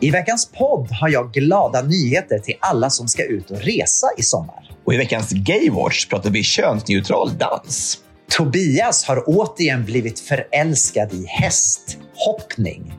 I 0.00 0.10
veckans 0.10 0.50
podd 0.52 0.90
har 0.90 1.08
jag 1.08 1.32
glada 1.32 1.82
nyheter 1.82 2.38
till 2.38 2.54
alla 2.60 2.90
som 2.90 3.08
ska 3.08 3.24
ut 3.24 3.50
och 3.50 3.60
resa 3.60 4.06
i 4.16 4.22
sommar. 4.22 4.70
Och 4.84 4.94
i 4.94 4.96
veckans 4.96 5.30
Gaywatch 5.30 6.06
pratar 6.06 6.30
vi 6.30 6.42
könsneutral 6.42 7.38
dans. 7.38 7.98
Tobias 8.30 9.04
har 9.04 9.24
återigen 9.26 9.84
blivit 9.84 10.20
förälskad 10.20 11.12
i 11.12 11.26
hästhoppning. 11.26 12.94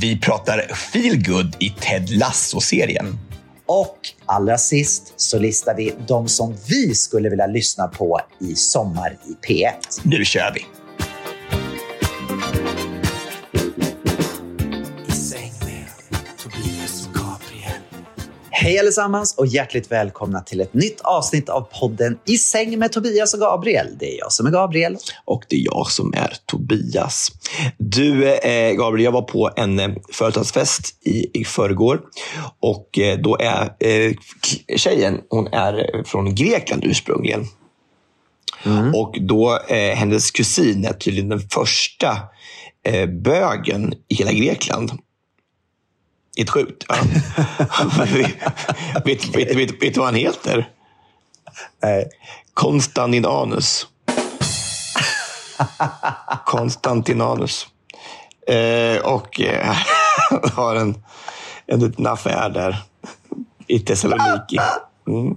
Vi 0.00 0.20
pratar 0.20 0.74
feelgood 0.74 1.56
i 1.58 1.70
Ted 1.70 2.10
Lasso-serien. 2.10 3.18
Och 3.66 3.98
allra 4.26 4.58
sist 4.58 5.12
så 5.16 5.38
listar 5.38 5.74
vi 5.74 5.94
de 6.06 6.28
som 6.28 6.56
vi 6.68 6.94
skulle 6.94 7.28
vilja 7.28 7.46
lyssna 7.46 7.88
på 7.88 8.20
i 8.40 8.54
sommar 8.54 9.16
i 9.26 9.46
P1. 9.46 10.00
Nu 10.02 10.24
kör 10.24 10.52
vi! 10.54 10.79
Hej 18.62 18.78
allesammans 18.78 19.34
och 19.34 19.46
hjärtligt 19.46 19.92
välkomna 19.92 20.40
till 20.40 20.60
ett 20.60 20.74
nytt 20.74 21.00
avsnitt 21.00 21.48
av 21.48 21.68
podden 21.80 22.18
I 22.26 22.38
säng 22.38 22.78
med 22.78 22.92
Tobias 22.92 23.34
och 23.34 23.40
Gabriel. 23.40 23.86
Det 23.98 24.14
är 24.14 24.18
jag 24.18 24.32
som 24.32 24.46
är 24.46 24.50
Gabriel. 24.50 24.96
Och 25.24 25.44
det 25.48 25.56
är 25.56 25.64
jag 25.64 25.90
som 25.90 26.14
är 26.14 26.36
Tobias. 26.46 27.32
Du, 27.78 28.34
eh, 28.34 28.72
Gabriel, 28.72 29.04
jag 29.04 29.12
var 29.12 29.22
på 29.22 29.50
en 29.56 29.80
eh, 29.80 29.90
företagsfest 30.12 31.06
i, 31.06 31.40
i 31.40 31.44
förrgår. 31.44 32.00
Och 32.60 32.98
eh, 32.98 33.18
då 33.18 33.36
är 33.40 33.72
eh, 33.80 34.12
tjejen, 34.76 35.20
hon 35.28 35.46
är 35.46 36.04
från 36.04 36.34
Grekland 36.34 36.84
ursprungligen. 36.84 37.46
Och 38.94 39.18
då, 39.20 39.58
eh, 39.68 39.96
hennes 39.96 40.30
kusin 40.30 40.84
är 40.84 40.92
tydligen 40.92 41.28
den 41.28 41.40
första 41.40 42.18
eh, 42.86 43.06
bögen 43.06 43.94
i 44.08 44.14
hela 44.14 44.32
Grekland. 44.32 44.92
Helt 46.36 46.50
sjukt. 46.50 46.84
Ja. 46.88 46.96
vet, 49.04 49.36
vet, 49.36 49.56
vet, 49.56 49.82
vet 49.82 49.94
du 49.94 50.00
vad 50.00 50.06
han 50.06 50.14
heter? 50.14 50.68
Nej. 51.82 52.08
Konstantinanus. 52.54 53.86
Konstantinanus. 56.46 57.66
Eh, 58.46 58.96
och 59.02 59.40
eh, 59.40 59.76
har 60.54 60.76
en, 60.76 61.02
en 61.66 61.80
liten 61.80 62.06
affär 62.06 62.50
där 62.50 62.82
i 63.66 63.80
Thessaloniki. 63.80 64.58
Mm. 65.08 65.36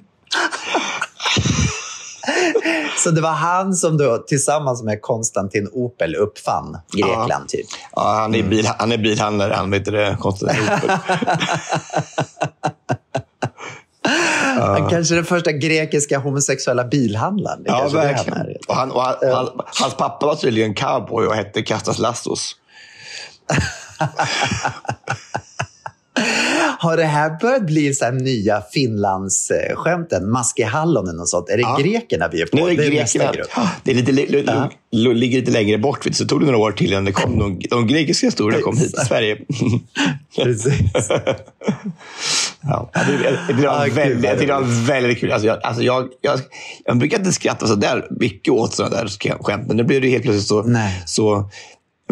Så 3.03 3.11
det 3.11 3.21
var 3.21 3.31
han 3.31 3.73
som 3.73 3.97
då 3.97 4.17
tillsammans 4.17 4.83
med 4.83 5.01
Konstantin 5.01 5.69
Opel 5.73 6.15
uppfann 6.15 6.77
Grekland. 6.91 7.49
Typ. 7.49 7.65
Ja, 7.95 8.13
han, 8.13 8.35
är 8.35 8.43
bil, 8.43 8.69
han 8.77 8.91
är 8.91 8.97
bilhandlare, 8.97 9.53
han 9.53 9.71
vet 9.71 9.85
det, 9.85 10.17
Konstantin 10.19 10.63
Opel. 10.63 10.89
Han 14.59 14.89
kanske 14.89 15.15
den 15.15 15.25
första 15.25 15.51
grekiska 15.51 16.19
homosexuella 16.19 16.83
bilhandlaren. 16.83 17.63
Ja, 17.65 17.81
han 17.81 17.91
verkligen. 17.93 18.39
är. 18.39 18.57
Och 18.67 18.75
han, 18.75 18.91
och 18.91 19.01
han, 19.01 19.15
han, 19.21 19.49
hans 19.81 19.95
pappa 19.97 20.25
var 20.25 20.35
tydligen 20.35 20.73
cowboy 20.73 21.27
och 21.27 21.35
hette 21.35 21.61
Kastas 21.61 21.99
Lassos. 21.99 22.55
Har 26.83 26.97
det 26.97 27.03
här 27.03 27.37
börjat 27.41 27.65
bli 27.65 27.93
så 27.93 28.05
här 28.05 28.11
nya 28.11 28.61
Finlandsskämten? 28.73 30.29
Maske 30.31 30.65
Hallonen 30.65 31.19
och 31.19 31.29
sånt. 31.29 31.49
Är 31.49 31.57
det 31.57 31.61
Ja. 31.61 31.77
grekerna 31.81 32.27
vi 32.31 32.41
är 32.41 32.45
på? 32.45 32.55
Nu 32.57 32.61
är 32.61 32.77
det 32.77 32.85
är 32.85 32.89
grekerna, 32.91 33.31
det 33.83 33.91
är 33.91 33.95
lite, 33.95 34.11
li- 34.11 34.27
li- 34.27 34.45
li- 34.91 35.13
ligger 35.13 35.39
lite 35.39 35.51
längre 35.51 35.77
bort, 35.77 36.07
så 36.11 36.25
tog 36.25 36.39
det 36.39 36.45
några 36.45 36.57
år 36.57 36.71
till 36.71 36.91
innan 36.91 37.05
det 37.05 37.11
kom 37.11 37.39
de, 37.39 37.59
de 37.69 37.87
grekiska 37.87 38.27
historierna 38.27 38.63
kom 38.63 38.77
hit 38.77 38.95
till 38.95 39.05
Sverige. 39.07 39.37
Precis. 40.35 40.81
Ja, 42.65 42.89
det, 42.93 43.17
det, 43.17 43.61
det, 43.61 43.67
var 43.67 43.73
Ah, 43.75 43.87
väldigt, 43.93 44.21
det 44.39 44.61
väldigt 44.87 45.19
kul. 45.19 45.31
Alltså 45.31 45.47
jag, 45.47 45.59
alltså 45.63 45.83
jag, 45.83 46.07
jag, 46.21 46.39
jag 46.85 46.97
brukar 46.97 47.17
inte 47.19 47.31
skratta 47.31 47.67
så 47.67 47.75
där 47.75 48.07
mycket 48.19 48.53
åt 48.53 48.73
sådana 48.73 48.95
där 48.95 49.05
sk- 49.05 49.37
skämt, 49.43 49.67
men 49.67 49.77
nu 49.77 49.83
blev 49.83 50.01
det 50.01 50.09
helt 50.09 50.23
plötsligt 50.23 50.47
så... 50.47 50.63
Nej. 50.63 51.03
så 51.05 51.49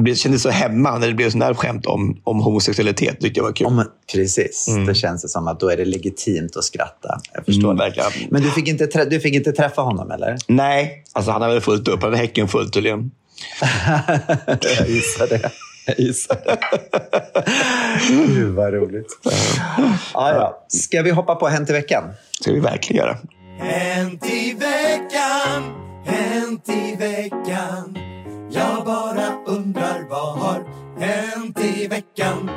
blev- 0.03 0.16
kände 0.16 0.39
så 0.39 0.50
hemma 0.50 0.97
när 0.97 1.07
det 1.07 1.13
blev 1.13 1.29
sådana 1.29 1.45
här 1.45 1.53
skämt 1.53 1.85
om, 1.85 2.22
om 2.23 2.39
homosexualitet. 2.39 3.16
Det 3.19 3.22
tyckte 3.25 3.39
jag 3.39 3.45
var 3.45 3.53
kul. 3.53 3.67
Om, 3.67 3.85
precis. 4.13 4.67
Då 4.88 4.94
känns 4.94 5.22
det 5.22 5.28
som 5.29 5.47
att 5.47 5.59
då 5.59 5.69
är 5.69 5.78
det 5.78 5.85
legitimt 5.85 6.56
att 6.57 6.63
skratta. 6.63 7.19
Jag 7.34 7.45
förstår. 7.45 7.72
Mm, 7.72 7.78
verkligen. 7.78 8.11
Men 8.31 8.41
du 8.41 8.51
fick, 8.51 8.67
inte 8.67 8.85
trä- 8.88 9.06
du 9.09 9.19
fick 9.19 9.34
inte 9.35 9.51
träffa 9.51 9.81
honom, 9.81 10.11
eller? 10.11 10.38
Nej, 10.47 11.03
alltså 11.13 11.31
han 11.31 11.41
hade 11.41 11.53
väl 11.53 11.61
fullt 11.63 11.88
upp. 11.88 12.01
Han 12.01 12.09
hade 12.11 12.17
häcken 12.17 12.47
fullt 12.47 12.73
tydligen. 12.73 13.11
Jag 14.78 14.90
gissar 14.90 15.28
det. 15.28 15.51
Jag 15.88 16.00
gissar 16.00 16.38
det. 16.45 16.57
Gud, 18.07 18.53
vad 18.56 18.73
roligt. 18.73 19.07
Ja, 19.23 20.34
ja. 20.34 20.66
Ska 20.67 21.01
vi 21.01 21.11
hoppa 21.11 21.35
på 21.35 21.47
Hänt 21.47 21.69
i 21.69 21.73
veckan? 21.73 22.03
ska 22.41 22.51
vi 22.51 22.59
verkligen 22.59 23.01
göra. 23.06 23.17
Hänt 23.59 24.25
i 24.25 24.53
veckan, 24.53 25.63
hänt 26.06 26.69
i 26.69 26.95
veckan. 26.95 27.97
Jag 28.61 28.85
bara 28.85 29.38
undrar 29.45 30.09
vad 30.09 30.38
har 30.39 30.63
hänt 30.99 31.59
i 31.59 31.88
veckan? 31.88 32.49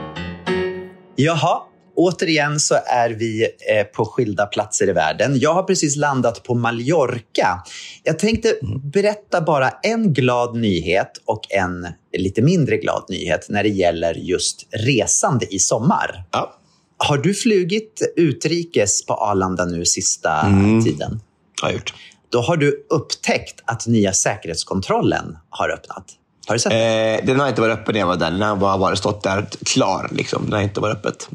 Jaha, 1.17 1.63
återigen 1.97 2.61
så 2.61 2.75
är 2.87 3.11
vi 3.11 3.43
eh, 3.45 3.85
på 3.85 4.05
skilda 4.05 4.47
platser 4.47 4.89
i 4.89 4.93
världen. 4.93 5.39
Jag 5.39 5.55
har 5.55 5.63
precis 5.63 5.97
landat 5.97 6.43
på 6.43 6.55
Mallorca. 6.55 7.63
Jag 8.03 8.19
tänkte 8.19 8.55
berätta 8.93 9.41
bara 9.41 9.71
en 9.71 10.13
glad 10.13 10.57
nyhet 10.57 11.11
och 11.25 11.41
en 11.51 11.89
lite 12.19 12.43
mindre 12.43 12.77
glad 12.77 13.05
nyhet 13.09 13.47
när 13.49 13.63
det 13.63 13.69
gäller 13.69 14.15
just 14.15 14.67
resande 14.71 15.55
i 15.55 15.59
sommar. 15.59 16.25
Ja, 16.33 16.55
Har 16.97 17.19
du 17.19 17.35
flugit 17.35 18.13
utrikes 18.17 19.07
på 19.07 19.15
Arlanda 19.15 19.65
nu 19.65 19.85
sista 19.85 20.43
tiden? 20.85 21.21
har 21.63 21.69
jag 21.69 21.75
gjort. 21.75 21.95
Då 22.35 22.41
har 22.41 22.57
du 22.57 22.87
upptäckt 22.91 23.63
att 23.65 23.87
nya 23.87 24.13
säkerhetskontrollen 24.13 25.39
har 25.51 25.69
öppnat. 25.69 26.05
Har 26.47 26.55
du 26.55 26.59
sett 26.59 26.73
det? 26.73 27.19
Eh, 27.21 27.27
den 27.27 27.41
har 27.41 27.49
inte 27.49 27.61
varit 27.61 27.79
öppen 27.79 27.93
när 27.93 28.01
jag 28.01 28.07
var 28.07 28.17
där. 28.17 28.31
Den 28.31 28.43
har 28.43 28.57
bara 28.57 28.77
varit 28.77 28.99
stått 28.99 29.23
där 29.23 29.47
klar. 29.67 30.09
Liksom. 30.13 30.43
Den 30.45 30.53
har 30.53 30.61
inte 30.61 30.81
varit 30.81 30.97
öppet. 30.97 31.29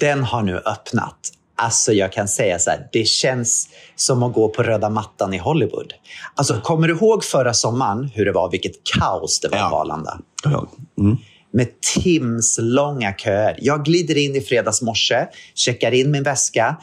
Den 0.00 0.24
har 0.24 0.42
nu 0.42 0.56
öppnat. 0.56 1.16
Alltså 1.56 1.92
jag 1.92 2.12
kan 2.12 2.28
säga 2.28 2.58
så 2.58 2.70
här, 2.70 2.88
det 2.92 3.04
känns 3.04 3.68
som 3.96 4.22
att 4.22 4.32
gå 4.34 4.48
på 4.48 4.62
röda 4.62 4.90
mattan 4.90 5.34
i 5.34 5.38
Hollywood. 5.38 5.92
Alltså, 6.34 6.60
kommer 6.60 6.88
du 6.88 6.94
ihåg 6.94 7.24
förra 7.24 7.54
sommaren 7.54 8.10
hur 8.14 8.24
det 8.24 8.32
var, 8.32 8.50
vilket 8.50 8.72
kaos 8.98 9.40
det 9.40 9.48
var 9.48 9.58
Ja. 9.58 9.68
på 9.70 9.76
Arlanda? 9.76 10.18
Ja. 10.44 10.66
Mm. 10.98 11.16
Med 11.52 11.80
timslånga 11.80 13.12
köer. 13.12 13.56
Jag 13.60 13.84
glider 13.84 14.16
in 14.16 14.36
i 14.36 14.40
fredags 14.40 14.82
morse, 14.82 15.26
checkar 15.54 15.92
in 15.94 16.10
min 16.10 16.22
väska, 16.22 16.76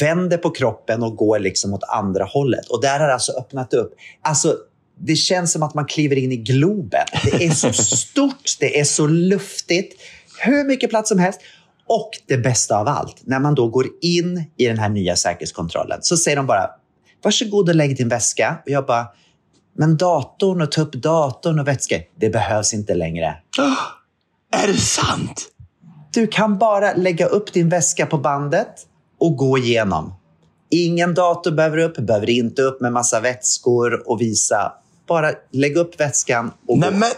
vänder 0.00 0.38
på 0.38 0.50
kroppen 0.50 1.02
och 1.02 1.16
går 1.16 1.38
liksom 1.38 1.74
åt 1.74 1.84
andra 1.88 2.24
hållet. 2.24 2.68
Och 2.68 2.82
där 2.82 3.00
har 3.00 3.06
det 3.06 3.12
alltså 3.12 3.32
öppnat 3.32 3.74
upp. 3.74 3.94
Alltså, 4.22 4.56
det 5.00 5.16
känns 5.16 5.52
som 5.52 5.62
att 5.62 5.74
man 5.74 5.86
kliver 5.86 6.16
in 6.16 6.32
i 6.32 6.36
Globen. 6.36 7.06
Det 7.24 7.44
är 7.44 7.50
så 7.50 7.72
stort, 7.96 8.56
det 8.60 8.80
är 8.80 8.84
så 8.84 9.06
luftigt. 9.06 10.00
Hur 10.40 10.64
mycket 10.64 10.90
plats 10.90 11.08
som 11.08 11.18
helst. 11.18 11.40
Och 11.86 12.10
det 12.26 12.36
bästa 12.36 12.78
av 12.78 12.88
allt, 12.88 13.16
när 13.24 13.40
man 13.40 13.54
då 13.54 13.68
går 13.68 13.86
in 14.00 14.44
i 14.56 14.66
den 14.66 14.78
här 14.78 14.88
nya 14.88 15.16
säkerhetskontrollen 15.16 15.98
så 16.02 16.16
säger 16.16 16.36
de 16.36 16.46
bara 16.46 16.70
varsågod 17.22 17.68
och 17.68 17.74
lägg 17.74 17.96
din 17.96 18.08
väska. 18.08 18.58
Och 18.64 18.70
jag 18.70 18.86
bara, 18.86 19.06
Men 19.78 19.96
datorn 19.96 20.62
och 20.62 20.72
ta 20.72 20.82
upp 20.82 20.92
datorn 20.92 21.58
och 21.58 21.68
vätska, 21.68 22.00
det 22.20 22.30
behövs 22.30 22.74
inte 22.74 22.94
längre. 22.94 23.26
Är 24.52 24.66
det 24.66 24.78
sant? 24.78 25.48
Du 26.12 26.26
kan 26.26 26.58
bara 26.58 26.92
lägga 26.92 27.26
upp 27.26 27.52
din 27.52 27.68
väska 27.68 28.06
på 28.06 28.18
bandet 28.18 28.87
och 29.18 29.36
gå 29.36 29.58
igenom. 29.58 30.14
Ingen 30.70 31.14
dator 31.14 31.50
behöver 31.50 31.78
upp, 31.78 31.96
behöver 31.96 32.30
inte 32.30 32.62
upp 32.62 32.80
med 32.80 32.92
massa 32.92 33.20
vätskor 33.20 34.02
och 34.06 34.20
visa. 34.20 34.72
Bara 35.08 35.32
lägg 35.52 35.76
upp 35.76 36.00
väskan 36.00 36.50
och 36.68 36.78
Nej 36.78 36.90
gå. 36.90 36.96
men, 36.96 37.10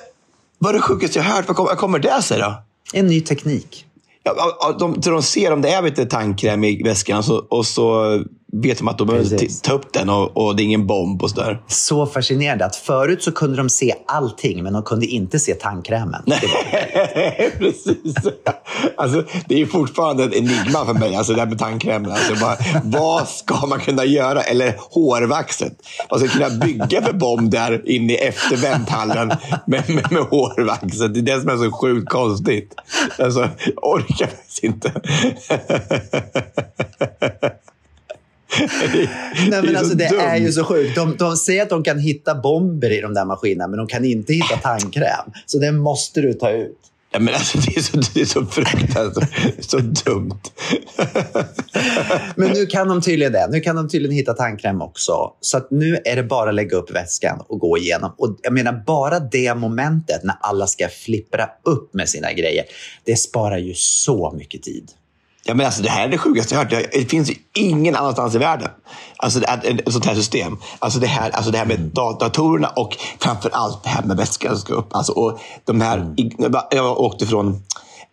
vad 0.58 0.70
är 0.70 0.75
det 0.75 0.82
sjukaste 0.82 1.19
jag 1.19 1.25
hört? 1.25 1.49
Vad 1.49 1.56
kommer, 1.56 1.70
vad 1.70 1.79
kommer 1.79 1.99
det 1.99 2.23
sig 2.23 2.38
då? 2.38 2.55
En 2.93 3.06
ny 3.06 3.20
teknik. 3.20 3.87
Ja, 4.23 4.76
de, 4.79 5.00
de 5.00 5.23
ser 5.23 5.52
om 5.52 5.62
det 5.62 5.70
är 5.70 5.82
lite 5.82 6.06
tandkräm 6.06 6.64
i 6.64 6.82
väskan 6.82 7.19
och 7.19 7.25
så, 7.25 7.37
och 7.37 7.67
så 7.67 8.19
vet 8.52 8.79
de 8.79 8.88
att 8.88 8.99
de 8.99 9.06
behöver 9.06 9.62
ta 9.62 9.73
upp 9.73 9.93
den 9.93 10.11
och, 10.11 10.37
och 10.37 10.56
det 10.56 10.62
är 10.62 10.64
ingen 10.64 10.87
bomb 10.87 11.23
och 11.23 11.31
sådär. 11.31 11.62
Så 11.67 12.06
fascinerande 12.06 12.64
att 12.64 12.76
förut 12.76 13.23
så 13.23 13.32
kunde 13.32 13.56
de 13.56 13.69
se 13.69 13.94
allting, 14.06 14.62
men 14.62 14.73
de 14.73 14.82
kunde 14.82 15.06
inte 15.06 15.38
se 15.38 15.55
tandkrämen. 15.55 16.23
Var, 16.26 17.50
Precis. 17.58 18.14
Alltså, 18.97 19.25
det 19.49 19.62
är 19.62 19.67
fortfarande 19.67 20.25
en 20.25 20.32
enigma 20.32 20.87
för 20.87 20.94
mig, 20.94 21.14
alltså 21.14 21.32
det 21.32 21.41
här 21.41 21.47
med 21.47 21.58
tandkrämen. 21.58 22.12
Alltså, 22.12 22.35
bara, 22.35 22.56
vad 22.85 23.29
ska 23.29 23.67
man 23.67 23.81
kunna 23.81 24.05
göra? 24.05 24.43
Eller 24.43 24.75
hårvaxet. 24.79 25.73
Man 26.11 26.20
ska 26.20 26.29
kunna 26.29 26.50
bygga 26.50 27.02
för 27.02 27.12
bomb 27.12 27.50
där 27.50 27.91
inne 27.91 28.12
i 28.12 28.17
efter 28.17 28.56
vänthallen 28.56 29.29
med, 29.67 29.91
med, 29.91 30.12
med 30.12 30.23
hårvaxet. 30.23 31.14
Det 31.14 31.20
är 31.20 31.23
det 31.23 31.41
som 31.41 31.50
är 31.50 31.56
så 31.56 31.73
sjukt 31.73 32.08
konstigt. 32.08 32.75
Alltså, 33.19 33.49
orkar 33.76 34.26
faktiskt 34.26 34.64
inte. 34.64 34.93
Nej, 39.50 39.62
men 39.62 39.76
alltså, 39.76 39.94
det 39.94 40.05
är 40.05 40.37
ju 40.37 40.52
så 40.52 40.64
sjukt. 40.64 40.94
De, 40.94 41.17
de 41.17 41.37
säger 41.37 41.62
att 41.62 41.69
de 41.69 41.82
kan 41.82 41.99
hitta 41.99 42.35
bomber 42.35 42.91
i 42.91 43.00
de 43.00 43.14
där 43.14 43.25
maskinerna, 43.25 43.69
men 43.69 43.79
de 43.79 43.87
kan 43.87 44.05
inte 44.05 44.32
hitta 44.32 44.56
tandkräm. 44.56 45.32
Så 45.47 45.58
det 45.58 45.73
måste 45.73 46.20
du 46.20 46.35
ta 46.35 46.50
ut. 46.50 46.76
Ja, 47.12 47.19
men 47.19 47.35
alltså, 47.35 47.58
det, 47.58 47.76
är 47.76 47.81
så, 47.81 47.97
det 48.14 48.20
är 48.20 48.25
så 48.25 48.47
fruktansvärt 48.47 49.64
så 49.64 49.79
dumt. 49.79 50.41
Men 52.37 52.50
nu 52.50 52.67
kan 52.67 52.88
de 52.88 53.00
tydligen 53.00 53.32
det. 53.32 53.49
Nu 53.50 53.61
kan 53.61 53.76
de 53.76 53.88
tydligen 53.88 54.17
hitta 54.17 54.35
tandkräm 54.35 54.82
också. 54.82 55.32
Så 55.41 55.56
att 55.56 55.70
nu 55.70 55.99
är 56.05 56.17
det 56.17 56.23
bara 56.23 56.49
att 56.49 56.55
lägga 56.55 56.76
upp 56.76 56.91
väskan 56.94 57.43
och 57.49 57.58
gå 57.58 57.79
igenom. 57.79 58.14
Och 58.19 58.38
jag 58.43 58.52
menar, 58.52 58.82
bara 58.87 59.20
det 59.20 59.55
momentet 59.55 60.25
när 60.25 60.37
alla 60.41 60.67
ska 60.67 60.88
flippra 60.88 61.49
upp 61.64 61.94
med 61.94 62.08
sina 62.08 62.32
grejer, 62.32 62.64
det 63.05 63.17
sparar 63.17 63.58
ju 63.58 63.75
så 63.75 64.35
mycket 64.38 64.62
tid. 64.62 64.91
Ja, 65.44 65.54
men 65.54 65.66
alltså, 65.66 65.82
det 65.82 65.88
här 65.90 66.04
är 66.04 66.08
det 66.08 66.19
sjukaste 66.19 66.54
jag 66.54 66.60
hört. 66.64 66.70
Det 66.92 67.10
finns 67.10 67.31
ju 67.31 67.34
ingen 67.54 67.96
annanstans 67.96 68.34
i 68.34 68.38
världen. 68.38 68.69
Alltså, 69.16 69.40
ett 69.42 69.92
sånt 69.92 70.06
här 70.06 70.14
system. 70.14 70.58
Alltså, 70.78 70.98
det, 70.98 71.06
här, 71.06 71.31
alltså, 71.31 71.50
det 71.50 71.58
här 71.58 71.66
med 71.66 71.81
dat- 71.81 72.20
datorerna 72.20 72.69
och 72.69 72.96
framför 73.19 73.50
allt 73.52 73.82
det 73.82 73.88
här 73.88 74.02
med 74.02 74.16
väskan 74.16 74.50
som 74.50 74.60
ska 74.60 74.75
upp. 74.75 74.94
Alltså, 74.96 75.12
och 75.12 75.38
de 75.64 75.81
här, 75.81 76.14
jag 76.38 76.52
bara- 76.52 76.66
jag 76.70 76.98
åkte 77.00 77.26
från 77.26 77.62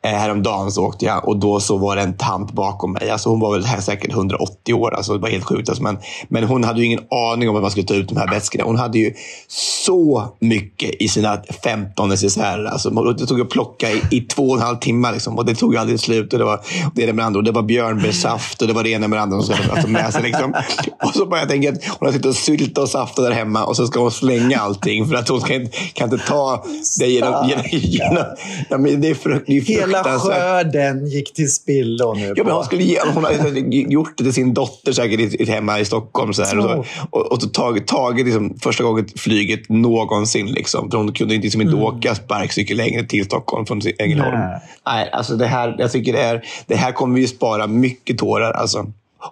häromdagen 0.03 0.71
så 0.71 0.85
åkte 0.85 1.05
jag 1.05 1.27
och 1.27 1.38
då 1.38 1.59
så 1.59 1.77
var 1.77 1.95
det 1.95 2.01
en 2.01 2.17
tant 2.17 2.51
bakom 2.51 2.91
mig. 2.94 3.09
Alltså, 3.09 3.29
hon 3.29 3.39
var 3.39 3.53
väl 3.53 3.65
här 3.65 3.81
säkert 3.81 4.11
180 4.11 4.73
år. 4.73 4.94
Alltså, 4.94 5.13
det 5.13 5.19
var 5.19 5.29
helt 5.29 5.44
sjukt. 5.44 5.69
Alltså, 5.69 5.83
men, 5.83 5.97
men 6.27 6.44
hon 6.44 6.63
hade 6.63 6.79
ju 6.79 6.85
ingen 6.85 6.99
aning 7.11 7.49
om 7.49 7.55
att 7.55 7.61
man 7.61 7.71
skulle 7.71 7.88
ta 7.88 7.94
ut 7.94 8.09
de 8.09 8.17
här 8.17 8.29
väskorna. 8.29 8.63
Hon 8.63 8.75
hade 8.75 8.99
ju 8.99 9.13
så 9.47 10.23
mycket 10.39 11.01
i 11.01 11.07
sina 11.07 11.41
15 11.63 12.09
necessärer. 12.09 12.65
Alltså, 12.65 12.89
det 12.89 13.25
tog 13.25 13.41
att 13.41 13.49
plocka 13.49 13.91
i, 13.91 14.01
i 14.11 14.21
två 14.21 14.49
och 14.49 14.55
en 14.55 14.61
halv 14.63 14.77
timme. 14.77 15.11
Liksom, 15.11 15.38
och 15.38 15.45
det 15.45 15.55
tog 15.55 15.77
aldrig 15.77 16.00
slut. 16.00 16.33
Och 16.33 16.39
det 16.39 16.45
var 16.45 16.61
det 16.93 17.03
ena 17.03 17.13
med 17.13 17.25
andra. 17.25 17.38
Och 17.38 17.43
det 17.43 17.51
var 17.51 17.63
björnbärssaft 17.63 18.61
och 18.61 18.67
det 18.67 18.73
var 18.73 18.83
det 18.83 18.89
ena 18.89 19.07
med 19.07 19.21
andra. 19.21 19.38
Hon 19.38 19.45
skulle 19.45 19.71
alltså, 19.71 19.88
med 19.88 20.13
sig, 20.13 20.23
liksom. 20.23 20.53
Och 21.03 21.13
så 21.13 21.25
bara 21.25 21.39
jag 21.39 21.50
tänker 21.50 21.73
att 21.73 21.85
hon 21.85 22.05
har 22.05 22.11
suttit 22.11 22.25
och 22.25 22.35
syltat 22.35 22.77
och 22.77 22.89
saftat 22.89 23.25
där 23.25 23.31
hemma 23.31 23.65
och 23.65 23.75
så 23.75 23.88
ska 23.88 24.00
hon 24.00 24.11
slänga 24.11 24.59
allting 24.59 25.07
för 25.07 25.15
att 25.15 25.29
hon 25.29 25.51
inte, 25.51 25.77
kan 25.93 26.13
inte 26.13 26.25
ta 26.27 26.65
det 27.00 27.07
genom... 27.07 27.50
genom, 27.50 27.65
genom 27.71 28.23
ja, 28.69 28.77
men 28.77 29.01
det 29.01 29.07
är, 29.07 29.43
det 29.45 29.57
är 29.57 29.87
Hela 29.88 30.19
skörden 30.19 31.07
gick 31.07 31.34
till 31.34 31.54
spillo 31.54 32.13
nu. 32.13 32.34
Ja, 32.36 32.44
men 32.44 32.54
hon, 32.54 32.63
skulle 32.63 32.84
ge, 32.84 33.00
hon 33.13 33.24
har 33.24 33.92
gjort 33.92 34.18
det 34.18 34.24
till 34.24 34.34
sin 34.34 34.54
dotter 34.54 34.92
säkert 34.92 35.50
hemma 35.50 35.80
i 35.80 35.86
Stockholm. 35.86 36.34
Så 36.34 36.44
här, 36.44 36.57
och, 36.57 36.63
så, 36.63 36.86
och, 37.10 37.31
och 37.31 37.42
så 37.42 37.50
tagit, 37.50 37.88
tagit 37.88 38.25
liksom, 38.25 38.57
första 38.60 38.84
gången 38.84 39.07
flyget 39.16 39.69
någonsin. 39.69 40.45
Liksom, 40.45 40.92
för 40.92 40.98
hon 40.98 41.13
kunde 41.13 41.36
inte, 41.36 41.45
liksom, 41.45 41.62
inte 41.62 41.75
åka 41.75 42.16
sparkcykel 42.16 42.78
längre 42.78 43.04
till 43.04 43.25
Stockholm 43.25 43.66
från 43.66 43.81
Ängelholm. 44.00 44.39
Nej. 44.39 44.60
Nej, 44.86 45.10
alltså 45.12 45.36
det 45.36 45.48
här, 45.48 45.75
jag 45.78 45.92
tycker 45.92 46.13
det, 46.13 46.22
är, 46.22 46.44
det 46.68 46.75
här 46.75 46.92
kommer 46.92 47.19
ju 47.19 47.28
spara 47.28 47.68
mycket 47.68 48.18
tårar. 48.18 48.51
Alltså. 48.51 48.86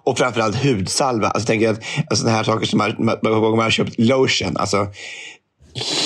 Och 0.04 0.18
framförallt 0.18 0.62
hudsalva. 0.62 1.28
Alltså, 1.28 1.54
jag 1.54 1.72
att, 1.72 1.80
alltså, 2.10 2.28
här 2.28 2.44
saker 2.44 2.66
som 2.66 2.78
man, 2.78 2.94
man, 2.98 3.16
man 3.22 3.58
har 3.58 3.70
köpt 3.70 3.98
lotion. 3.98 4.56
Alltså, 4.56 4.86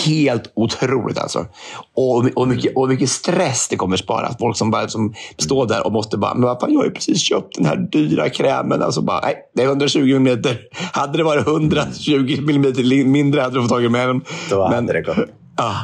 helt 0.06 0.52
otroligt 0.54 1.18
alltså. 1.18 1.46
Och, 1.94 2.24
och, 2.36 2.48
mycket, 2.48 2.76
och 2.76 2.88
mycket 2.88 3.08
stress 3.08 3.68
det 3.68 3.76
kommer 3.76 3.96
spara. 3.96 4.34
Folk 4.40 4.56
som 4.56 4.70
bara 4.70 4.88
som 4.88 5.14
står 5.38 5.66
där 5.66 5.86
och 5.86 5.92
måste 5.92 6.16
bara, 6.16 6.34
men 6.34 6.42
vad 6.42 6.60
fan, 6.60 6.72
jag 6.72 6.78
har 6.80 6.84
ju 6.84 6.90
precis 6.92 7.20
köpt 7.22 7.56
den 7.56 7.66
här 7.66 7.76
dyra 7.76 8.28
krämen. 8.28 8.82
Alltså 8.82 9.00
bara, 9.00 9.20
nej, 9.20 9.36
det 9.54 9.62
är 9.62 9.66
120 9.66 10.00
millimeter. 10.00 10.58
Hade 10.92 11.18
det 11.18 11.24
varit 11.24 11.46
120 11.46 12.40
millimeter 12.42 12.82
li- 12.82 13.04
mindre 13.04 13.40
hade 13.40 13.54
du 13.54 13.60
fått 13.62 13.70
tag 13.70 13.84
i 13.84 13.88
med 13.88 14.08
den. 14.08 14.20
Då 14.50 14.62
hade 14.64 14.76
Men- 14.76 14.86
det 14.86 15.02
gått. 15.02 15.16
Ah, 15.56 15.74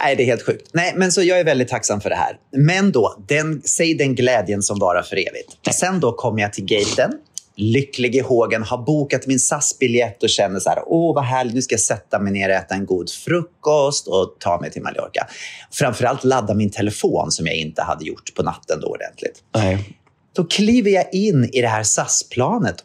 Nej, 0.00 0.16
det 0.16 0.22
är 0.22 0.26
helt 0.26 0.46
sjukt. 0.46 0.70
Nej, 0.74 0.92
men 0.96 1.12
så 1.12 1.22
jag 1.22 1.40
är 1.40 1.44
väldigt 1.44 1.68
tacksam 1.68 2.00
för 2.00 2.10
det 2.10 2.16
här. 2.16 2.36
Men 2.56 2.92
då, 2.92 3.14
den, 3.28 3.62
säg 3.64 3.94
den 3.94 4.14
glädjen 4.14 4.62
som 4.62 4.78
varar 4.78 5.02
för 5.02 5.16
evigt. 5.16 5.74
Sen 5.74 6.00
då 6.00 6.12
kommer 6.12 6.42
jag 6.42 6.52
till 6.52 6.64
gaten, 6.64 7.12
lycklig 7.56 8.16
i 8.16 8.20
hågen, 8.20 8.62
har 8.62 8.78
bokat 8.78 9.26
min 9.26 9.38
SAS-biljett 9.38 10.22
och 10.22 10.28
känner 10.28 10.60
så 10.60 10.70
här, 10.70 10.82
åh 10.86 11.14
vad 11.14 11.24
härligt, 11.24 11.54
nu 11.54 11.62
ska 11.62 11.72
jag 11.72 11.80
sätta 11.80 12.18
mig 12.18 12.32
ner 12.32 12.48
och 12.48 12.54
äta 12.54 12.74
en 12.74 12.86
god 12.86 13.10
frukost 13.10 14.08
och 14.08 14.36
ta 14.38 14.60
mig 14.60 14.70
till 14.70 14.82
Mallorca. 14.82 15.26
Framförallt 15.70 16.24
ladda 16.24 16.54
min 16.54 16.70
telefon 16.70 17.30
som 17.30 17.46
jag 17.46 17.56
inte 17.56 17.82
hade 17.82 18.04
gjort 18.04 18.34
på 18.34 18.42
natten 18.42 18.80
då 18.80 18.86
ordentligt. 18.86 19.42
nej. 19.54 19.98
Då 20.34 20.44
kliver 20.44 20.90
jag 20.90 21.14
in 21.14 21.50
i 21.52 21.60
det 21.60 21.68
här 21.68 21.82
SAS-planet 21.82 22.76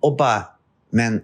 och 0.00 0.16
bara, 0.16 0.44
men 0.90 1.20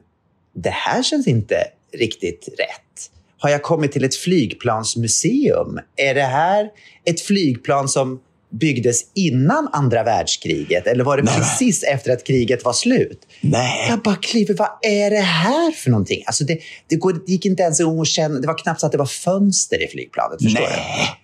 det 0.54 0.70
här 0.70 1.02
känns 1.02 1.26
inte 1.26 1.56
riktigt 1.98 2.48
rätt. 2.58 3.10
Har 3.38 3.50
jag 3.50 3.62
kommit 3.62 3.92
till 3.92 4.04
ett 4.04 4.14
flygplansmuseum? 4.14 5.80
Är 5.96 6.14
det 6.14 6.22
här 6.22 6.70
ett 7.04 7.20
flygplan 7.20 7.88
som 7.88 8.20
byggdes 8.50 9.00
innan 9.14 9.68
andra 9.72 10.02
världskriget 10.02 10.86
eller 10.86 11.04
var 11.04 11.16
det 11.16 11.22
precis 11.22 11.82
efter 11.82 12.12
att 12.12 12.24
kriget 12.24 12.64
var 12.64 12.72
slut? 12.72 13.20
Nej. 13.40 13.86
Jag 13.88 13.98
bara 14.02 14.16
kliver, 14.16 14.54
vad 14.54 14.68
är 14.82 15.10
det 15.10 15.20
här 15.20 15.70
för 15.72 15.90
någonting? 15.90 16.22
Alltså 16.26 16.44
det, 16.44 16.58
det, 16.86 16.96
går, 16.96 17.12
det 17.12 17.32
gick 17.32 17.46
inte 17.46 17.62
ens 17.62 17.80
att 17.80 18.06
känna, 18.06 18.40
det 18.40 18.46
var 18.46 18.58
knappt 18.58 18.80
så 18.80 18.86
att 18.86 18.92
det 18.92 18.98
var 18.98 19.06
fönster 19.06 19.84
i 19.84 19.88
flygplanet. 19.88 20.42
Förstår 20.42 20.60
du? 20.60 20.66
Nej. 20.66 21.16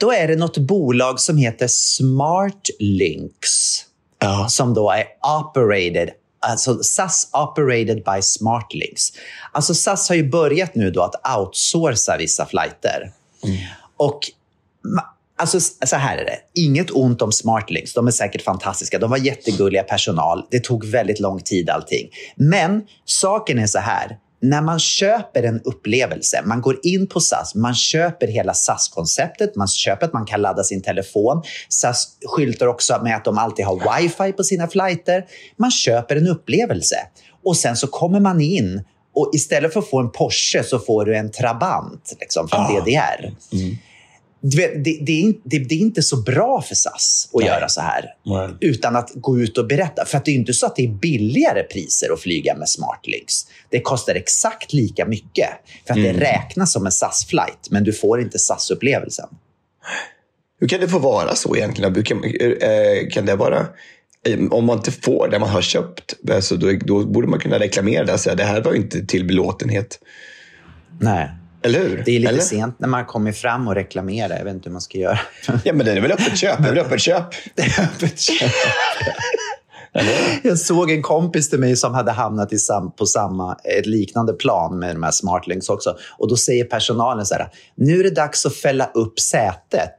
Då 0.00 0.12
är 0.12 0.28
det 0.28 0.36
något 0.36 0.58
bolag 0.58 1.20
som 1.20 1.36
heter 1.36 1.66
SmartLynx 1.68 3.48
Ja. 4.20 4.46
som 4.48 4.74
då 4.74 4.90
är 4.90 5.04
operated, 5.40 6.10
alltså 6.40 6.82
SAS 6.82 7.28
operated 7.32 7.96
by 7.96 8.22
SmartLynx. 8.22 9.02
Alltså 9.52 9.74
SAS 9.74 10.08
har 10.08 10.16
ju 10.16 10.30
börjat 10.30 10.74
nu 10.74 10.90
då 10.90 11.02
att 11.02 11.38
outsourca 11.38 12.16
vissa 12.18 12.46
flighter. 12.46 13.12
Och 13.96 14.20
ma- 14.96 15.02
Alltså 15.38 15.60
så 15.60 15.96
här 15.96 16.18
är 16.18 16.24
det. 16.24 16.38
Inget 16.54 16.90
ont 16.90 17.22
om 17.22 17.32
SmartLynx. 17.32 17.92
De 17.92 18.06
är 18.06 18.10
säkert 18.10 18.42
fantastiska. 18.42 18.98
De 18.98 19.10
var 19.10 19.18
jättegulliga 19.18 19.82
personal. 19.82 20.46
Det 20.50 20.64
tog 20.64 20.84
väldigt 20.84 21.20
lång 21.20 21.40
tid 21.40 21.70
allting. 21.70 22.08
Men 22.36 22.82
saken 23.04 23.58
är 23.58 23.66
så 23.66 23.78
här. 23.78 24.18
När 24.40 24.62
man 24.62 24.78
köper 24.78 25.42
en 25.42 25.60
upplevelse, 25.60 26.42
man 26.44 26.60
går 26.60 26.78
in 26.82 27.06
på 27.06 27.20
SAS, 27.20 27.54
man 27.54 27.74
köper 27.74 28.26
hela 28.26 28.54
SAS-konceptet, 28.54 29.56
man 29.56 29.68
köper 29.68 30.06
att 30.06 30.12
man 30.12 30.26
kan 30.26 30.42
ladda 30.42 30.64
sin 30.64 30.82
telefon. 30.82 31.42
SAS 31.68 32.08
skyltar 32.24 32.66
också 32.66 33.00
med 33.02 33.16
att 33.16 33.24
de 33.24 33.38
alltid 33.38 33.64
har 33.64 34.00
wifi 34.00 34.32
på 34.32 34.44
sina 34.44 34.68
flighter. 34.68 35.24
Man 35.56 35.70
köper 35.70 36.16
en 36.16 36.28
upplevelse 36.28 36.96
och 37.44 37.56
sen 37.56 37.76
så 37.76 37.86
kommer 37.86 38.20
man 38.20 38.40
in 38.40 38.84
och 39.14 39.30
istället 39.34 39.72
för 39.72 39.80
att 39.80 39.90
få 39.90 40.00
en 40.00 40.10
Porsche 40.10 40.62
så 40.62 40.78
får 40.78 41.04
du 41.04 41.16
en 41.16 41.30
Trabant 41.30 42.16
liksom, 42.20 42.48
från 42.48 42.64
DDR. 42.64 43.34
Du 43.50 43.76
vet, 44.40 44.84
det, 44.84 44.98
det, 45.00 45.34
det, 45.44 45.58
det 45.58 45.74
är 45.74 45.78
inte 45.78 46.02
så 46.02 46.16
bra 46.16 46.62
för 46.62 46.74
SAS 46.74 47.30
att 47.32 47.40
Nej. 47.40 47.48
göra 47.48 47.68
så 47.68 47.80
här 47.80 48.04
Nej. 48.24 48.48
utan 48.60 48.96
att 48.96 49.10
gå 49.14 49.38
ut 49.38 49.58
och 49.58 49.66
berätta. 49.66 50.04
För 50.04 50.18
att 50.18 50.24
det 50.24 50.30
är 50.30 50.34
inte 50.34 50.54
så 50.54 50.66
att 50.66 50.76
det 50.76 50.84
är 50.84 50.88
billigare 50.88 51.62
priser 51.62 52.12
att 52.12 52.20
flyga 52.20 52.56
med 52.56 52.68
SmartLynx. 52.68 53.34
Det 53.70 53.80
kostar 53.80 54.14
exakt 54.14 54.72
lika 54.72 55.06
mycket 55.06 55.48
för 55.86 55.94
att 55.94 56.02
det 56.02 56.12
räknas 56.12 56.72
som 56.72 56.86
en 56.86 56.92
SAS-flight, 56.92 57.70
men 57.70 57.84
du 57.84 57.92
får 57.92 58.20
inte 58.20 58.38
SAS-upplevelsen. 58.38 59.28
Hur 60.60 60.68
kan 60.68 60.80
det 60.80 60.88
få 60.88 60.98
vara 60.98 61.34
så 61.34 61.56
egentligen? 61.56 62.04
Kan, 62.04 62.24
eh, 62.24 63.08
kan 63.12 63.26
det 63.26 63.36
vara... 63.36 63.66
eh, 64.26 64.38
Om 64.50 64.64
man 64.64 64.76
inte 64.78 64.90
får 64.92 65.28
det 65.28 65.38
man 65.38 65.48
har 65.48 65.62
köpt, 65.62 66.16
alltså 66.30 66.56
då, 66.56 66.72
då 66.84 67.04
borde 67.06 67.28
man 67.28 67.40
kunna 67.40 67.58
reklamera 67.58 68.04
det 68.04 68.12
och 68.12 68.20
säga 68.20 68.34
det 68.34 68.44
här 68.44 68.60
var 68.60 68.74
inte 68.74 69.06
till 69.06 69.26
belåtenhet. 69.26 69.98
Nej. 71.00 71.30
Eller 71.68 71.88
hur? 71.88 72.02
Det 72.04 72.16
är 72.16 72.18
lite 72.20 72.32
Eller? 72.32 72.42
sent 72.42 72.80
när 72.80 72.88
man 72.88 73.04
kommer 73.04 73.32
fram 73.32 73.68
och 73.68 73.74
reklamerar. 73.74 74.36
Jag 74.36 74.44
vet 74.44 74.54
inte 74.54 74.68
hur 74.68 74.72
man 74.72 74.80
ska 74.80 74.98
göra. 74.98 75.18
Ja, 75.64 75.72
men 75.72 75.86
det 75.86 75.92
är 75.92 76.00
väl 76.00 76.12
öppet 76.12 76.38
köp? 76.38 76.58
Det 76.62 76.68
är 76.68 76.74
väl 76.74 76.78
öppet 76.78 77.00
köp? 77.00 77.22
Öppet 77.56 78.20
köp. 78.20 78.52
Jag 80.42 80.58
såg 80.58 80.90
en 80.90 81.02
kompis 81.02 81.50
till 81.50 81.58
mig 81.58 81.76
som 81.76 81.94
hade 81.94 82.12
hamnat 82.12 82.52
i 82.52 82.58
sam, 82.58 82.92
på 82.92 83.06
samma, 83.06 83.56
ett 83.78 83.86
liknande 83.86 84.32
plan 84.32 84.78
med 84.78 84.96
de 84.96 85.02
här 85.02 85.10
smartlinks 85.10 85.68
också. 85.68 85.96
Och 86.18 86.28
då 86.28 86.36
säger 86.36 86.64
personalen 86.64 87.26
så 87.26 87.34
här, 87.34 87.48
nu 87.74 88.00
är 88.00 88.04
det 88.04 88.10
dags 88.10 88.46
att 88.46 88.54
fälla 88.56 88.90
upp 88.94 89.20
sätet. 89.20 89.94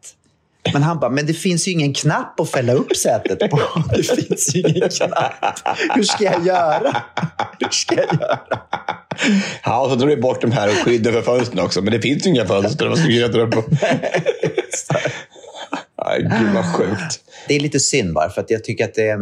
Men 0.73 0.83
han 0.83 0.99
bara, 0.99 1.11
men 1.11 1.25
det 1.25 1.33
finns 1.33 1.67
ju 1.67 1.71
ingen 1.71 1.93
knapp 1.93 2.39
att 2.39 2.49
fälla 2.49 2.73
upp 2.73 2.95
sätet 2.95 3.51
på. 3.51 3.59
Det 3.95 4.03
finns 4.03 4.55
ju 4.55 4.59
ingen 4.59 4.89
knapp. 4.89 5.59
Hur 5.95 6.03
ska 6.03 6.23
jag 6.23 6.45
göra? 6.45 7.03
Hur 7.59 7.69
ska 7.69 7.95
jag 7.95 8.13
göra? 8.21 8.39
Ja, 9.63 9.81
och 9.81 9.89
så 9.89 9.95
drar 9.95 10.07
vi 10.07 10.17
bort 10.17 10.41
de 10.41 10.51
här 10.51 10.69
skydden 10.69 11.13
för 11.13 11.21
fönstren 11.21 11.65
också. 11.65 11.81
Men 11.81 11.93
det 11.93 12.01
finns 12.01 12.25
ju 12.25 12.29
inga 12.29 12.45
fönster. 12.45 12.87
Vad 12.87 12.97
ska 12.97 13.07
vi 13.07 13.19
göra 13.19 13.47
på? 13.47 13.63
Nej, 16.05 16.21
gud 16.39 16.53
vad 16.53 16.65
sjukt. 16.65 17.19
Det 17.47 17.55
är 17.55 17.59
lite 17.59 17.79
synd 17.79 18.13
bara, 18.13 18.29
för 18.29 18.41
att 18.41 18.49
jag 18.49 18.63
tycker 18.63 18.83
att 18.83 18.93
det 18.93 19.09
är... 19.09 19.19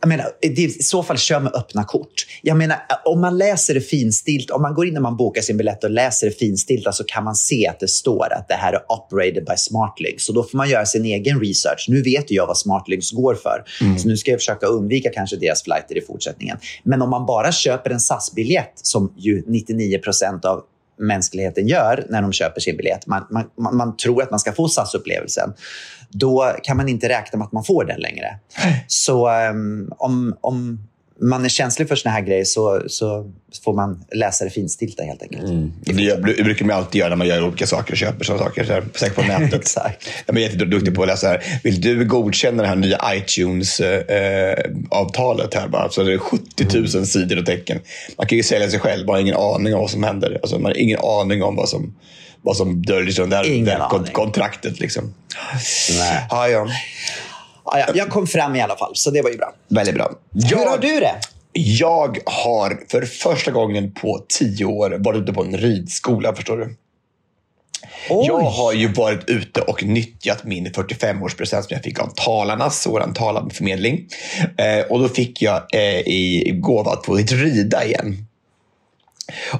Jag 0.00 0.08
menar, 0.08 0.26
det 0.40 0.62
i 0.62 0.82
så 0.82 1.02
fall 1.02 1.18
kör 1.18 1.40
med 1.40 1.54
öppna 1.54 1.84
kort. 1.84 2.26
Jag 2.42 2.56
menar, 2.56 2.78
om 3.04 3.20
man 3.20 3.38
läser 3.38 3.74
det 3.74 3.80
finstilt, 3.80 4.50
om 4.50 4.62
man 4.62 4.74
går 4.74 4.86
in 4.86 4.94
när 4.94 5.00
man 5.00 5.16
bokar 5.16 5.42
sin 5.42 5.56
biljett 5.56 5.84
och 5.84 5.90
läser 5.90 6.26
det 6.26 6.32
finstilta 6.32 6.92
så 6.92 7.04
kan 7.04 7.24
man 7.24 7.34
se 7.34 7.66
att 7.68 7.80
det 7.80 7.88
står 7.88 8.32
att 8.32 8.48
det 8.48 8.54
här 8.54 8.72
är 8.72 8.80
operated 8.88 9.44
by 9.44 9.56
Smartlinks. 9.56 10.24
Så 10.24 10.32
då 10.32 10.42
får 10.42 10.56
man 10.56 10.68
göra 10.68 10.86
sin 10.86 11.04
egen 11.04 11.40
research. 11.40 11.86
Nu 11.88 12.02
vet 12.02 12.30
jag 12.30 12.46
vad 12.46 12.58
Smartlinks 12.58 13.10
går 13.10 13.34
för, 13.34 13.64
mm. 13.80 13.98
så 13.98 14.08
nu 14.08 14.16
ska 14.16 14.30
jag 14.30 14.40
försöka 14.40 14.66
undvika 14.66 15.10
kanske 15.10 15.36
deras 15.36 15.62
flighter 15.62 15.98
i 15.98 16.00
fortsättningen. 16.00 16.56
Men 16.82 17.02
om 17.02 17.10
man 17.10 17.26
bara 17.26 17.52
köper 17.52 17.90
en 17.90 18.00
SAS-biljett, 18.00 18.72
som 18.74 19.14
ju 19.16 19.44
99 19.46 19.98
procent 19.98 20.44
av 20.44 20.62
mänskligheten 21.00 21.66
gör 21.66 22.06
när 22.08 22.22
de 22.22 22.32
köper 22.32 22.60
sin 22.60 22.76
biljett. 22.76 23.06
Man, 23.06 23.26
man, 23.30 23.76
man 23.76 23.96
tror 23.96 24.22
att 24.22 24.30
man 24.30 24.40
ska 24.40 24.52
få 24.52 24.68
SAS-upplevelsen. 24.68 25.54
Då 26.08 26.54
kan 26.62 26.76
man 26.76 26.88
inte 26.88 27.08
räkna 27.08 27.38
med 27.38 27.46
att 27.46 27.52
man 27.52 27.64
får 27.64 27.84
den 27.84 28.00
längre. 28.00 28.38
Så 28.86 29.30
um, 29.50 29.92
om, 29.98 30.36
om 30.40 30.78
man 31.20 31.44
är 31.44 31.48
känslig 31.48 31.88
för 31.88 31.96
såna 31.96 32.12
här 32.12 32.20
grejer 32.20 32.44
så, 32.44 32.82
så 32.86 33.32
får 33.64 33.74
man 33.74 34.04
läsa 34.12 34.44
det 34.44 34.50
finstilta 34.50 35.02
helt 35.02 35.22
enkelt. 35.22 35.44
Mm. 35.44 35.72
Det 35.84 36.22
brukar 36.22 36.64
man 36.64 36.76
alltid 36.76 36.98
göra 36.98 37.08
när 37.08 37.16
man 37.16 37.26
gör 37.26 37.44
olika 37.44 37.66
saker 37.66 37.92
och 37.92 37.98
köper 37.98 38.24
sådana 38.24 38.44
saker. 38.44 38.64
Så 38.64 38.72
här, 38.72 38.84
säkert 38.94 39.16
på 39.16 39.22
nätet. 39.22 39.54
Exakt. 39.60 40.08
Jag 40.26 40.36
är 40.36 40.40
jätteduktig 40.40 40.94
på 40.94 41.02
att 41.02 41.08
läsa 41.08 41.28
här. 41.28 41.60
Vill 41.64 41.80
du 41.80 42.04
godkänna 42.04 42.62
det 42.62 42.68
här 42.68 42.76
nya 42.76 43.00
iTunes-avtalet? 43.14 45.54
Eh, 45.54 45.60
här 45.60 45.68
bara? 45.68 45.90
Så 45.90 46.02
det 46.02 46.12
är 46.12 46.18
70 46.18 46.64
000 46.64 46.76
mm. 46.76 47.06
sidor 47.06 47.38
och 47.38 47.46
tecken. 47.46 47.80
Man 48.18 48.26
kan 48.26 48.36
ju 48.36 48.42
sälja 48.42 48.70
sig 48.70 48.80
själv, 48.80 49.06
man 49.06 49.14
har 49.14 49.20
ingen 49.20 49.36
aning 49.36 49.74
om 49.74 49.80
vad 49.80 49.90
som 49.90 50.04
händer. 50.04 50.38
Alltså, 50.42 50.58
man 50.58 50.64
har 50.64 50.78
ingen 50.78 50.98
aning 50.98 51.42
om 51.42 51.56
vad 51.56 51.68
som, 51.68 51.94
vad 52.42 52.56
som 52.56 52.82
döljer 52.82 53.12
sig 53.12 53.24
under 53.24 53.44
det 53.44 53.64
där 53.64 54.12
kontraktet. 54.12 54.80
Liksom. 54.80 55.14
Nej. 55.98 56.26
Ja, 56.30 56.48
ja. 56.48 56.68
Ja, 57.64 57.78
ja, 57.78 57.86
jag 57.94 58.08
kom 58.08 58.26
fram 58.26 58.56
i 58.56 58.60
alla 58.60 58.76
fall, 58.76 58.92
så 58.94 59.10
det 59.10 59.22
var 59.22 59.30
ju 59.30 59.36
bra. 59.36 59.54
Väldigt 59.68 59.94
bra. 59.94 60.12
Jag, 60.32 60.58
Hur 60.58 60.66
har 60.66 60.78
du 60.78 61.00
det? 61.00 61.14
Jag 61.52 62.18
har 62.26 62.80
för 62.88 63.02
första 63.02 63.50
gången 63.50 63.92
på 63.92 64.24
tio 64.28 64.64
år 64.64 64.96
varit 64.98 65.22
ute 65.22 65.32
på 65.32 65.42
en 65.42 65.56
ridskola, 65.56 66.34
förstår 66.34 66.56
du. 66.56 66.76
Oj. 68.10 68.26
Jag 68.26 68.40
har 68.40 68.72
ju 68.72 68.92
varit 68.92 69.30
ute 69.30 69.60
och 69.60 69.84
nyttjat 69.84 70.44
min 70.44 70.66
45-årspresent 70.66 71.62
som 71.62 71.74
jag 71.74 71.82
fick 71.82 72.00
av 72.00 72.12
Talarnas, 72.16 72.86
vår 72.86 73.12
talarförmedling. 73.14 74.08
Eh, 74.58 74.86
och 74.90 75.00
då 75.00 75.08
fick 75.08 75.42
jag 75.42 75.62
eh, 75.72 75.98
i 75.98 76.50
gåva 76.54 76.90
att 76.90 77.06
få 77.06 77.14
rida 77.14 77.84
igen. 77.84 78.26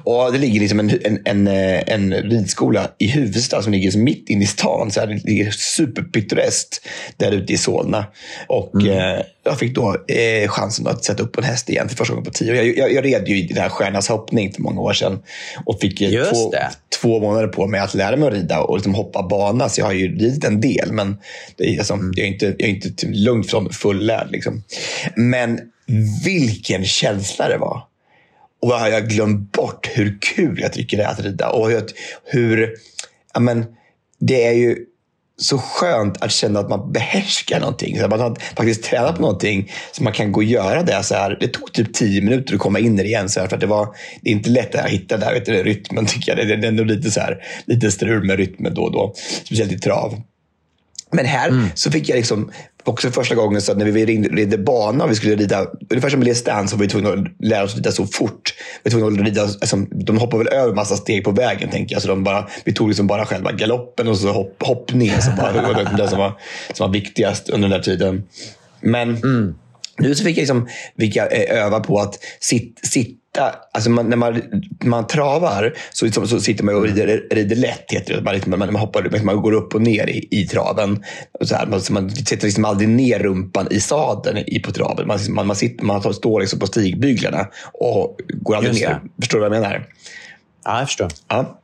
Och 0.03 0.31
det 0.31 0.37
ligger 0.37 0.59
liksom 0.59 0.79
en, 0.79 0.99
en, 1.03 1.19
en, 1.25 1.47
eh, 1.47 1.83
en 1.87 2.13
ridskola 2.13 2.87
i 2.97 3.07
Huvudsta 3.07 3.61
som 3.61 3.71
ligger 3.71 3.97
mitt 3.97 4.29
inne 4.29 4.43
i 4.43 4.47
stan. 4.47 4.91
Så 4.91 4.99
här, 4.99 5.07
det 5.07 5.23
ligger 5.23 5.51
superpittoreskt 5.51 6.87
där 7.17 7.31
ute 7.31 7.53
i 7.53 7.57
Solna. 7.57 8.05
Och 8.47 8.75
mm. 8.75 8.97
eh, 8.97 9.21
jag 9.43 9.59
fick 9.59 9.75
då 9.75 9.97
eh, 10.07 10.49
chansen 10.49 10.87
att 10.87 11.03
sätta 11.03 11.23
upp 11.23 11.37
en 11.37 11.43
häst 11.43 11.69
igen 11.69 11.89
för 11.89 11.95
första 11.95 12.13
gången 12.13 12.25
på 12.25 12.31
tio 12.31 12.51
år. 12.51 12.57
Jag, 12.57 12.77
jag, 12.77 12.93
jag 12.93 13.05
red 13.05 13.27
ju 13.27 13.37
i 13.37 13.47
den 13.47 13.57
här 13.57 13.69
Stjärnas 13.69 14.09
hoppning 14.09 14.53
för 14.53 14.61
många 14.61 14.81
år 14.81 14.93
sedan. 14.93 15.19
Och 15.65 15.79
fick 15.79 16.01
eh, 16.01 16.23
två, 16.23 16.53
två 17.01 17.19
månader 17.19 17.47
på 17.47 17.67
mig 17.67 17.79
att 17.79 17.93
lära 17.93 18.15
mig 18.15 18.27
att 18.27 18.33
rida 18.33 18.61
och 18.61 18.77
liksom 18.77 18.95
hoppa 18.95 19.23
bana. 19.23 19.69
Så 19.69 19.81
jag 19.81 19.85
har 19.85 19.93
ju 19.93 20.17
ridit 20.17 20.43
en 20.43 20.61
del, 20.61 20.91
men 20.91 21.17
det 21.55 21.63
är, 21.63 21.77
alltså, 21.77 21.93
mm. 21.93 22.11
jag, 22.15 22.27
är 22.27 22.31
inte, 22.31 22.45
jag 22.45 22.69
är 22.69 22.73
inte 22.73 23.07
lugnt 23.07 23.49
från 23.49 23.69
fullärd. 23.69 24.31
Liksom. 24.31 24.63
Men 25.15 25.59
vilken 26.23 26.85
känsla 26.85 27.47
det 27.47 27.57
var 27.57 27.83
och 28.61 28.69
vad 28.69 28.79
har 28.79 28.87
jag 28.87 29.09
glömt 29.09 29.51
bort 29.51 29.89
hur 29.93 30.17
kul 30.21 30.59
jag 30.61 30.73
tycker 30.73 30.97
det 30.97 31.03
är 31.03 31.11
att 31.11 31.19
rida. 31.19 31.49
Och 31.49 31.69
hur, 31.69 31.83
hur 32.25 32.75
ja, 33.33 33.39
men, 33.39 33.65
det 34.19 34.47
är 34.47 34.53
ju 34.53 34.77
så 35.37 35.57
skönt 35.57 36.21
att 36.21 36.31
känna 36.31 36.59
att 36.59 36.69
man 36.69 36.91
behärskar 36.91 37.59
någonting. 37.59 37.99
Så 37.99 38.03
att 38.03 38.09
man 38.09 38.19
har 38.19 38.35
faktiskt 38.55 38.83
tränat 38.83 39.15
på 39.15 39.21
någonting 39.21 39.71
så 39.91 40.03
man 40.03 40.13
kan 40.13 40.31
gå 40.31 40.39
och 40.39 40.43
göra 40.43 40.83
det. 40.83 41.03
Så 41.03 41.15
här. 41.15 41.37
Det 41.39 41.47
tog 41.47 41.73
typ 41.73 41.93
tio 41.93 42.21
minuter 42.21 42.53
att 42.53 42.59
komma 42.59 42.79
in 42.79 42.99
i 42.99 43.03
det 43.03 43.07
igen. 43.07 43.29
Så 43.29 43.39
här, 43.39 43.47
för 43.47 43.57
det, 43.57 43.65
var, 43.65 43.95
det 44.21 44.29
är 44.29 44.33
inte 44.33 44.49
lätt 44.49 44.75
att 44.75 44.89
hitta 44.89 45.17
där, 45.17 45.33
vet 45.33 45.45
du, 45.45 45.63
rytmen. 45.63 46.05
Tycker 46.07 46.37
jag. 46.37 46.47
Det 46.47 46.53
är 46.53 46.67
ändå 46.67 46.83
lite, 46.83 47.11
så 47.11 47.19
här, 47.19 47.43
lite 47.65 47.91
strul 47.91 48.23
med 48.23 48.37
rytmen 48.37 48.73
då 48.73 48.81
och 48.81 48.91
då. 48.91 49.13
Speciellt 49.43 49.71
i 49.71 49.79
trav. 49.79 50.21
Men 51.11 51.25
här 51.25 51.49
mm. 51.49 51.67
så 51.75 51.91
fick 51.91 52.09
jag 52.09 52.15
liksom 52.15 52.51
också 52.83 53.11
första 53.11 53.35
gången 53.35 53.61
så 53.61 53.73
när 53.73 53.85
vi 53.85 54.05
ridde 54.05 54.57
bana 54.57 55.03
och 55.03 55.11
vi 55.11 55.15
skulle 55.15 55.35
rida, 55.35 55.65
ungefär 55.89 56.09
som 56.09 56.23
i 56.23 56.25
Let's 56.25 56.45
Dance, 56.45 56.71
så 56.71 56.77
var 56.77 56.83
vi 56.83 56.89
tvungna 56.89 57.09
att 57.09 57.19
lära 57.39 57.63
oss 57.63 57.71
att 57.71 57.77
rida 57.77 57.91
så 57.91 58.05
fort. 58.05 58.53
Vi 58.83 58.89
var 58.89 58.99
tvungna 58.99 59.21
att 59.21 59.27
rida, 59.27 59.41
alltså, 59.41 59.77
de 59.77 60.17
hoppar 60.17 60.37
väl 60.37 60.47
över 60.47 60.73
massa 60.73 60.95
steg 60.95 61.23
på 61.23 61.31
vägen, 61.31 61.69
tänker 61.69 61.95
jag. 61.95 62.01
Så 62.01 62.07
de 62.07 62.23
bara, 62.23 62.47
vi 62.65 62.73
tog 62.73 62.87
liksom 62.87 63.07
bara 63.07 63.25
själva 63.25 63.51
galoppen 63.51 64.07
och 64.07 64.17
så 64.17 64.31
hopp, 64.31 64.63
hoppning 64.63 65.11
som, 65.21 65.35
var 65.35 65.97
det 65.97 66.07
som 66.07 66.19
var, 66.19 66.39
som 66.73 66.87
var 66.87 66.93
viktigast 66.93 67.49
under 67.49 67.69
den 67.69 67.77
där 67.77 67.83
tiden. 67.83 68.23
Men 68.81 69.09
mm. 69.15 69.55
nu 69.97 70.15
så 70.15 70.23
fick 70.23 70.37
jag, 70.37 70.41
liksom, 70.41 70.67
fick 70.99 71.15
jag 71.15 71.33
eh, 71.33 71.65
öva 71.65 71.79
på 71.79 71.99
att 71.99 72.19
sitta 72.39 72.87
sit, 72.87 73.20
Alltså 73.71 73.89
man, 73.89 74.09
när 74.09 74.17
man, 74.17 74.41
man 74.83 75.07
travar 75.07 75.73
så, 75.91 76.11
så, 76.11 76.27
så 76.27 76.39
sitter 76.39 76.63
man 76.63 76.75
och 76.75 76.83
rider, 76.83 77.23
rider 77.31 77.55
lätt. 77.55 77.91
Heter 77.91 78.15
det. 78.15 78.21
Man, 78.21 78.33
liksom, 78.33 78.59
man, 78.59 78.75
hoppar, 78.75 79.23
man 79.23 79.41
går 79.41 79.51
upp 79.51 79.75
och 79.75 79.81
ner 79.81 80.09
i, 80.09 80.27
i 80.31 80.47
traven. 80.47 81.03
Och 81.39 81.47
så 81.47 81.55
här, 81.55 81.65
man, 81.65 81.81
så 81.81 81.93
man 81.93 82.09
sätter 82.09 82.45
liksom 82.45 82.65
aldrig 82.65 82.89
ner 82.89 83.19
rumpan 83.19 83.67
i 83.71 83.79
sadeln 83.79 84.37
i, 84.37 84.59
på 84.59 84.71
traven. 84.71 85.07
Man, 85.07 85.19
man, 85.29 85.47
man, 85.47 85.55
sitter, 85.55 85.85
man 85.85 86.13
står 86.13 86.39
liksom 86.39 86.59
på 86.59 86.67
stigbyglarna 86.67 87.47
och 87.73 88.17
går 88.27 88.55
aldrig 88.55 88.73
ner. 88.73 89.01
Förstår 89.19 89.39
du 89.39 89.49
vad 89.49 89.55
jag 89.55 89.61
menar? 89.61 89.87
Ja, 90.63 90.79
jag 90.79 90.87
förstår. 90.87 91.07
Ja 91.27 91.60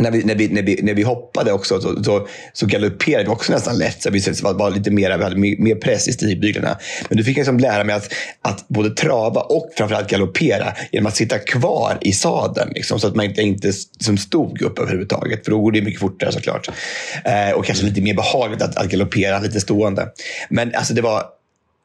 när 0.00 0.10
vi, 0.10 0.24
när, 0.24 0.34
vi, 0.34 0.48
när, 0.48 0.62
vi, 0.62 0.80
när 0.82 0.94
vi 0.94 1.02
hoppade 1.02 1.52
också 1.52 1.80
så, 1.80 2.04
så, 2.04 2.28
så 2.52 2.66
galopperade 2.66 3.24
vi 3.24 3.30
också 3.30 3.52
nästan 3.52 3.78
lätt. 3.78 4.02
Så 4.02 4.10
vi 4.10 4.20
var, 4.42 4.54
var 4.54 4.70
lite 4.70 4.90
mera, 4.90 5.16
vi 5.16 5.24
hade 5.24 5.36
mer 5.36 5.74
press 5.74 6.08
i 6.08 6.12
stigbyglarna. 6.12 6.78
Men 7.08 7.18
du 7.18 7.24
fick 7.24 7.36
liksom 7.36 7.58
lära 7.58 7.84
mig 7.84 7.96
att, 7.96 8.12
att 8.42 8.68
både 8.68 8.90
trava 8.90 9.40
och 9.40 9.70
framförallt 9.76 10.10
galoppera 10.10 10.72
genom 10.92 11.06
att 11.06 11.16
sitta 11.16 11.38
kvar 11.38 11.98
i 12.00 12.12
sadeln. 12.12 12.72
Liksom, 12.74 13.00
så 13.00 13.06
att 13.06 13.14
man 13.14 13.24
inte, 13.24 13.42
inte 13.42 13.72
som 14.00 14.18
stod 14.18 14.62
upp 14.62 14.78
överhuvudtaget. 14.78 15.44
För 15.44 15.50
då 15.50 15.60
går 15.60 15.72
det 15.72 15.82
mycket 15.82 16.00
fortare 16.00 16.32
såklart. 16.32 16.68
Eh, 17.24 17.54
och 17.54 17.64
kanske 17.64 17.84
lite 17.84 18.00
mer 18.00 18.14
behagligt 18.14 18.62
att, 18.62 18.76
att 18.76 18.88
galoppera 18.88 19.38
lite 19.38 19.60
stående. 19.60 20.08
Men 20.48 20.74
alltså, 20.74 20.94
det, 20.94 21.02
var, 21.02 21.24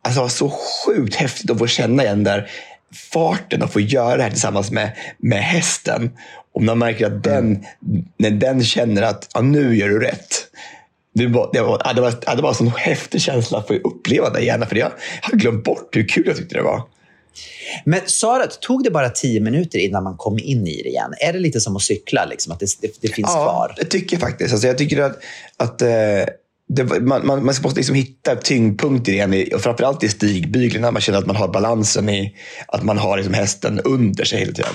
alltså, 0.03 0.19
det 0.19 0.21
var 0.21 0.29
så 0.29 0.49
sjukt 0.49 1.15
häftigt 1.15 1.51
att 1.51 1.57
få 1.57 1.67
känna 1.67 2.03
igen 2.03 2.23
där 2.23 2.49
farten 2.95 3.63
att 3.63 3.73
få 3.73 3.79
göra 3.79 4.17
det 4.17 4.23
här 4.23 4.29
tillsammans 4.29 4.71
med, 4.71 4.91
med 5.17 5.43
hästen. 5.43 6.11
Om 6.55 6.65
man 6.65 6.79
märker 6.79 7.05
att 7.05 7.23
den, 7.23 7.65
när 8.17 8.31
den 8.31 8.63
känner 8.63 9.01
att 9.01 9.29
ja, 9.33 9.41
nu 9.41 9.75
gör 9.75 9.89
du 9.89 9.99
rätt. 9.99 10.47
Det 11.13 11.27
var, 11.27 11.49
det, 11.53 11.61
var, 11.61 11.93
det, 11.95 12.01
var, 12.01 12.35
det 12.35 12.41
var 12.41 12.49
en 12.49 12.55
sån 12.55 12.67
häftig 12.67 13.21
känsla 13.21 13.57
att 13.57 13.67
få 13.67 13.73
uppleva 13.73 14.29
det 14.29 14.39
igen. 14.39 14.65
För 14.69 14.75
jag 14.75 14.91
hade 15.21 15.37
glömt 15.37 15.63
bort 15.63 15.95
hur 15.95 16.07
kul 16.07 16.23
jag 16.27 16.37
tyckte 16.37 16.55
det 16.55 16.61
var. 16.61 16.81
Men 17.85 17.99
Sara, 18.05 18.47
tog 18.47 18.83
det 18.83 18.91
bara 18.91 19.09
tio 19.09 19.39
minuter 19.39 19.79
innan 19.79 20.03
man 20.03 20.17
kom 20.17 20.39
in 20.39 20.67
i 20.67 20.81
det 20.83 20.89
igen? 20.89 21.13
Är 21.19 21.33
det 21.33 21.39
lite 21.39 21.59
som 21.59 21.75
att 21.75 21.81
cykla, 21.81 22.25
liksom, 22.25 22.53
att 22.53 22.59
det, 22.59 22.67
det, 22.81 23.01
det 23.01 23.07
finns 23.07 23.29
ja, 23.33 23.43
kvar? 23.43 23.73
Ja, 23.77 23.83
det 23.83 23.89
tycker 23.89 24.15
jag 24.15 24.21
faktiskt. 24.21 24.51
Alltså, 24.51 24.67
jag 24.67 24.77
tycker 24.77 25.01
att, 25.01 25.19
att 25.57 25.81
eh, 25.81 25.89
det, 26.67 26.83
man, 26.83 27.27
man, 27.27 27.45
man 27.45 27.55
måste 27.63 27.75
liksom 27.75 27.95
hitta 27.95 28.35
tyngdpunkter 28.35 29.11
igen, 29.11 29.45
och 29.53 29.61
framförallt 29.61 30.03
i 30.03 30.09
stigbyglarna. 30.09 30.91
Man 30.91 31.01
känner 31.01 31.19
att 31.19 31.25
man 31.25 31.35
har 31.35 31.47
balansen 31.47 32.09
i 32.09 32.35
att 32.67 32.83
man 32.83 32.97
har 32.97 33.17
liksom 33.17 33.33
hästen 33.33 33.79
under 33.79 34.23
sig 34.23 34.39
hela 34.39 34.51
tiden. 34.51 34.73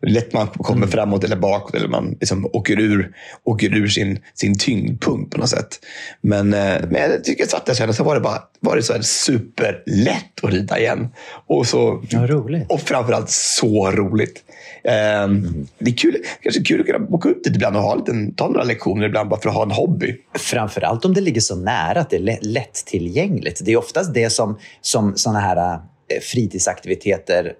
Det 0.00 0.06
är 0.06 0.10
lätt 0.10 0.32
man 0.32 0.46
kommer 0.46 0.76
mm. 0.76 0.90
framåt 0.90 1.24
eller 1.24 1.36
bakåt 1.36 1.74
eller 1.74 1.88
man 1.88 2.16
liksom 2.20 2.46
åker 2.52 2.80
ur, 2.80 3.14
åker 3.44 3.74
ur 3.74 3.88
sin, 3.88 4.18
sin 4.34 4.58
tyngdpunkt 4.58 5.32
på 5.32 5.38
något 5.38 5.48
sätt. 5.48 5.80
Men, 6.20 6.54
eh, 6.54 6.80
men 6.90 7.10
jag 7.10 7.24
tycker 7.24 7.44
att 7.44 7.68
jag 7.68 7.76
kände 7.76 7.94
så 7.94 8.04
var 8.04 8.14
det 8.14 8.20
bara 8.20 8.42
var 8.60 8.76
det 8.76 8.82
så 8.82 8.92
här 8.92 9.02
superlätt 9.02 10.44
att 10.44 10.52
rida 10.52 10.78
igen. 10.78 11.08
Och, 11.46 11.66
så, 11.66 12.04
ja, 12.08 12.26
roligt. 12.26 12.66
och 12.68 12.80
framförallt 12.80 13.30
så 13.30 13.90
roligt. 13.90 14.44
Mm. 14.84 15.66
Det 15.78 15.90
är 15.90 15.96
kul, 15.96 16.16
kanske 16.42 16.62
kul 16.62 16.80
att 16.80 16.86
kunna 16.86 17.06
åka 17.10 17.28
ut 17.28 17.44
dit 17.44 17.54
ibland 17.54 17.76
och 17.76 17.82
ha 17.82 17.94
liten, 17.94 18.34
ta 18.34 18.48
några 18.48 18.64
lektioner 18.64 19.06
ibland 19.06 19.28
bara 19.28 19.40
för 19.40 19.48
att 19.48 19.54
ha 19.54 19.62
en 19.62 19.70
hobby. 19.70 20.16
Framförallt 20.34 21.04
om 21.04 21.14
det 21.14 21.20
ligger 21.32 21.40
så 21.40 21.56
nära 21.56 22.00
att 22.00 22.10
det 22.10 22.16
är 22.16 22.38
lättillgängligt. 22.42 23.60
Det 23.64 23.72
är 23.72 23.76
oftast 23.76 24.14
det 24.14 24.30
som, 24.30 24.58
som 24.80 25.16
sådana 25.16 25.40
här 25.40 25.74
eh, 25.74 26.20
fritidsaktiviteter 26.22 27.52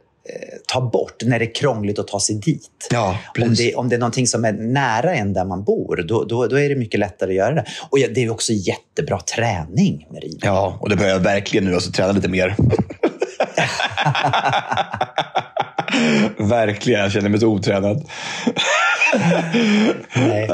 ta 0.67 0.81
bort 0.81 1.23
när 1.25 1.39
det 1.39 1.45
är 1.45 1.55
krångligt 1.55 1.99
att 1.99 2.09
ta 2.09 2.21
sig 2.21 2.35
dit. 2.35 2.89
Ja, 2.91 3.19
om, 3.41 3.55
det, 3.55 3.75
om 3.75 3.89
det 3.89 3.95
är 3.95 3.99
någonting 3.99 4.27
som 4.27 4.45
är 4.45 4.53
nära 4.53 5.15
en 5.15 5.33
där 5.33 5.45
man 5.45 5.65
bor, 5.65 6.05
då, 6.09 6.25
då, 6.25 6.47
då 6.47 6.57
är 6.57 6.69
det 6.69 6.77
mycket 6.77 7.01
lättare 7.01 7.31
att 7.31 7.37
göra 7.37 7.55
det. 7.55 7.65
Och 7.91 7.99
det 7.99 8.25
är 8.25 8.31
också 8.31 8.53
jättebra 8.53 9.21
träning 9.21 10.07
med 10.11 10.23
ridning. 10.23 10.41
Ja, 10.43 10.79
och 10.81 10.89
det 10.89 10.97
behöver 10.97 11.17
jag 11.17 11.25
verkligen 11.25 11.65
nu. 11.65 11.75
Alltså 11.75 11.93
träna 11.93 12.13
lite 12.13 12.29
mer. 12.29 12.57
verkligen. 16.39 17.01
Jag 17.01 17.13
känner 17.13 17.29
mig 17.29 17.41
så 17.41 17.47
otränad. 17.47 18.09
Nej, 20.15 20.49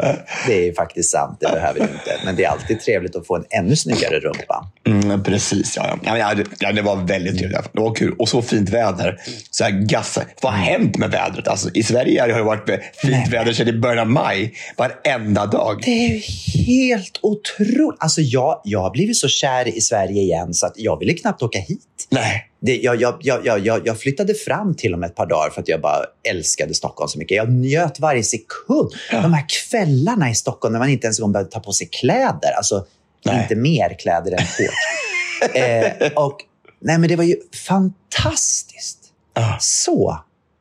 det 0.47 0.69
är 0.69 0.75
faktiskt 0.75 1.11
sant. 1.11 1.37
Det 1.41 1.47
behöver 1.47 1.81
du 1.81 1.87
inte. 1.87 2.21
Men 2.25 2.37
det 2.37 2.45
är 2.45 2.49
alltid 2.49 2.81
trevligt 2.81 3.17
att 3.17 3.27
få 3.27 3.37
en 3.37 3.45
ännu 3.51 3.77
snyggare 3.77 4.21
rumpa. 4.21 4.71
Mm, 4.87 5.23
precis, 5.23 5.77
ja. 5.77 5.99
ja. 6.03 6.35
Ja, 6.59 6.73
det, 6.73 6.83
var 6.83 6.97
väldigt 6.97 7.39
trevligt. 7.39 7.73
Det 7.73 7.81
var 7.81 7.95
kul. 7.95 8.15
Och 8.19 8.29
så 8.29 8.43
fint 8.43 8.71
väder. 8.71 9.21
Så 9.51 9.65
här 9.65 9.71
gassa. 9.71 10.23
Vad 10.43 10.53
har 10.53 10.61
hänt 10.61 10.99
med 10.99 11.11
vädret? 11.11 11.49
Alltså, 11.49 11.71
I 11.75 11.83
Sverige 11.83 12.21
har 12.21 12.29
det 12.29 12.43
varit 12.43 12.69
fint 13.03 13.13
Nej. 13.13 13.29
väder 13.31 13.53
sedan 13.53 13.69
i 13.69 13.73
början 13.73 13.99
av 13.99 14.07
maj. 14.07 14.55
Varenda 14.77 15.47
dag. 15.47 15.83
Det 15.85 15.91
är 15.91 16.23
helt 16.67 17.19
otroligt. 17.23 17.99
Alltså 18.01 18.21
jag, 18.21 18.61
jag 18.65 18.81
har 18.81 18.91
blivit 18.91 19.17
så 19.17 19.29
kär 19.29 19.69
i 19.69 19.81
Sverige 19.81 20.23
igen 20.23 20.55
så 20.55 20.67
att 20.67 20.75
jag 20.77 20.99
ville 20.99 21.13
knappt 21.13 21.43
åka 21.43 21.59
hit. 21.59 22.07
Nej. 22.11 22.48
Det, 22.61 22.77
jag, 22.77 23.01
jag, 23.01 23.19
jag, 23.45 23.87
jag, 23.87 24.01
flyttade 24.01 24.35
fram 24.35 24.75
till 24.75 24.93
och 24.93 24.99
med 24.99 25.11
ett 25.11 25.17
par 25.17 25.27
dagar 25.27 25.51
för 25.51 25.61
att 25.61 25.69
jag 25.69 25.81
bara 25.81 26.05
älskade 26.31 26.75
Stockholm 26.75 27.09
så 27.09 27.19
mycket. 27.19 27.37
Jag 27.37 27.53
njöt 27.53 28.01
varje 28.01 28.23
sekund. 28.23 28.93
De 29.11 29.33
här 29.35 29.45
kvällarna 29.49 30.31
i 30.31 30.35
Stockholm 30.35 30.73
när 30.73 30.79
man 30.79 30.89
inte 30.89 31.07
ens 31.07 31.19
en 31.19 31.23
gång 31.23 31.33
behövde 31.33 31.53
ta 31.53 31.61
på 31.61 31.73
sig 31.73 31.87
kläder. 31.87 32.53
Alltså, 32.57 32.87
Nej. 33.25 33.43
inte 33.43 33.55
mer 33.57 33.99
kläder 33.99 34.33
än 34.33 34.47
shorts. 34.47 35.55
eh, 35.55 36.13
och, 36.13 36.37
nej, 36.81 36.99
men 36.99 37.09
det 37.09 37.17
var 37.17 37.25
ju 37.25 37.37
fantastiskt. 37.67 38.99
Ja. 39.35 39.57
Så 39.61 40.19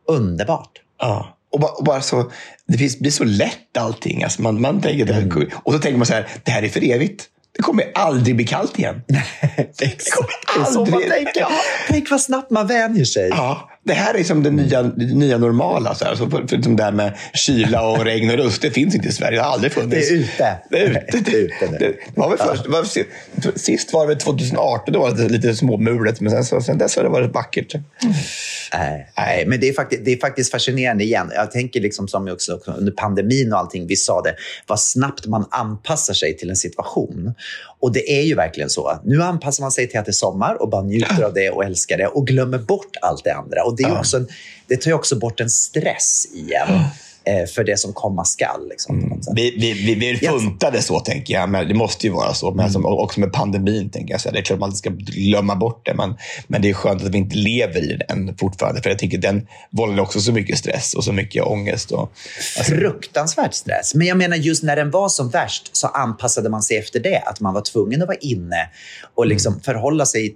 underbart. 0.07 0.81
Ja. 0.99 1.37
Och 1.51 1.59
bara, 1.59 1.71
och 1.71 1.83
bara 1.83 2.01
så, 2.01 2.31
det 2.67 2.77
finns, 2.77 2.99
blir 2.99 3.11
så 3.11 3.23
lätt 3.23 3.77
allting. 3.77 4.23
Alltså 4.23 4.41
man, 4.41 4.61
man 4.61 4.81
tänker, 4.81 5.05
det 5.05 5.13
Mm. 5.13 5.49
och 5.53 5.73
så 5.73 5.79
tänker 5.79 5.97
man 5.97 6.07
så 6.07 6.13
här, 6.13 6.27
det 6.43 6.51
här 6.51 6.63
är 6.63 6.69
för 6.69 6.83
evigt. 6.83 7.29
Det 7.57 7.63
kommer 7.63 7.91
aldrig 7.95 8.35
bli 8.35 8.45
kallt 8.45 8.79
igen. 8.79 9.01
Exakt. 9.81 10.11
kommer 10.11 10.29
Det 10.55 10.61
är 10.61 10.65
så 10.73 10.79
man 10.85 10.93
aldrig- 10.93 11.11
tänker. 11.11 11.45
Tänk 11.87 12.11
vad 12.11 12.21
snabbt 12.21 12.51
man 12.51 12.67
vänjer 12.67 13.05
sig. 13.05 13.29
Ja, 13.29 13.69
det 13.87 13.93
här 13.93 14.13
är 14.13 14.23
som 14.23 14.43
det 14.43 14.49
nya, 14.51 14.83
det 14.83 15.05
nya 15.05 15.37
normala. 15.37 15.95
Så 15.95 16.05
här. 16.05 16.15
Så 16.15 16.29
för, 16.29 16.47
för, 16.47 16.61
som 16.61 16.75
det 16.75 16.83
här 16.83 16.91
med 16.91 17.17
kyla 17.33 17.89
och 17.89 18.05
regn 18.05 18.29
och 18.29 18.37
rust, 18.37 18.61
det 18.61 18.71
finns 18.71 18.95
inte 18.95 19.07
i 19.07 19.11
Sverige. 19.11 19.37
Det 19.37 19.43
har 19.43 19.51
aldrig 19.51 19.71
funnits. 19.71 20.09
Det 20.09 20.15
är 20.15 20.19
ute. 20.19 20.57
Det 20.69 20.77
är 20.77 20.89
ute. 20.89 21.19
Det 21.25 21.31
är 21.31 21.41
ute 21.41 21.71
nu. 21.71 21.77
Det, 21.79 21.95
var 22.15 22.29
väl 22.29 22.37
först, 22.37 22.67
var, 22.67 22.83
sist- 23.57 23.93
var 23.93 24.01
det 24.01 24.07
väl 24.07 24.17
2018, 24.17 24.93
då 24.93 24.99
var 24.99 25.11
det 25.11 25.29
lite 25.29 25.55
småmulet. 25.55 26.21
Men 26.21 26.31
sen, 26.31 26.45
så, 26.45 26.61
sen 26.61 26.77
dess 26.77 26.95
har 26.95 27.03
det 27.03 27.09
varit 27.09 27.33
vackert. 27.33 27.75
Nej, 28.73 29.11
nej, 29.17 29.45
men 29.47 29.59
det 29.59 29.69
är, 29.69 29.73
faktiskt, 29.73 30.05
det 30.05 30.11
är 30.13 30.19
faktiskt 30.19 30.51
fascinerande 30.51 31.03
igen. 31.03 31.31
Jag 31.35 31.51
tänker 31.51 31.81
liksom 31.81 32.07
som 32.07 32.27
också 32.27 32.53
också 32.53 32.71
under 32.71 32.91
pandemin 32.91 33.53
och 33.53 33.59
allting, 33.59 33.87
vi 33.87 33.95
sa 33.95 34.21
det, 34.21 34.35
vad 34.67 34.79
snabbt 34.79 35.25
man 35.25 35.45
anpassar 35.49 36.13
sig 36.13 36.37
till 36.37 36.49
en 36.49 36.55
situation. 36.55 37.33
Och 37.79 37.93
det 37.93 38.19
är 38.19 38.21
ju 38.21 38.35
verkligen 38.35 38.69
så. 38.69 38.99
Nu 39.03 39.23
anpassar 39.23 39.63
man 39.63 39.71
sig 39.71 39.87
till 39.87 39.99
att 39.99 40.05
det 40.05 40.09
är 40.09 40.13
sommar 40.13 40.61
och 40.61 40.69
bara 40.69 40.83
njuter 40.83 41.23
av 41.23 41.33
det 41.33 41.49
och 41.49 41.63
älskar 41.63 41.97
det 41.97 42.07
och 42.07 42.27
glömmer 42.27 42.57
bort 42.57 42.95
allt 43.01 43.23
det 43.23 43.31
andra. 43.31 43.63
Och 43.63 43.76
det, 43.77 43.83
är 43.83 43.99
också 43.99 44.17
en, 44.17 44.27
det 44.67 44.81
tar 44.81 44.91
ju 44.91 44.95
också 44.95 45.19
bort 45.19 45.39
en 45.39 45.49
stress 45.49 46.27
igen 46.33 46.83
eh, 47.27 47.45
för 47.45 47.63
det 47.63 47.79
som 47.79 47.93
komma 47.93 48.25
skall. 48.25 48.69
Liksom, 48.69 49.21
sätt. 49.23 49.33
Vi, 49.35 49.55
vi, 49.59 49.73
vi, 49.73 49.95
vi 49.95 50.27
funtade 50.27 50.81
så, 50.81 50.99
tänker 50.99 51.33
jag. 51.33 51.49
Men 51.49 51.67
det 51.67 51.73
måste 51.73 52.07
ju 52.07 52.13
vara 52.13 52.33
så. 52.33 52.51
Men 52.53 52.71
som, 52.71 52.85
också 52.85 53.19
med 53.19 53.33
pandemin, 53.33 53.89
tänker 53.89 54.13
jag. 54.13 54.21
Så 54.21 54.31
det 54.31 54.39
är 54.39 54.43
klart 54.43 54.59
man 54.59 54.69
inte 54.69 54.77
ska 54.77 54.89
glömma 54.89 55.55
bort 55.55 55.85
det. 55.85 55.93
Men, 55.93 56.17
men 56.47 56.61
det 56.61 56.69
är 56.69 56.73
skönt 56.73 57.03
att 57.03 57.09
vi 57.09 57.17
inte 57.17 57.35
lever 57.35 57.91
i 57.91 57.99
den 58.07 58.37
fortfarande. 58.37 58.81
För 58.81 58.89
jag 58.89 58.99
tycker 58.99 59.17
den 59.17 59.47
vållar 59.71 60.03
också 60.03 60.21
så 60.21 60.31
mycket 60.31 60.57
stress 60.57 60.93
och 60.93 61.03
så 61.03 61.13
mycket 61.13 61.43
ångest. 61.43 61.91
Och, 61.91 62.11
Fruktansvärd 62.65 63.53
stress. 63.53 63.95
Men 63.95 64.07
jag 64.07 64.17
menar, 64.17 64.37
just 64.37 64.63
när 64.63 64.75
den 64.75 64.91
var 64.91 65.09
som 65.09 65.29
värst 65.29 65.69
så 65.71 65.87
anpassade 65.87 66.49
man 66.49 66.61
sig 66.61 66.77
efter 66.77 66.99
det. 66.99 67.23
Att 67.25 67.39
man 67.39 67.53
var 67.53 67.61
tvungen 67.61 68.01
att 68.01 68.07
vara 68.07 68.17
inne 68.17 68.69
och 69.15 69.27
liksom 69.27 69.59
förhålla 69.59 70.05
sig. 70.05 70.35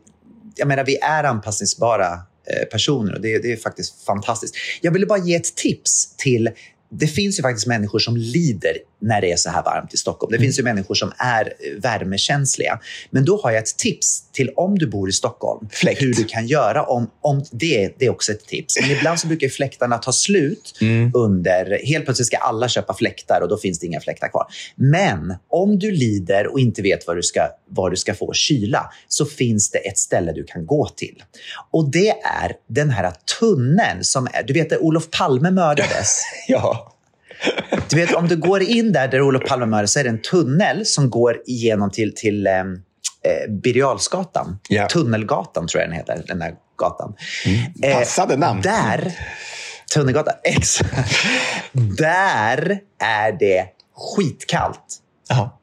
Jag 0.56 0.68
menar, 0.68 0.84
vi 0.84 0.98
är 0.98 1.24
anpassningsbara 1.24 2.20
Eh, 2.48 2.66
personer 2.66 3.16
och 3.16 3.22
det, 3.22 3.40
det 3.40 3.52
är 3.52 3.58
faktiskt 3.58 4.06
fantastiskt. 4.06 4.56
Jag 4.82 4.92
ville 4.92 5.06
bara 5.06 5.20
ge 5.20 5.36
ett 5.36 5.56
tips 5.56 6.16
till 6.18 6.50
det 6.92 7.08
finns 7.08 7.40
ju 7.40 7.42
faktiskt 7.42 7.68
människor 7.68 8.00
som 8.00 8.18
lider 8.18 8.78
när 9.02 9.22
det 9.22 9.32
är 9.32 9.36
så 9.36 9.50
här 9.50 9.64
varmt 9.64 9.94
i 9.94 9.98
Stockholm. 9.98 10.32
Det 10.32 10.40
finns 10.40 10.60
ju 10.60 10.64
människor 10.64 10.96
som 10.96 11.12
är 11.18 11.46
eh, 11.46 11.82
värmekänsliga. 11.82 12.80
Men 13.10 13.26
då 13.26 13.42
har 13.42 13.52
jag 13.52 13.64
ett 13.64 13.78
tips 13.78 14.24
till 14.32 14.50
om 14.56 14.78
du 14.78 14.88
bor 14.88 15.10
i 15.10 15.12
Stockholm. 15.12 15.70
Fläkt. 15.72 16.02
Hur 16.02 16.14
du 16.14 16.24
kan 16.24 16.48
göra 16.48 16.84
om, 16.84 17.10
om 17.22 17.46
det, 17.52 17.96
det 18.00 18.06
är 18.06 18.10
också 18.10 18.32
ett 18.32 18.46
tips. 18.46 18.82
Men 18.82 18.92
ibland 18.92 19.20
så 19.20 19.28
brukar 19.28 19.50
fläktarna 19.50 19.98
ta 19.98 20.12
slut 20.12 20.80
under... 21.14 21.86
Helt 21.86 22.06
plötsligt 22.06 22.28
ska 22.28 22.38
alla 22.38 22.70
köpa 22.70 22.94
fläktar 22.94 23.42
och 23.42 23.50
då 23.50 23.58
finns 23.58 23.80
det 23.80 23.86
inga 23.86 24.00
fläktar 24.00 24.28
kvar. 24.28 24.46
Men 24.76 25.36
om 25.50 25.80
du 25.80 25.92
lider 25.92 26.48
och 26.48 26.60
inte 26.60 26.82
vet 26.82 27.08
var 27.08 27.16
du 27.16 27.24
ska, 27.24 27.48
var 27.70 27.90
du 27.90 27.98
ska 27.98 28.14
få 28.14 28.34
kyla 28.34 28.92
så 29.08 29.26
finns 29.26 29.72
det 29.72 29.78
ett 29.78 29.98
ställe 29.98 30.32
du 30.32 30.44
kan 30.44 30.66
gå 30.66 30.88
till. 30.88 31.24
Och 31.72 31.92
det 31.92 32.10
är 32.10 32.54
den 32.70 32.90
här 32.90 33.14
tunneln 33.40 34.04
som 34.04 34.28
är... 34.34 34.44
Du 34.44 34.54
vet 34.54 34.70
där 34.70 34.84
Olof 34.84 35.10
Palme 35.10 35.52
mördades? 35.52 36.22
ja. 36.48 36.92
Du 37.90 37.96
vet, 37.96 38.14
om 38.14 38.28
du 38.28 38.38
går 38.38 38.62
in 38.62 38.92
där, 38.92 39.08
där 39.08 39.22
Olof 39.22 39.44
Palme 39.44 39.66
mördades 39.66 39.94
så 39.94 40.00
är 40.00 40.04
det 40.04 40.10
en 40.10 40.22
tunnel 40.22 40.86
som 40.86 41.10
går 41.10 41.42
igenom 41.46 41.92
till, 41.92 42.16
till 42.16 42.48
eh, 42.48 42.54
eh, 42.54 43.52
Birger. 43.64 43.98
Ja. 44.70 44.88
Tunnelgatan 44.88 45.68
tror 45.68 45.82
jag 45.82 45.90
den 45.90 45.98
heter, 45.98 46.24
den 46.28 46.42
här 46.42 46.54
gatan. 46.78 47.16
Eh, 47.84 47.98
Passande 47.98 48.38
namn. 48.38 48.62
Där, 48.62 49.14
Tunnelgatan, 49.94 50.34
exakt. 50.44 51.16
där 51.98 52.80
är 53.00 53.32
det 53.32 53.66
skitkallt. 53.96 54.98
Ja. 55.30 55.58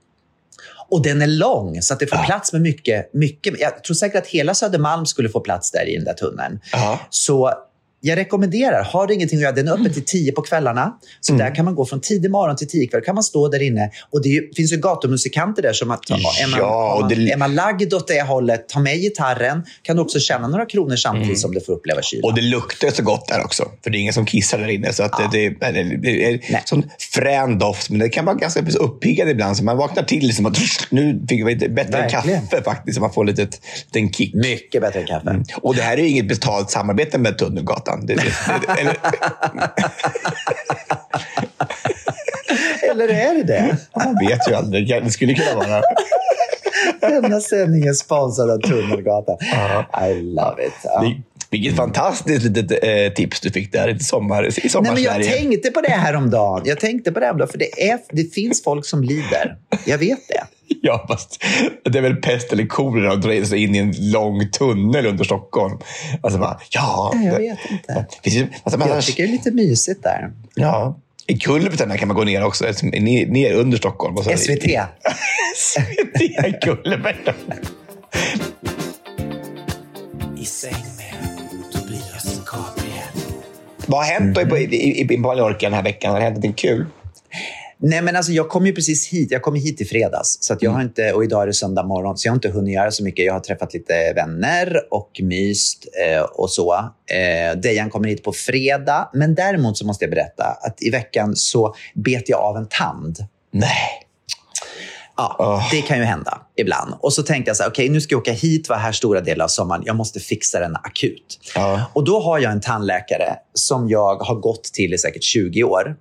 Och 0.90 1.02
den 1.02 1.22
är 1.22 1.26
lång, 1.26 1.82
så 1.82 1.94
att 1.94 2.00
det 2.00 2.06
får 2.06 2.24
plats 2.24 2.52
med 2.52 2.62
mycket, 2.62 3.14
mycket. 3.14 3.60
Jag 3.60 3.84
tror 3.84 3.94
säkert 3.94 4.22
att 4.22 4.26
hela 4.26 4.54
Södermalm 4.54 5.06
skulle 5.06 5.28
få 5.28 5.40
plats 5.40 5.70
där 5.70 5.88
i 5.88 5.96
den 5.96 6.04
där 6.04 6.14
tunneln. 6.14 6.60
Ja. 6.72 7.00
Så 7.10 7.52
jag 8.00 8.16
rekommenderar, 8.16 8.82
har 8.84 9.06
du 9.06 9.14
ingenting 9.14 9.38
att 9.38 9.42
göra, 9.42 9.52
den 9.52 9.68
är 9.68 9.72
öppen 9.72 9.92
till 9.92 10.04
tio 10.04 10.32
på 10.32 10.42
kvällarna. 10.42 10.92
Så 11.20 11.32
Mm. 11.32 11.46
där 11.46 11.54
kan 11.54 11.64
man 11.64 11.74
gå 11.74 11.86
från 11.86 12.00
tidig 12.00 12.30
morgon 12.30 12.56
till 12.56 12.68
tio 12.68 12.86
kväll. 12.86 13.00
kan 13.02 13.14
man 13.14 13.24
stå 13.24 13.48
där 13.48 13.62
inne. 13.62 13.90
Och 14.10 14.22
det 14.22 14.28
ju, 14.28 14.52
finns 14.56 14.72
ju 14.72 14.76
gatumusikanter 14.76 15.62
där. 15.62 15.72
Som 15.72 15.90
att, 15.90 16.10
är, 16.10 16.12
man, 16.50 16.58
Ja, 16.60 16.98
man, 17.00 17.08
det- 17.08 17.32
är 17.32 17.36
man 17.36 17.54
lagd 17.54 17.94
åt 17.94 18.08
det 18.08 18.22
hållet, 18.22 18.68
ta 18.68 18.80
med 18.80 18.96
gitarren. 19.00 19.62
Kan 19.82 19.96
du 19.96 20.02
också 20.02 20.18
tjäna 20.20 20.48
några 20.48 20.66
kronor 20.66 20.96
samtidigt 20.96 21.38
som 21.40 21.54
du 21.54 21.60
får 21.60 21.72
uppleva 21.72 22.02
kylan. 22.02 22.24
Mm. 22.24 22.28
Och 22.30 22.34
det 22.36 22.42
luktar 22.42 22.90
så 22.90 23.02
gott 23.02 23.28
där 23.28 23.44
också. 23.44 23.64
För 23.84 23.90
det 23.90 23.98
är 23.98 24.00
ingen 24.00 24.12
som 24.12 24.26
kissar 24.26 24.58
där 24.58 24.68
inne. 24.68 24.92
Så 24.92 25.02
att 25.02 25.32
det, 25.32 25.48
det, 25.60 25.72
det, 25.72 25.96
det 26.02 26.24
är 26.24 26.40
Nej. 26.50 26.62
sån 26.64 26.84
frän 27.14 27.58
doft. 27.58 27.90
Men 27.90 27.98
det 27.98 28.08
kan 28.08 28.24
vara 28.24 28.36
ganska 28.36 28.60
uppiggande 28.78 29.32
ibland. 29.32 29.56
Så 29.56 29.64
man 29.64 29.76
vaknar 29.76 30.02
till 30.02 30.36
som 30.36 30.46
att 30.46 30.58
nu 30.90 31.20
fick 31.28 31.46
vi 31.46 31.54
lite 31.54 31.68
bättre 31.68 31.92
Verkligen. 31.92 32.40
kaffe 32.46 32.62
faktiskt. 32.62 32.94
Så 32.94 33.00
man 33.00 33.12
får 33.12 33.24
lite 33.24 33.48
en 33.92 34.12
kick. 34.12 34.34
Mycket 34.34 34.80
bättre 34.82 35.02
kaffe. 35.02 35.42
Och 35.62 35.74
det 35.74 35.82
här 35.82 35.96
är 35.98 36.02
ju 36.02 36.08
inget 36.08 36.28
betalt 36.28 36.70
samarbete 36.70 37.18
med 37.18 37.38
Tunnelgatan. 37.38 37.87
Det, 37.96 38.14
det, 38.14 38.22
det, 38.66 38.80
eller, 38.80 38.96
Eller 42.90 43.08
är 43.08 43.34
det 43.34 43.42
det? 43.42 43.76
man 43.96 44.16
vet 44.28 44.48
ju 44.48 44.54
aldrig. 44.54 44.88
Det 45.04 45.10
skulle 45.10 45.34
kunna 45.34 45.54
vara. 45.54 45.82
Denna 47.00 47.40
sändning 47.40 47.86
är 47.86 47.92
sponsrad 47.92 48.50
av 48.50 48.58
Tunnelgatan. 48.58 49.36
I 50.10 50.14
love 50.22 50.66
it. 50.66 50.72
Ja. 50.84 51.04
Vilket 51.50 51.76
fantastiskt 51.76 52.44
litet 52.44 52.84
eh, 52.84 53.12
tips 53.14 53.40
du 53.40 53.50
fick 53.50 53.72
där 53.72 53.88
i, 53.88 53.98
sommar, 53.98 54.46
i 54.46 54.50
Nej, 54.82 54.92
men 54.92 55.02
jag 55.02 55.22
tänkte 55.22 55.70
på 55.70 55.80
det 55.80 55.90
här 55.90 56.16
om 56.16 56.30
dagen. 56.30 56.62
Jag 56.64 56.80
tänkte 56.80 57.12
på 57.12 57.20
det 57.20 57.26
häromdagen, 57.26 57.48
för 57.48 57.58
det, 57.58 57.88
är, 57.90 57.98
det 58.10 58.34
finns 58.34 58.62
folk 58.62 58.86
som 58.86 59.02
lider. 59.02 59.56
Jag 59.86 59.98
vet 59.98 60.28
det. 60.28 60.42
Ja, 60.82 61.04
fast 61.08 61.44
det 61.84 61.98
är 61.98 62.02
väl 62.02 62.16
pest 62.16 62.52
eller 62.52 62.66
kolera 62.66 63.12
att 63.12 63.22
dra 63.22 63.44
sig 63.44 63.62
in 63.62 63.74
i 63.74 63.78
en 63.78 63.94
lång 64.12 64.50
tunnel 64.50 65.06
under 65.06 65.24
Stockholm. 65.24 65.78
Alltså 66.22 66.38
bara, 66.38 66.60
ja. 66.70 67.12
Nej, 67.14 67.26
jag 67.26 67.38
vet 67.38 67.58
inte. 67.70 68.06
finns 68.22 68.36
ju, 68.36 68.46
alltså, 68.62 68.88
Jag 68.88 69.04
tycker 69.04 69.22
det 69.22 69.28
är 69.28 69.32
lite 69.32 69.50
mysigt 69.50 70.02
där. 70.02 70.30
ja. 70.54 71.00
I 71.26 71.38
kulvertarna 71.38 71.98
kan 71.98 72.08
man 72.08 72.16
gå 72.16 72.24
ner 72.24 72.44
också, 72.44 72.66
alltså, 72.66 72.86
ner, 72.86 73.26
ner 73.26 73.54
under 73.54 73.78
Stockholm. 73.78 74.16
Och 74.16 74.24
så, 74.24 74.36
SVT. 74.36 74.62
SVT 75.56 76.20
i 80.36 80.44
Vad 83.88 84.00
har 84.00 84.12
hänt 84.12 84.38
då 84.50 84.58
i, 84.58 84.62
i, 84.62 85.00
i, 85.00 85.14
i 85.14 85.18
Mallorca 85.18 85.66
den 85.66 85.72
här 85.72 85.82
veckan? 85.82 86.12
Har 86.12 86.18
det 86.18 86.24
hänt 86.24 86.36
någonting 86.36 86.70
kul? 86.70 86.86
Nej, 87.80 88.02
men 88.02 88.16
alltså, 88.16 88.32
jag 88.32 88.48
kom 88.48 88.66
ju 88.66 88.74
precis 88.74 89.08
hit. 89.08 89.30
Jag 89.30 89.42
kom 89.42 89.54
hit 89.54 89.80
i 89.80 89.84
fredags. 89.84 90.38
Så 90.40 90.56
jag 90.60 90.70
har 90.70 90.82
inte, 90.82 91.12
och 91.12 91.24
idag 91.24 91.42
är 91.42 91.46
det 91.46 91.52
söndag 91.52 91.82
morgon, 91.82 92.18
så 92.18 92.26
jag 92.26 92.32
har 92.32 92.36
inte 92.36 92.48
hunnit 92.48 92.74
göra 92.74 92.90
så 92.90 93.04
mycket. 93.04 93.26
Jag 93.26 93.32
har 93.32 93.40
träffat 93.40 93.74
lite 93.74 94.12
vänner 94.12 94.80
och 94.90 95.20
myst 95.22 95.86
eh, 96.06 96.20
och 96.22 96.50
så. 96.50 96.74
Eh, 97.10 97.58
Dejan 97.58 97.90
kommer 97.90 98.08
hit 98.08 98.22
på 98.22 98.32
fredag. 98.32 99.10
Men 99.14 99.34
däremot 99.34 99.78
så 99.78 99.86
måste 99.86 100.04
jag 100.04 100.10
berätta 100.10 100.44
att 100.44 100.82
i 100.82 100.90
veckan 100.90 101.36
så 101.36 101.74
bet 101.94 102.28
jag 102.28 102.40
av 102.40 102.56
en 102.56 102.68
tand. 102.68 103.16
Nej. 103.52 104.07
Ja, 105.18 105.68
det 105.70 105.82
kan 105.82 105.98
ju 105.98 106.04
hända 106.04 106.40
ibland. 106.56 106.94
Och 107.00 107.12
så 107.12 107.22
tänkte 107.22 107.48
jag 107.48 107.56
så 107.56 107.62
här, 107.62 107.70
okej, 107.70 107.88
nu 107.88 108.00
ska 108.00 108.14
jag 108.14 108.20
åka 108.20 108.32
hit, 108.32 108.68
vara 108.68 108.78
här 108.78 108.92
stora 108.92 109.20
delar 109.20 109.44
av 109.44 109.48
sommaren. 109.48 109.82
Jag 109.86 109.96
måste 109.96 110.20
fixa 110.20 110.60
den 110.60 110.76
akut. 110.76 111.40
Ja. 111.54 111.84
Och 111.92 112.04
då 112.04 112.20
har 112.20 112.38
jag 112.38 112.52
en 112.52 112.60
tandläkare 112.60 113.36
som 113.54 113.88
jag 113.88 114.16
har 114.16 114.34
gått 114.34 114.64
till 114.64 114.94
i 114.94 114.98
säkert 114.98 115.22
20 115.22 115.64
år. 115.64 115.96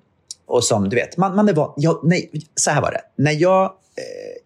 Och 0.48 0.64
som 0.64 0.90
du 0.90 0.96
vet, 0.96 1.18
man, 1.18 1.36
man 1.36 1.50
är 1.50 1.54
van, 1.54 1.74
jag, 1.78 2.00
nej, 2.04 2.32
så 2.56 2.72
här 2.72 2.82
var 2.82 2.92
det. 2.92 3.24
När 3.24 3.32
jag, 3.32 3.72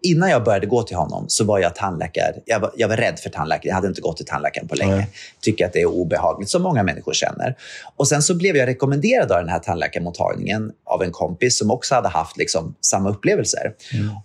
innan 0.02 0.30
jag 0.30 0.44
började 0.44 0.66
gå 0.66 0.82
till 0.82 0.96
honom 0.96 1.24
så 1.28 1.44
var 1.44 1.58
jag 1.58 1.74
tandläkare. 1.74 2.34
Jag 2.44 2.60
var, 2.60 2.72
jag 2.76 2.88
var 2.88 2.96
rädd 2.96 3.18
för 3.18 3.30
tandläkare. 3.30 3.68
Jag 3.68 3.74
hade 3.74 3.88
inte 3.88 4.00
gått 4.00 4.16
till 4.16 4.26
tandläkaren 4.26 4.68
på 4.68 4.74
länge. 4.74 5.06
Tycker 5.40 5.66
att 5.66 5.72
det 5.72 5.80
är 5.80 5.86
obehagligt, 5.86 6.50
som 6.50 6.62
många 6.62 6.82
människor 6.82 7.12
känner. 7.12 7.56
Och 7.96 8.08
Sen 8.08 8.22
så 8.22 8.34
blev 8.34 8.56
jag 8.56 8.66
rekommenderad 8.68 9.32
av 9.32 9.38
den 9.38 9.48
här 9.48 9.58
tandläkarmottagningen 9.58 10.72
av 10.84 11.02
en 11.02 11.10
kompis 11.12 11.58
som 11.58 11.70
också 11.70 11.94
hade 11.94 12.08
haft 12.08 12.36
liksom, 12.36 12.74
samma 12.80 13.10
upplevelser. 13.10 13.72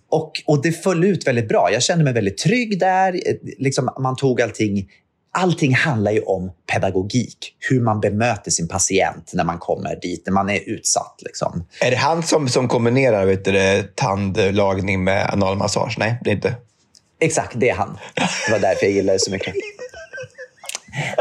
Och, 0.10 0.32
och 0.46 0.62
Det 0.62 0.72
föll 0.72 1.04
ut 1.04 1.28
väldigt 1.28 1.48
bra. 1.50 1.70
Jag 1.72 1.84
kände 1.84 2.04
mig 2.04 2.14
väldigt 2.14 2.38
trygg 2.38 2.80
där. 2.80 3.14
Eh, 3.14 3.36
Liksom, 3.58 3.90
man 4.00 4.16
tog 4.16 4.42
allting 4.42 4.90
Allting 5.32 5.76
handlar 5.76 6.12
ju 6.12 6.22
om 6.22 6.52
pedagogik. 6.74 7.56
Hur 7.70 7.82
man 7.82 8.00
bemöter 8.00 8.52
sin 8.52 8.68
patient 8.68 9.32
när 9.34 9.44
man 9.44 9.58
kommer 9.58 10.00
dit, 10.02 10.24
när 10.26 10.34
man 10.34 10.50
är 10.50 10.70
utsatt. 10.70 11.16
Liksom. 11.26 11.64
Är 11.82 11.92
det 11.92 11.98
han 11.98 12.24
som, 12.24 12.50
som 12.50 12.68
kombinerar 12.68 13.26
vet 13.26 13.46
du, 13.46 13.84
tandlagning 13.96 15.04
med 15.04 15.30
analmassage? 15.34 15.96
Nej, 16.00 16.20
det 16.24 16.30
är 16.30 16.36
inte. 16.36 16.56
Exakt, 17.20 17.54
det 17.56 17.70
är 17.70 17.76
han. 17.76 17.98
Det 18.46 18.52
var 18.52 18.60
därför 18.60 18.86
jag 18.86 18.94
gillade 18.94 19.16
det 19.16 19.22
så 19.22 19.32
mycket. 19.32 19.54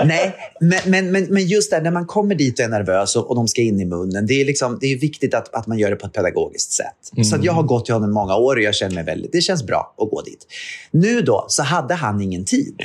Nej, 0.04 0.34
men, 0.60 0.80
men, 0.86 1.12
men, 1.12 1.24
men 1.24 1.46
just 1.46 1.70
där 1.70 1.80
när 1.80 1.90
man 1.90 2.06
kommer 2.06 2.34
dit 2.34 2.58
och 2.58 2.64
är 2.64 2.68
nervös 2.68 3.16
och, 3.16 3.30
och 3.30 3.36
de 3.36 3.48
ska 3.48 3.62
in 3.62 3.80
i 3.80 3.84
munnen. 3.84 4.26
Det 4.26 4.40
är, 4.40 4.44
liksom, 4.44 4.78
det 4.80 4.86
är 4.86 4.98
viktigt 4.98 5.34
att, 5.34 5.54
att 5.54 5.66
man 5.66 5.78
gör 5.78 5.90
det 5.90 5.96
på 5.96 6.06
ett 6.06 6.12
pedagogiskt 6.12 6.72
sätt. 6.72 7.26
Så 7.26 7.36
att 7.36 7.44
jag 7.44 7.52
har 7.52 7.62
gått 7.62 7.84
till 7.84 7.94
honom 7.94 8.12
många 8.12 8.36
år 8.36 8.56
och 8.56 8.62
jag 8.62 8.74
känner 8.74 8.94
mig 8.94 9.04
väldigt, 9.04 9.32
det 9.32 9.40
känns 9.40 9.66
bra 9.66 9.94
att 9.98 10.10
gå 10.10 10.22
dit. 10.22 10.46
Nu 10.90 11.20
då 11.20 11.44
så 11.48 11.62
hade 11.62 11.94
han 11.94 12.22
ingen 12.22 12.44
tid 12.44 12.82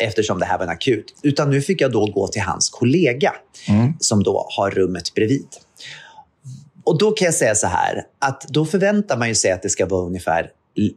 eftersom 0.00 0.38
det 0.38 0.44
här 0.44 0.58
var 0.58 0.64
en 0.64 0.70
akut. 0.70 1.14
Utan 1.22 1.50
nu 1.50 1.62
fick 1.62 1.80
jag 1.80 1.92
då 1.92 2.06
gå 2.06 2.28
till 2.28 2.42
hans 2.42 2.70
kollega 2.70 3.32
som 4.00 4.22
då 4.22 4.46
har 4.56 4.70
rummet 4.70 5.14
bredvid. 5.14 5.48
Och 6.84 6.98
då 6.98 7.10
kan 7.10 7.24
jag 7.24 7.34
säga 7.34 7.54
så 7.54 7.66
här, 7.66 8.02
att 8.18 8.48
då 8.48 8.66
förväntar 8.66 9.16
man 9.16 9.28
ju 9.28 9.34
sig 9.34 9.52
att 9.52 9.62
det 9.62 9.68
ska 9.68 9.86
vara 9.86 10.06
ungefär 10.06 10.50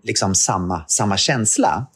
liksom 0.03 0.35
samma, 0.35 0.83
samma 0.87 1.17
känsla. 1.17 1.87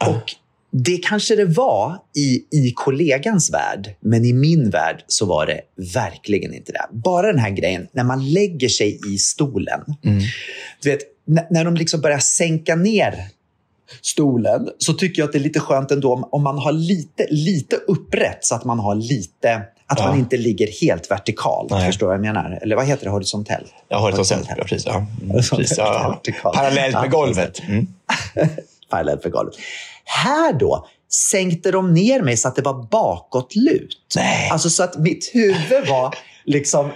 Och 0.00 0.34
det 0.76 0.96
kanske 0.96 1.36
det 1.36 1.44
var 1.44 1.98
i, 2.16 2.58
i 2.58 2.72
kollegans 2.74 3.52
värld, 3.52 3.94
men 4.00 4.24
i 4.24 4.32
min 4.32 4.70
värld 4.70 5.04
så 5.06 5.26
var 5.26 5.46
det 5.46 5.60
verkligen 5.94 6.54
inte 6.54 6.72
det. 6.72 6.86
Bara 6.92 7.26
den 7.26 7.38
här 7.38 7.50
grejen, 7.50 7.86
när 7.92 8.04
man 8.04 8.32
lägger 8.32 8.68
sig 8.68 9.00
i 9.14 9.18
stolen. 9.18 9.80
Du 10.82 10.90
vet, 10.90 11.00
när, 11.50 11.64
de 11.64 11.74
liksom 11.74 12.00
börjar 12.00 12.18
sänka 12.18 12.76
ner 12.76 13.28
stolen 14.02 14.68
så 14.78 14.92
tycker 14.92 15.22
jag 15.22 15.26
att 15.26 15.32
det 15.32 15.38
är 15.38 15.40
lite 15.40 15.60
skönt 15.60 15.90
ändå 15.90 16.12
om, 16.12 16.28
om 16.32 16.42
man 16.42 16.58
har 16.58 16.72
lite, 16.72 17.26
lite 17.30 17.76
upprätt 17.76 18.38
så 18.40 18.54
att 18.54 18.64
man 18.64 18.78
har 18.78 18.94
lite 18.94 19.62
att 19.86 19.98
man 19.98 20.18
inte 20.18 20.36
ligger 20.36 20.68
helt 20.80 21.10
vertikalt. 21.10 21.70
Nej. 21.70 21.86
Förstår 21.86 22.06
vad 22.06 22.14
jag 22.14 22.22
menar? 22.22 22.58
Eller 22.62 22.76
vad 22.76 22.86
heter 22.86 23.04
det? 23.04 23.10
Horisontell? 23.10 23.66
Jag 23.88 23.98
har 23.98 24.12
det 24.12 24.24
som 24.24 24.38
precis. 24.56 24.86
Ja. 24.86 25.06
Mm, 25.22 25.36
precis 25.36 25.78
ja. 25.78 26.08
Vertikalt. 26.24 26.56
Parallellt 26.56 26.94
med 26.94 27.04
Ja, 27.04 27.08
golvet. 27.08 27.62
Mm. 27.68 27.86
parallellt 28.90 29.22
för 29.22 29.30
golvet. 29.30 29.54
Här 30.04 30.52
då 30.52 30.86
sänkte 31.30 31.70
de 31.70 31.92
ner 31.94 32.22
mig 32.22 32.36
så 32.36 32.48
att 32.48 32.56
det 32.56 32.62
var 32.62 32.88
bakåtlut. 32.90 33.96
Nej. 34.16 34.48
Alltså 34.50 34.70
så 34.70 34.82
att 34.82 34.98
mitt 34.98 35.30
huvud 35.34 35.88
var 35.88 36.14
liksom... 36.44 36.90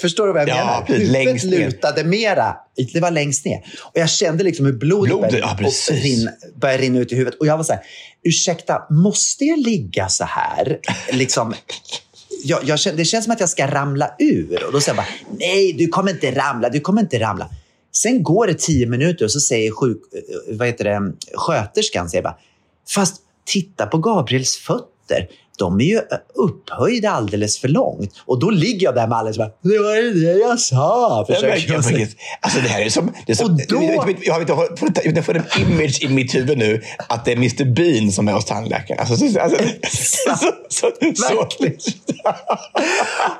Förstår 0.00 0.26
du 0.26 0.32
vad 0.32 0.42
jag 0.42 0.48
Ja, 0.48 0.54
menar? 0.54 0.84
Huvudet 0.86 1.12
Längst 1.12 1.44
ner. 1.46 1.58
lutade 1.58 2.04
mera. 2.04 2.56
Det 2.92 3.00
var 3.00 3.10
längst 3.10 3.44
ner. 3.44 3.64
Och 3.82 4.00
jag 4.00 4.10
kände 4.10 4.44
liksom 4.44 4.66
hur 4.66 4.72
blodet, 4.72 5.10
Blodet, 5.10 5.30
började, 5.30 5.72
ja, 5.88 5.94
rinna, 5.94 6.30
började 6.60 6.82
rinna 6.82 6.98
ut 6.98 7.12
i 7.12 7.16
huvudet. 7.16 7.40
Och 7.40 7.46
jag 7.46 7.56
var 7.56 7.64
så 7.64 7.72
här, 7.72 7.82
ursäkta, 8.24 8.82
måste 8.90 9.44
jag 9.44 9.58
ligga 9.58 10.08
så 10.08 10.24
här? 10.24 10.78
Liksom, 11.12 11.54
jag, 12.44 12.60
jag 12.64 12.78
det 12.96 13.04
känns 13.04 13.24
som 13.24 13.32
att 13.32 13.40
jag 13.40 13.48
ska 13.48 13.66
ramla 13.66 14.14
ur. 14.18 14.64
Och 14.66 14.72
då 14.72 14.80
säger 14.80 14.98
jag 14.98 15.04
bara, 15.04 15.36
nej, 15.38 15.72
du 15.72 15.88
kommer 15.88 16.10
inte 16.10 16.30
ramla, 16.30 16.68
du 16.68 16.80
kommer 16.80 17.00
inte 17.00 17.20
ramla. 17.20 17.48
Sen 17.92 18.22
går 18.22 18.46
det 18.46 18.58
tio 18.58 18.86
minuter 18.86 19.24
och 19.24 19.32
så 19.32 19.40
säger 19.40 19.70
sjuk, 19.70 19.98
eh, 20.14 20.56
vad 20.56 20.66
heter 20.66 20.84
det, 20.84 21.12
sköterskan, 21.34 22.10
säger 22.10 22.22
bara, 22.22 22.36
fast 22.94 23.16
titta 23.46 23.86
på 23.86 23.98
Gabriels 23.98 24.56
fötter. 24.56 25.28
De 25.58 25.80
är 25.80 25.84
ju 25.84 25.96
eh, 25.96 26.02
upphöjda 26.34 27.10
alldeles 27.10 27.58
för 27.58 27.68
långt. 27.68 28.10
Och 28.26 28.38
då 28.40 28.50
ligger 28.50 28.84
jag 28.86 28.94
där 28.94 29.06
med 29.06 29.18
alldeles 29.18 29.38
bara, 29.38 29.48
det 29.62 29.78
var 29.78 29.96
ju 29.96 30.12
det 30.12 30.38
jag 30.38 30.60
sa. 30.60 31.24
Försöker 31.28 31.72
jag 31.72 31.84
säga. 31.84 32.06
Alltså 32.40 32.60
det 32.60 32.68
här 32.68 32.80
är 32.82 32.88
som... 32.88 33.12
Det 33.26 33.32
är 33.32 33.36
som 33.36 33.52
Och 33.54 33.60
då- 33.68 33.82
jag, 34.22 34.36
har- 34.56 34.76
får- 34.76 34.90
jag 35.14 35.24
får 35.24 35.36
en 35.36 35.44
image 35.60 36.02
i 36.02 36.08
mitt 36.08 36.34
huvud 36.34 36.58
nu 36.58 36.82
att 37.08 37.24
det 37.24 37.32
är 37.32 37.36
Mr 37.36 37.64
Bean 37.74 38.12
som 38.12 38.28
är 38.28 38.32
hos 38.32 38.44
tandläkaren. 38.44 39.00
Alltså, 39.00 39.16
så, 39.28 39.40
alltså, 39.40 39.58
så, 39.90 40.30
så, 40.68 40.90
så, 41.14 41.46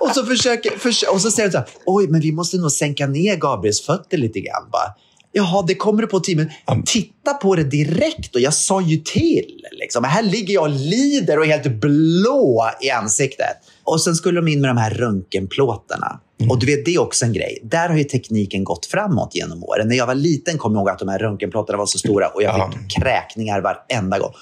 och 0.00 0.08
så 0.14 0.26
försöker, 0.26 0.70
förs- 0.78 1.02
och 1.12 1.20
så 1.20 1.30
säger 1.30 1.48
de 1.48 1.52
så 1.52 1.58
här, 1.58 1.66
oj, 1.86 2.06
men 2.08 2.20
vi 2.20 2.32
måste 2.32 2.56
nog 2.56 2.72
sänka 2.72 3.06
ner 3.06 3.36
Gabriels 3.36 3.86
fötter 3.86 4.18
lite 4.18 4.40
grann. 4.40 4.68
Bara, 4.72 4.94
Jaha, 5.32 5.64
det 5.66 5.74
kommer 5.74 6.02
du 6.02 6.08
på 6.08 6.20
tio 6.20 6.36
minuter. 6.36 6.56
Titta 6.86 7.34
på 7.34 7.54
det 7.56 7.64
direkt 7.64 8.34
och 8.34 8.40
jag 8.40 8.54
sa 8.54 8.80
ju 8.80 8.96
till. 8.96 9.60
Liksom. 9.80 10.04
Här 10.04 10.22
ligger 10.22 10.54
jag 10.54 10.62
och 10.62 10.70
lider 10.70 11.38
och 11.38 11.44
är 11.46 11.48
helt 11.50 11.80
blå 11.80 12.70
i 12.80 12.90
ansiktet. 12.90 13.56
Och 13.84 14.00
sen 14.02 14.14
skulle 14.14 14.40
de 14.40 14.48
in 14.48 14.60
med 14.60 14.70
de 14.70 14.76
här 14.76 14.90
röntgenplåtarna. 14.90 16.20
Och 16.50 16.58
du 16.58 16.66
vet, 16.66 16.84
det 16.84 16.94
är 16.94 17.00
också 17.00 17.24
en 17.24 17.32
grej. 17.32 17.58
Där 17.62 17.88
har 17.88 17.96
ju 17.96 18.04
tekniken 18.04 18.64
gått 18.64 18.86
framåt 18.86 19.34
genom 19.34 19.64
åren. 19.64 19.88
När 19.88 19.96
jag 19.96 20.06
var 20.06 20.14
liten 20.14 20.58
kom 20.58 20.72
jag 20.72 20.80
ihåg 20.80 20.88
att 20.90 20.98
de 20.98 21.08
här 21.08 21.18
röntgenplåtarna 21.18 21.78
var 21.78 21.86
så 21.86 21.98
stora 21.98 22.28
och 22.28 22.42
jag 22.42 22.58
Ja. 22.58 22.70
fick 22.72 23.02
kräkningar 23.02 23.60
varenda 23.60 24.18
gång. 24.18 24.32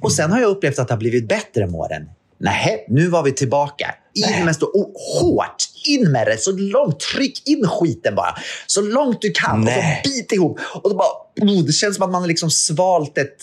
Och 0.00 0.12
sen 0.12 0.32
har 0.32 0.40
jag 0.40 0.50
upplevt 0.50 0.78
att 0.78 0.88
det 0.88 0.94
har 0.94 0.98
blivit 0.98 1.28
bättre 1.28 1.66
med 1.66 1.74
åren. 1.74 2.02
Nej, 2.38 2.86
nu 2.88 3.08
var 3.08 3.22
vi 3.22 3.32
tillbaka. 3.32 3.94
In 4.38 4.44
med 4.44 4.54
stå- 4.56 4.66
och 4.66 4.92
hårt. 5.20 5.56
In 5.88 6.12
med 6.12 6.26
det. 6.26 6.38
Så 6.38 6.52
långt. 6.52 7.00
Tryck 7.00 7.48
in 7.48 7.68
skiten 7.68 8.14
bara. 8.14 8.34
Så 8.66 8.80
långt 8.80 9.20
du 9.20 9.30
kan. 9.30 9.60
Nej. 9.60 10.00
Och 10.04 10.10
så 10.10 10.16
bit 10.16 10.32
ihop. 10.32 10.60
Och 10.82 10.90
så 10.90 10.96
bara, 10.96 11.08
oh, 11.40 11.64
det 11.64 11.72
känns 11.72 11.96
som 11.96 12.04
att 12.04 12.10
man 12.10 12.20
har 12.20 12.28
liksom 12.28 12.50
svalt 12.50 13.18
ett, 13.18 13.36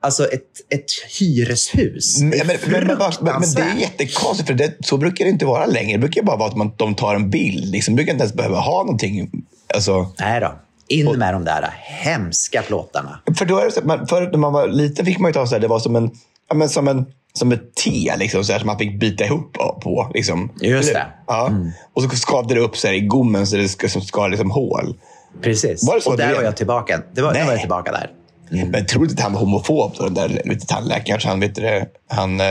alltså 0.00 0.26
ett, 0.26 0.50
ett 0.70 0.90
hyreshus. 1.20 2.20
Men, 2.20 2.30
men, 2.30 2.56
men, 2.66 2.86
men, 3.20 3.40
det 3.54 3.62
är 3.62 3.76
jättekonstigt, 3.80 4.46
för 4.46 4.54
det, 4.54 4.74
så 4.80 4.96
brukar 4.96 5.24
det 5.24 5.30
inte 5.30 5.46
vara 5.46 5.66
längre. 5.66 5.92
Det 5.92 5.98
brukar 5.98 6.22
bara 6.22 6.36
vara 6.36 6.48
att 6.48 6.56
man, 6.56 6.72
de 6.76 6.94
tar 6.94 7.14
en 7.14 7.30
bild. 7.30 7.70
Liksom. 7.70 7.94
Brukar 7.94 8.12
inte 8.12 8.22
ens 8.22 8.34
behöva 8.34 8.58
ha 8.58 8.82
någonting. 8.82 9.30
Alltså, 9.74 10.12
Nej 10.18 10.40
då. 10.40 10.54
In 10.88 11.18
med 11.18 11.34
de 11.34 11.44
där 11.44 11.74
hemska 11.82 12.62
plåtarna. 12.62 13.20
för 13.38 13.44
då 13.44 13.58
är 13.58 13.64
det 13.64 13.70
så, 13.70 13.80
man, 13.84 14.06
förut 14.06 14.28
när 14.32 14.38
man 14.38 14.52
var 14.52 14.68
liten 14.68 15.06
fick 15.06 15.18
man 15.18 15.28
ju 15.28 15.32
ta 15.32 15.46
så 15.46 15.54
här, 15.54 15.60
det 15.60 15.68
var 15.68 15.78
som 15.78 15.96
en, 15.96 16.10
ja, 16.48 16.54
men 16.54 16.68
som 16.68 16.88
en 16.88 17.06
som 17.38 17.52
ett 17.52 17.74
T 17.74 18.12
liksom, 18.18 18.44
så 18.44 18.52
här, 18.52 18.58
som 18.58 18.66
man 18.66 18.78
fick 18.78 19.00
bita 19.00 19.24
ihop 19.24 19.52
på. 19.82 20.10
Liksom. 20.14 20.52
Just 20.60 20.92
det. 20.92 21.06
Ja. 21.26 21.50
Och 21.94 22.02
så 22.02 22.08
skavde 22.08 22.54
det 22.54 22.60
upp 22.60 22.76
så 22.76 22.86
här, 22.86 22.94
i 22.94 23.00
gommen 23.00 23.46
så 23.46 23.56
det 23.56 23.68
ska, 23.68 23.88
som 23.88 24.02
skar 24.02 24.28
liksom 24.28 24.50
hål. 24.50 24.96
Precis. 25.42 25.86
Var 25.88 25.94
det 25.94 26.00
så 26.00 26.10
och 26.10 26.16
där 26.16 26.28
det- 26.28 26.34
var 26.34 26.42
jag 26.42 26.56
tillbaka. 26.56 27.02
Det 27.12 27.22
var, 27.22 27.32
Nej. 27.32 27.44
var 27.44 27.50
jag 27.52 27.60
tillbaka 27.60 27.92
där. 27.92 28.10
Men 28.48 28.72
jag 28.72 28.88
tror 28.88 29.02
inte 29.04 29.14
att 29.14 29.20
han 29.20 29.32
var 29.32 29.40
homofob, 29.40 29.96
så 29.96 30.04
den 30.04 30.14
där 30.14 30.28
vet, 30.28 30.44
du, 30.60 30.66
tandläkaren. 30.66 31.20
Så 31.20 31.28
han, 31.28 31.40
vet 31.40 31.54
du, 31.54 31.84
han 32.08 32.40
eh, 32.40 32.46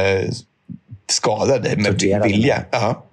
skadade 1.10 1.76
med 1.78 1.86
Torterade. 1.92 2.28
vilja. 2.30 2.64
Ja. 2.72 3.04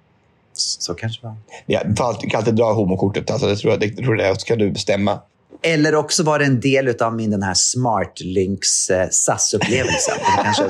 Så 0.53 0.93
kanske 0.93 1.21
det 1.21 1.27
var. 1.27 1.35
Ja, 1.65 1.81
du 1.85 2.03
alltid, 2.03 2.31
kan 2.31 2.37
alltid 2.37 2.55
dra 2.55 2.73
homokortet. 2.73 3.31
Alltså, 3.31 3.47
det 3.47 3.55
tror 3.55 3.71
jag, 3.73 3.79
det, 3.79 3.89
tror 3.89 4.15
det 4.15 4.39
så 4.39 4.45
kan 4.47 4.57
du 4.57 4.71
bestämma. 4.71 5.19
Eller 5.63 5.95
också 5.95 6.23
var 6.23 6.39
det 6.39 6.45
en 6.45 6.59
del 6.59 7.01
av 7.01 7.15
min 7.15 7.31
den 7.31 7.43
här 7.43 7.53
Smartlinks 7.53 8.89
eh, 8.89 9.07
SAS-upplevelsen. 9.11 10.15
Det 10.17 10.43
kanske... 10.43 10.63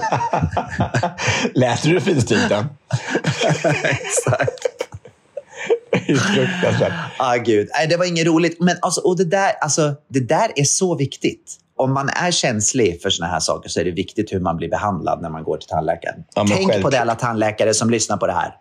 Läste 1.59 1.87
du 1.87 1.93
det 1.99 2.01
finstilta? 2.01 2.67
Exakt. 3.83 4.59
Fruktansvärt. 6.07 6.93
Ah, 7.17 7.35
gud. 7.35 7.69
Nej, 7.73 7.87
det 7.87 7.97
var 7.97 8.05
inget 8.05 8.27
roligt. 8.27 8.59
Men 8.59 8.77
alltså, 8.81 9.01
och 9.01 9.17
det, 9.17 9.25
där, 9.25 9.51
alltså, 9.61 9.95
det 10.07 10.19
där 10.19 10.51
är 10.55 10.63
så 10.63 10.95
viktigt. 10.95 11.57
Om 11.75 11.93
man 11.93 12.09
är 12.09 12.31
känslig 12.31 13.01
för 13.01 13.09
såna 13.09 13.29
här 13.29 13.39
saker 13.39 13.69
så 13.69 13.79
är 13.79 13.85
det 13.85 13.91
viktigt 13.91 14.33
hur 14.33 14.39
man 14.39 14.57
blir 14.57 14.69
behandlad 14.69 15.21
när 15.21 15.29
man 15.29 15.43
går 15.43 15.57
till 15.57 15.69
tandläkaren. 15.69 16.23
Ja, 16.35 16.45
Tänk 16.47 16.61
på 16.61 16.69
självklart. 16.69 16.91
det 16.91 17.01
alla 17.01 17.15
tandläkare 17.15 17.73
som 17.73 17.89
lyssnar 17.89 18.17
på 18.17 18.27
det 18.27 18.33
här. 18.33 18.53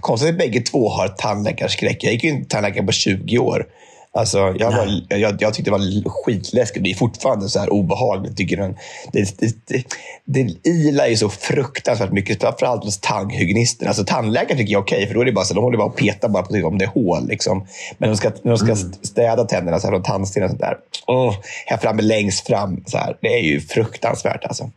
Konstigt 0.00 0.30
att 0.30 0.38
bägge 0.38 0.60
två 0.60 0.88
har 0.88 1.08
tandläkarskräck. 1.08 2.04
Jag 2.04 2.12
gick 2.12 2.24
ju 2.24 2.30
inte 2.30 2.42
till 2.42 2.50
tandläkaren 2.50 2.86
på 2.86 2.92
20 2.92 3.38
år. 3.38 3.66
Alltså, 4.14 4.54
jag, 4.58 4.70
var, 4.70 5.02
jag, 5.08 5.42
jag 5.42 5.54
tyckte 5.54 5.70
det 5.70 5.76
var 5.76 6.08
skitläskigt. 6.08 6.84
Det 6.84 6.90
är 6.90 6.94
fortfarande 6.94 7.48
så 7.48 7.58
här 7.58 7.72
obehagligt. 7.72 8.36
Tycker 8.36 8.56
den. 8.56 8.76
Det, 9.12 9.38
det, 9.38 9.54
det, 9.66 9.84
det 10.24 10.68
ilar 10.68 11.06
ju 11.06 11.16
så 11.16 11.28
fruktansvärt 11.28 12.12
mycket. 12.12 12.40
Framförallt 12.40 12.84
hos 12.84 13.00
tandhygienisten. 13.00 13.88
Alltså, 13.88 14.04
tandläkaren 14.04 14.58
tycker 14.58 14.72
jag 14.72 14.80
är 14.80 14.84
okej, 14.84 15.06
för 15.06 15.14
då 15.14 15.20
är 15.20 15.24
det 15.24 15.32
bara 15.32 15.44
så, 15.44 15.54
de 15.54 15.64
håller 15.64 15.78
bara 15.78 15.86
och 15.86 15.96
petar 15.96 16.28
bara 16.28 16.42
på 16.42 16.54
om 16.66 16.78
det 16.78 16.84
är 16.84 16.88
hål. 16.88 17.28
Liksom. 17.28 17.66
Men 17.98 18.10
de 18.10 18.16
ska, 18.16 18.30
när 18.42 18.50
de 18.50 18.58
ska 18.58 18.76
städa 19.02 19.44
tänderna 19.44 19.78
så 19.78 19.86
här, 19.86 19.92
från 19.92 20.02
tandsten 20.02 20.42
och 20.42 20.50
sånt 20.50 20.60
där. 20.60 20.76
Åh, 21.06 21.34
här 21.66 21.76
framme 21.76 22.02
längst 22.02 22.46
fram. 22.46 22.84
Så 22.86 22.98
här, 22.98 23.16
det 23.20 23.28
är 23.28 23.42
ju 23.42 23.60
fruktansvärt. 23.60 24.44
Alltså. 24.44 24.70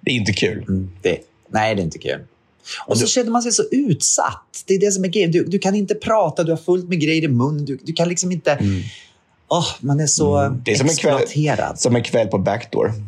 Det 0.00 0.10
är 0.10 0.14
inte 0.14 0.32
kul. 0.32 0.88
Det, 1.02 1.18
nej, 1.48 1.74
det 1.74 1.82
är 1.82 1.84
inte 1.84 1.98
kul. 1.98 2.20
Och 2.86 2.98
så 2.98 3.06
känner 3.06 3.30
man 3.30 3.42
sig 3.42 3.52
så 3.52 3.62
utsatt. 3.70 4.62
Det 4.66 4.74
är 4.74 4.80
det 4.80 4.92
som 4.92 5.04
är 5.04 5.08
grejen. 5.08 5.30
Du, 5.30 5.44
du 5.44 5.58
kan 5.58 5.74
inte 5.74 5.94
prata, 5.94 6.44
du 6.44 6.52
har 6.52 6.56
fullt 6.56 6.88
med 6.88 7.00
grejer 7.00 7.24
i 7.24 7.28
munnen. 7.28 7.64
Du, 7.64 7.78
du 7.82 7.92
kan 7.92 8.08
liksom 8.08 8.32
inte... 8.32 8.58
Åh, 9.48 9.66
man 9.80 10.00
är 10.00 10.06
så 10.06 10.36
Mm. 10.38 10.62
Det 10.64 10.72
är 10.72 10.76
som 10.76 10.88
en, 10.88 10.96
kväll, 10.96 11.14
exploaterad. 11.22 11.80
som 11.80 11.96
en 11.96 12.02
kväll 12.02 12.26
på 12.28 12.38
Backdoor. 12.38 12.92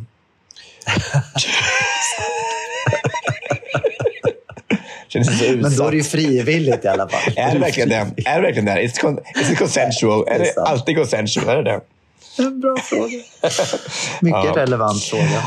Men 5.62 5.76
då 5.76 5.84
är 5.84 5.90
det 5.90 5.96
ju 5.96 6.02
frivilligt 6.02 6.84
i 6.84 6.88
alla 6.88 7.08
fall. 7.08 7.32
Är 7.36 7.52
det 7.52 7.58
verkligen 7.58 7.88
det? 7.88 7.94
Är 8.26 8.36
det 8.36 8.42
verkligen 8.42 8.64
det? 8.64 8.72
It's, 8.72 9.00
con- 9.00 9.54
consensual? 9.58 10.24
Är 10.28 10.38
Det 10.38 10.56
alltid 10.60 10.96
consensual? 10.96 11.48
Är 11.48 11.56
det 11.56 11.62
det? 11.62 11.80
En 12.38 12.61
bra 12.61 12.77
fråga. 12.83 13.09
Mycket 14.20 14.44
Ja. 14.44 14.53
relevant 14.57 15.03
fråga. 15.03 15.42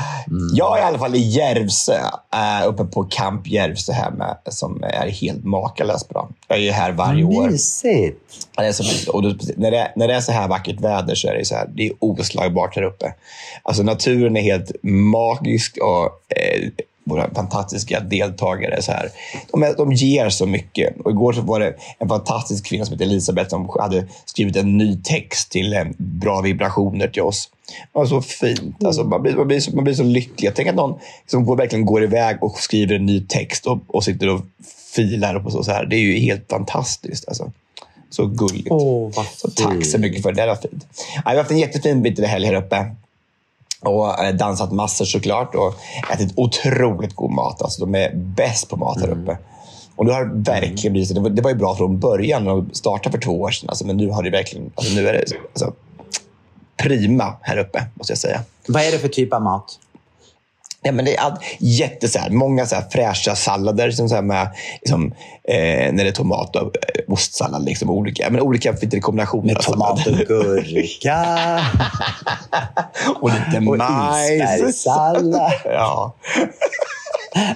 Jag 0.53 0.77
är 0.77 0.81
i 0.81 0.85
alla 0.85 0.99
fall 0.99 1.15
i 1.15 1.19
Järvsö, 1.29 1.97
äh, 2.33 2.67
uppe 2.67 2.83
på 2.85 3.03
Camp 3.03 3.47
Järvsö 3.47 3.93
här 3.93 4.11
med, 4.11 4.37
som 4.49 4.83
är 4.83 5.09
helt 5.09 5.43
makalöst 5.43 6.09
bra. 6.09 6.29
Jag 6.47 6.57
är 6.57 6.61
ju 6.61 6.71
här 6.71 6.91
varje 6.91 7.23
år. 7.23 7.47
Mysigt. 7.49 8.17
Ja, 8.55 8.61
Det 8.63 8.67
är 8.67 8.71
så 8.71 8.83
mysigt. 8.83 9.07
Och 9.09 9.23
då, 9.23 9.35
när, 9.57 9.71
det, 9.71 9.91
när 9.95 10.07
det 10.07 10.13
är 10.13 10.21
så 10.21 10.31
här 10.31 10.47
vackert 10.47 10.79
väder 10.81 11.15
så 11.15 11.27
är 11.27 11.33
det, 11.33 11.45
så 11.45 11.55
här, 11.55 11.69
det 11.75 11.87
är 11.87 11.91
oslagbart 11.99 12.75
här 12.75 12.83
uppe. 12.83 13.13
Alltså 13.63 13.83
naturen 13.83 14.37
är 14.37 14.41
helt 14.41 14.71
magisk 14.83 15.77
och 15.77 16.05
eh, 16.37 16.69
våra 17.03 17.33
fantastiska 17.33 17.99
deltagare. 17.99 18.81
Så 18.81 18.91
här. 18.91 19.09
De, 19.51 19.73
de 19.77 19.93
ger 19.93 20.29
så 20.29 20.45
mycket. 20.45 20.99
Och 20.99 21.11
igår 21.11 21.33
så 21.33 21.41
var 21.41 21.59
det 21.59 21.75
en 21.99 22.09
fantastisk 22.09 22.65
kvinna 22.65 22.85
som 22.85 22.93
heter 22.93 23.05
Elisabeth 23.05 23.49
som 23.49 23.69
hade 23.79 24.07
skrivit 24.25 24.55
en 24.55 24.77
ny 24.77 24.97
text 25.03 25.51
till 25.51 25.73
eh, 25.73 25.83
Bra 25.97 26.41
vibrationer 26.41 27.07
till 27.07 27.21
oss. 27.21 27.49
Det 27.67 27.99
var 27.99 28.05
så 28.05 28.21
fint. 28.21 28.83
Alltså, 28.83 29.03
man, 29.03 29.21
blir, 29.21 29.35
man, 29.35 29.47
blir 29.47 29.59
så, 29.59 29.75
man 29.75 29.83
blir 29.83 29.93
så 29.93 30.03
lycklig. 30.03 30.47
Jag 30.47 30.55
tänker 30.55 30.71
att 30.71 30.75
någon 30.75 30.99
som 31.27 31.45
går, 31.45 31.55
verkligen 31.55 31.85
går 31.85 32.03
iväg 32.03 32.43
och 32.43 32.59
skriver 32.59 32.95
en 32.95 33.05
ny 33.05 33.25
text 33.27 33.67
och, 33.67 33.79
och 33.87 34.03
sitter 34.03 34.29
och 34.29 34.41
filar 34.95 35.39
på 35.39 35.51
så, 35.51 35.63
så 35.63 35.71
här. 35.71 35.85
Det 35.85 35.95
är 35.95 35.99
ju 35.99 36.19
helt 36.19 36.49
fantastiskt. 36.49 37.27
Alltså. 37.27 37.51
Så 38.09 38.25
gulligt. 38.25 38.69
Vad 38.69 39.25
Så 39.37 39.49
tack 39.49 39.85
så 39.85 39.97
mycket 39.97 40.23
för 40.23 40.31
det. 40.31 40.41
Det 40.41 40.47
var 40.47 40.55
fint. 40.55 40.87
Ja, 41.15 41.21
vi 41.25 41.29
har 41.29 41.37
haft 41.37 41.51
en 41.51 41.59
jättefin 41.59 42.01
bit 42.01 42.19
helg 42.19 42.45
här 42.45 42.55
uppe. 42.55 42.95
Och 43.81 44.23
eh, 44.23 44.35
dansat 44.35 44.71
massor 44.71 45.05
såklart 45.05 45.55
och 45.55 45.73
ätit 46.13 46.33
otroligt 46.35 47.15
god 47.15 47.31
mat. 47.31 47.61
Alltså, 47.61 47.85
de 47.85 47.95
är 47.95 48.15
bäst 48.15 48.69
på 48.69 48.75
mat 48.75 49.01
här 49.01 49.09
uppe. 49.09 49.37
Och 49.95 50.05
nu 50.05 50.11
har 50.11 50.25
det 50.25 50.51
verkligen 50.51 50.93
blivit 50.93 51.07
så. 51.07 51.13
Det 51.13 51.19
var, 51.19 51.29
det 51.29 51.41
var 51.41 51.49
ju 51.49 51.55
bra 51.55 51.75
från 51.75 51.99
början 51.99 52.47
och 52.47 52.63
startade 52.71 53.11
för 53.11 53.21
två 53.21 53.41
år 53.41 53.51
sedan. 53.51 53.69
Alltså, 53.69 53.85
men 53.85 53.97
nu 53.97 54.09
har 54.09 54.23
det 54.23 54.29
verkligen... 54.29 54.71
Alltså, 54.75 54.95
nu 54.95 55.07
är 55.07 55.13
det 55.13 55.25
alltså, 55.53 55.73
prima 56.77 57.33
här 57.41 57.57
uppe, 57.57 57.83
måste 57.93 58.11
jag 58.11 58.17
säga. 58.17 58.41
Vad 58.67 58.83
är 58.83 58.91
det 58.91 58.99
för 58.99 59.07
typ 59.07 59.33
av 59.33 59.41
mat? 59.41 59.79
Ja, 60.83 60.91
men 60.91 61.05
det 61.05 61.15
är 61.17 61.31
jätte, 61.59 62.07
så 62.07 62.19
här, 62.19 62.29
många 62.29 62.65
så 62.65 62.75
här, 62.75 62.83
fräscha 62.91 63.35
sallader 63.35 63.91
som 63.91 64.09
så 64.09 64.15
här, 64.15 64.21
med 64.21 64.49
liksom, 64.81 65.13
eh, 65.43 65.93
när 65.93 66.03
det 66.03 66.07
är 66.09 66.11
tomat 66.11 66.55
och 66.55 66.61
eh, 66.61 67.13
ostsallad. 67.13 67.65
Liksom, 67.65 67.89
olika, 67.89 68.29
men 68.29 68.41
olika 68.41 68.73
kombinationer 69.01 69.53
Med 69.53 69.61
tomat 69.61 70.07
och 70.07 70.13
gurka 70.13 71.25
och 73.21 73.29
lite 73.29 73.57
och 73.57 73.77
majs. 73.77 74.31
isbergssallad. 74.31 75.51
Ja. 75.65 76.15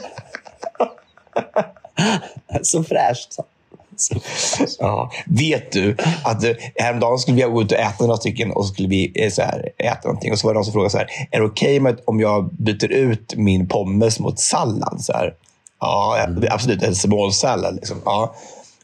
Så 2.62 2.84
fräscht. 2.84 3.38
Ja. 4.80 5.12
Vet 5.26 5.72
du 5.72 5.96
att 6.24 6.44
eh, 6.44 6.52
häromdagen 6.76 7.20
skulle 7.20 7.38
vi 7.38 7.52
gå 7.52 7.62
ut 7.62 7.72
och 7.72 7.78
äta 7.78 8.06
några 8.06 8.18
stycken 8.18 8.52
och 8.52 8.66
så 8.66 8.74
skulle 8.74 8.88
vi 8.88 9.12
eh, 9.16 9.32
så 9.32 9.42
här, 9.42 9.70
äta 9.78 10.08
någonting. 10.08 10.32
Och 10.32 10.40
så 10.40 10.48
var 10.48 10.54
det 10.54 10.58
någon 10.58 10.66
som 10.66 10.74
frågade 10.74 10.90
så 10.90 10.98
här, 10.98 11.08
är 11.32 11.40
det 11.40 11.46
okej 11.46 11.82
okay 11.82 11.96
om 12.06 12.20
jag 12.20 12.54
byter 12.54 12.92
ut 12.92 13.34
min 13.36 13.68
pommes 13.68 14.20
mot 14.20 14.40
sallad? 14.40 14.98
Så 15.02 15.14
här, 15.14 15.34
ja, 15.80 16.28
absolut. 16.50 16.84
En 16.84 16.96
småsallad. 16.96 17.76
Liksom. 17.76 18.02
Ja. 18.06 18.36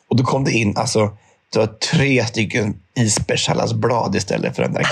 Och 0.10 0.15
då 0.15 0.24
kom 0.24 0.43
det 0.43 0.52
in 0.52 0.78
alltså, 0.78 1.10
det 1.54 1.60
var 1.60 1.67
tre 1.67 2.26
stycken 2.26 2.76
isbergssalladsblad 2.95 3.97
alltså, 3.97 4.17
istället 4.17 4.56
för 4.56 4.63
den 4.63 4.74
där. 4.74 4.88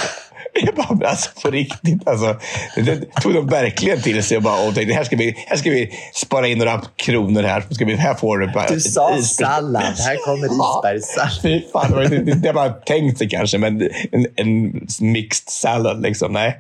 Jag 0.62 0.76
bara, 0.76 0.94
men 0.94 1.08
alltså 1.08 1.30
på 1.42 1.52
riktigt. 1.52 2.08
Alltså, 2.08 2.36
det 2.76 3.22
tog 3.22 3.34
de 3.34 3.48
verkligen 3.48 4.02
till 4.02 4.24
sig 4.24 4.38
och 4.38 4.44
bara 4.44 4.68
och 4.68 4.76
tänkte, 4.76 4.94
här 4.94 5.04
ska, 5.04 5.16
vi, 5.16 5.36
här 5.48 5.58
ska 5.58 5.70
vi 5.70 5.92
spara 6.14 6.48
in 6.48 6.58
några 6.58 6.82
kronor 6.96 7.44
här. 7.44 7.64
Ska 7.70 7.86
vi, 7.86 7.96
här 7.96 8.14
får 8.14 8.38
du 8.38 8.48
bara 8.48 8.68
Du 8.68 8.80
sa 8.80 9.22
sallad. 9.22 9.84
Här 9.84 10.26
kommer 10.26 10.46
isbergssallad. 10.46 11.42
Fy 11.42 11.62
fan, 11.74 11.92
det 11.92 12.16
inte 12.16 12.32
det 12.32 12.54
man 12.54 12.74
tänkt 12.86 13.18
sig 13.18 13.30
kanske, 13.30 13.58
men 13.58 13.90
en, 14.12 14.28
en 14.36 14.88
mixed 15.00 15.50
salad. 15.50 16.02
Liksom. 16.02 16.34
Nej. 16.34 16.60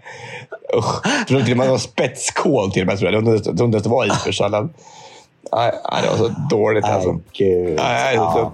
Usch. 0.77 1.05
Jag 1.05 1.27
tror 1.27 1.55
med 1.55 1.67
det 1.67 1.71
var 1.71 1.77
spetskål 1.77 2.71
till 2.71 2.81
och 2.81 2.87
med. 2.87 3.01
Jag. 3.01 3.43
Trodde 3.43 3.63
inte 3.63 3.77
att 3.77 3.83
det 3.83 3.89
var 3.89 4.05
isbergssallad. 4.05 4.69
Nej, 5.51 5.71
det 6.03 6.09
var 6.09 6.17
så 6.17 6.35
dåligt. 6.49 6.85
Alltså. 6.85 7.09
Ay, 7.09 7.19
gud. 7.33 7.79
Ja. 7.79 8.31
så, 8.33 8.51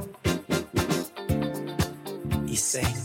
I 2.51 2.55
säng 2.55 3.04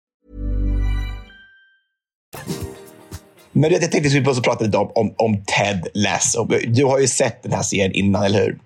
Men 3.51 3.71
jag 3.71 3.81
tänkte 3.81 3.97
att 3.97 4.13
vi 4.13 4.29
också 4.29 4.41
prata 4.41 4.65
lite 4.65 4.77
om, 4.77 4.91
om, 4.95 5.13
om 5.17 5.43
Ted 5.45 5.87
Lasso. 5.93 6.47
Du 6.67 6.85
har 6.85 6.99
ju 6.99 7.07
sett 7.07 7.43
den 7.43 7.51
här 7.51 7.63
serien 7.63 7.91
innan, 7.91 8.23
eller 8.23 8.39
hur? 8.39 8.59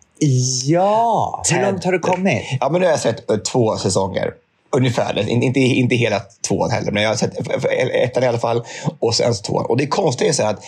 Ja, 0.66 1.44
hur 1.52 1.62
långt 1.62 1.84
har 1.84 1.92
du 1.92 2.00
kommit? 2.00 2.44
Ja, 2.60 2.70
men 2.70 2.82
nu 2.82 2.88
har 2.88 2.92
jag 2.92 3.00
sett 3.00 3.32
eh, 3.32 3.38
två 3.38 3.78
säsonger. 3.78 4.34
Ungefär. 4.78 5.30
In- 5.30 5.44
Inte, 5.44 5.60
inte 5.60 5.96
hela 5.96 6.22
tvåan 6.48 6.72
heller, 6.72 6.92
men 6.92 7.04
jag 7.04 7.10
har 7.10 7.16
sett 7.16 7.34
ettan 8.04 8.24
i 8.24 8.28
alla 8.28 8.38
fall. 8.38 8.64
Och 9.00 9.16
sen 9.16 9.34
tvåan. 9.34 9.66
Och 9.66 9.78
det 9.78 9.88
konstiga 9.88 10.30
är 10.30 10.34
så 10.34 10.44
att, 10.44 10.60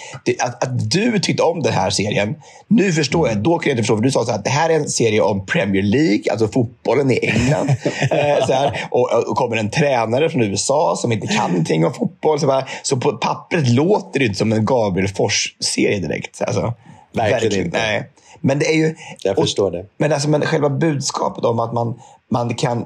att, 0.43 0.63
att 0.63 0.91
du 0.91 1.19
tyckte 1.19 1.43
om 1.43 1.61
den 1.63 1.73
här 1.73 1.89
serien. 1.89 2.35
Nu 2.67 2.91
förstår 2.91 3.27
jag. 3.27 3.37
Då 3.37 3.59
kan 3.59 3.69
jag 3.69 3.73
inte 3.73 3.83
förstå. 3.83 3.95
För 3.95 4.03
du 4.03 4.11
sa 4.11 4.25
så 4.25 4.31
att 4.31 4.43
det 4.43 4.49
här 4.49 4.69
är 4.69 4.73
en 4.75 4.89
serie 4.89 5.21
om 5.21 5.45
Premier 5.45 5.83
League, 5.83 6.23
alltså 6.31 6.47
fotbollen 6.47 7.11
i 7.11 7.19
England. 7.21 7.69
eh, 8.11 8.45
så 8.47 8.53
här, 8.53 8.87
och, 8.91 9.29
och 9.29 9.37
kommer 9.37 9.57
en 9.57 9.69
tränare 9.69 10.29
från 10.29 10.41
USA 10.41 10.95
som 10.97 11.11
inte 11.11 11.27
kan 11.27 11.49
någonting 11.51 11.85
om 11.85 11.93
fotboll. 11.93 12.39
Så, 12.39 12.47
bara, 12.47 12.67
så 12.83 12.97
på 12.97 13.11
pappret 13.11 13.67
låter 13.69 14.19
det 14.19 14.25
inte 14.25 14.37
som 14.37 14.53
en 14.53 14.65
Gabriel 14.65 15.07
Fors-serie 15.09 15.99
direkt. 15.99 16.41
Alltså, 16.41 16.73
Verkligen 17.13 17.65
inte. 17.65 17.77
Nej. 17.77 18.09
Men 18.41 18.59
det 18.59 18.65
är 18.65 18.73
ju... 18.75 18.95
Jag 19.23 19.37
och- 19.37 19.43
förstår 19.43 19.71
det. 19.71 19.85
men, 19.97 20.13
alltså, 20.13 20.29
men 20.29 20.41
själva 20.41 20.69
budskapet 20.69 21.45
om 21.45 21.59
att 21.59 21.73
man, 21.73 21.99
man 22.31 22.53
kan 22.55 22.85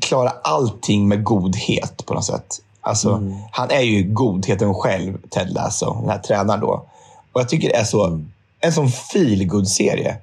klara 0.00 0.30
allting 0.30 1.08
med 1.08 1.24
godhet 1.24 2.06
på 2.06 2.14
något 2.14 2.24
sätt. 2.24 2.60
Alltså, 2.80 3.12
Mm. 3.12 3.34
Han 3.50 3.70
är 3.70 3.80
ju 3.80 4.02
godheten 4.02 4.74
själv, 4.74 5.18
Ted 5.30 5.50
Lasso, 5.50 6.00
den 6.00 6.10
här 6.10 6.18
tränaren. 6.18 6.60
Då. 6.60 6.86
Och 7.32 7.40
jag 7.40 7.48
tycker 7.48 7.68
det 7.68 7.76
är 7.76 7.84
så, 7.84 8.06
Mm. 8.06 8.32
en 8.60 8.72
sån 8.72 8.88
feel 8.88 9.66
serie 9.66 10.16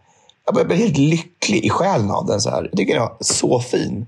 jag 0.46 0.68
blir 0.68 0.78
helt 0.78 0.98
lycklig 0.98 1.66
i 1.66 1.70
själen 1.70 2.12
av 2.12 2.26
den. 2.26 2.42
Så 2.42 2.50
här. 2.50 2.64
Jag 2.64 2.78
tycker 2.78 2.94
den 2.94 3.02
var 3.04 3.18
så 3.20 3.60
fin. 3.60 4.06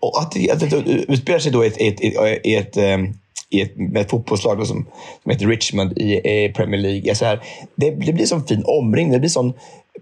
Och 0.00 0.20
att 0.20 0.32
det, 0.32 0.50
att 0.50 0.60
det 0.60 0.76
utspelar 1.08 1.38
sig 1.38 1.52
då 1.52 1.64
i 1.64 1.66
ett, 1.66 1.76
ett, 1.80 2.00
ett, 2.00 2.40
ett, 2.44 2.76
ehm, 2.76 3.14
i 3.50 3.60
ett, 3.60 3.76
med 3.76 4.02
ett 4.02 4.10
fotbollslag 4.10 4.66
som, 4.66 4.86
som 5.22 5.32
heter 5.32 5.46
Richmond 5.46 5.98
i, 5.98 6.14
i 6.14 6.52
Premier 6.56 6.80
League. 6.80 7.14
Så 7.14 7.24
här, 7.24 7.42
det, 7.74 7.90
det 7.90 8.12
blir 8.12 8.26
som 8.26 8.46
fin 8.46 8.64
omringning. 8.66 9.12
Det 9.12 9.18
blir 9.18 9.30
sån 9.30 9.52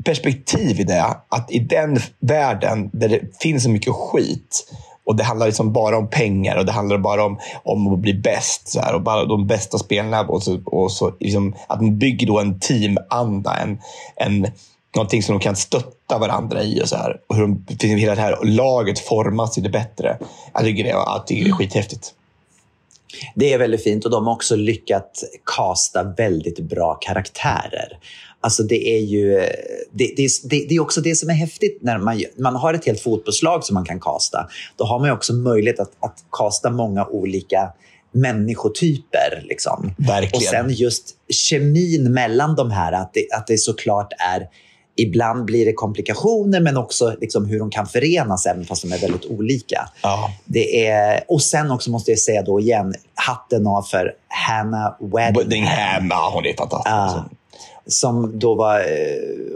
perspektiv 0.04 0.80
i 0.80 0.85
det. 0.85 1.16
Att 1.28 1.50
i 1.50 1.59
den 1.59 1.98
världen 2.20 2.90
där 2.92 3.09
det 3.09 3.20
finns 3.42 3.62
så 3.62 3.70
mycket 3.70 3.94
skit 3.94 4.66
och 5.07 5.16
det 5.16 5.24
handlar 5.24 5.46
liksom 5.46 5.72
bara 5.72 5.98
om 5.98 6.11
pengar 6.11 6.57
och 6.57 6.66
det 6.66 6.72
handlar 6.72 6.98
bara 6.98 7.24
om, 7.24 7.38
om 7.62 7.92
att 7.92 7.98
bli 7.98 8.14
bäst. 8.14 8.68
Så 8.68 8.80
här, 8.80 8.94
och 8.94 9.02
bara 9.02 9.24
de 9.24 9.46
bästa 9.46 9.78
spelarna. 9.78 10.20
Och 10.20 10.42
så, 10.42 10.61
och 10.64 10.92
så 10.92 11.12
liksom, 11.20 11.54
att 11.66 11.80
man 11.80 11.98
bygger 11.98 12.26
då 12.26 12.40
en 12.40 12.61
teamanda. 12.61 13.57
En, 13.57 13.78
en, 14.16 14.46
någonting 14.96 15.22
som 15.22 15.38
de 15.38 15.42
kan 15.42 15.57
stötta 15.57 16.18
varandra 16.18 16.62
i. 16.62 16.83
Och 16.83 16.88
så 16.88 16.96
här, 16.96 17.20
och 17.26 17.37
hur 17.37 17.42
de, 17.42 17.64
liksom 17.68 17.88
hela 17.90 18.14
det 18.14 18.20
här 18.20 18.38
laget 18.44 18.98
formas 18.98 19.52
till 19.52 19.62
det 19.62 19.68
bättre. 19.68 20.18
Jag 20.52 20.62
tycker 20.62 20.85
det, 20.85 20.90
jag 20.90 21.26
tycker 21.26 21.44
det 21.44 21.50
är 21.50 21.54
skithäftigt. 21.54 22.14
Det 23.35 23.52
är 23.52 23.59
väldigt 23.59 23.85
fint 23.85 24.04
och 24.04 24.11
de 24.11 24.26
har 24.26 24.35
också 24.35 24.57
lyckats 24.57 25.24
kasta 25.57 26.02
väldigt 26.02 26.61
bra 26.61 26.94
karaktärer. 26.94 27.98
Alltså 28.44 28.62
det 28.62 28.88
är 28.88 29.00
ju 29.00 29.38
det, 29.90 30.14
det, 30.16 30.28
det, 30.44 30.66
det, 30.68 30.74
är 30.74 30.80
också 30.80 31.00
det 31.00 31.14
som 31.14 31.30
är 31.30 31.35
häftigt 31.35 31.78
när 31.83 31.98
man, 31.98 32.22
man 32.38 32.57
har 32.57 32.74
ett 32.74 32.87
helt 32.87 33.00
fotbollslag 33.00 33.64
som 33.64 33.74
man 33.74 33.85
kan 33.85 34.00
kasta. 34.00 34.48
Då 34.76 34.85
har 34.85 34.98
man 34.98 35.11
också 35.11 35.33
möjlighet 35.33 35.80
att, 35.80 35.92
att 36.00 36.24
kasta 36.33 36.70
många 36.70 37.07
olika 37.07 37.72
människotyper. 38.12 39.44
Liksom. 39.44 39.94
Verkligen. 39.98 40.37
Och 40.37 40.42
sen 40.42 40.70
just 40.70 41.11
kemin 41.28 42.12
mellan 42.12 42.54
de 42.54 42.70
här, 42.70 42.92
att 42.92 43.14
det, 43.14 43.26
att 43.37 43.46
det 43.46 43.59
såklart 43.59 44.12
är 44.18 44.48
Ibland 44.96 45.44
blir 45.44 45.66
det 45.66 45.72
komplikationer, 45.72 46.61
men 46.61 46.76
också 46.76 47.16
liksom 47.20 47.46
hur 47.46 47.59
de 47.59 47.70
kan 47.70 47.87
förenas, 47.87 48.46
även 48.46 48.64
fast 48.64 48.83
de 48.83 48.92
är 48.92 48.98
väldigt 48.98 49.24
olika. 49.24 49.88
Ja. 50.02 50.30
Det 50.44 50.87
är, 50.87 51.24
och 51.28 51.42
sen 51.42 51.70
också 51.70 51.90
måste 51.90 52.11
jag 52.11 52.18
säga 52.18 52.42
då 52.42 52.61
igen, 52.61 52.94
hatten 53.14 53.66
av 53.66 53.83
för 53.83 54.12
Hannah 54.28 54.96
ja, 56.11 56.30
hon 56.35 56.46
är 56.46 56.57
fantastisk. 56.57 56.90
Ja. 56.90 57.28
Som 57.87 58.38
då 58.38 58.55
var 58.55 58.79
eh, 58.79 58.85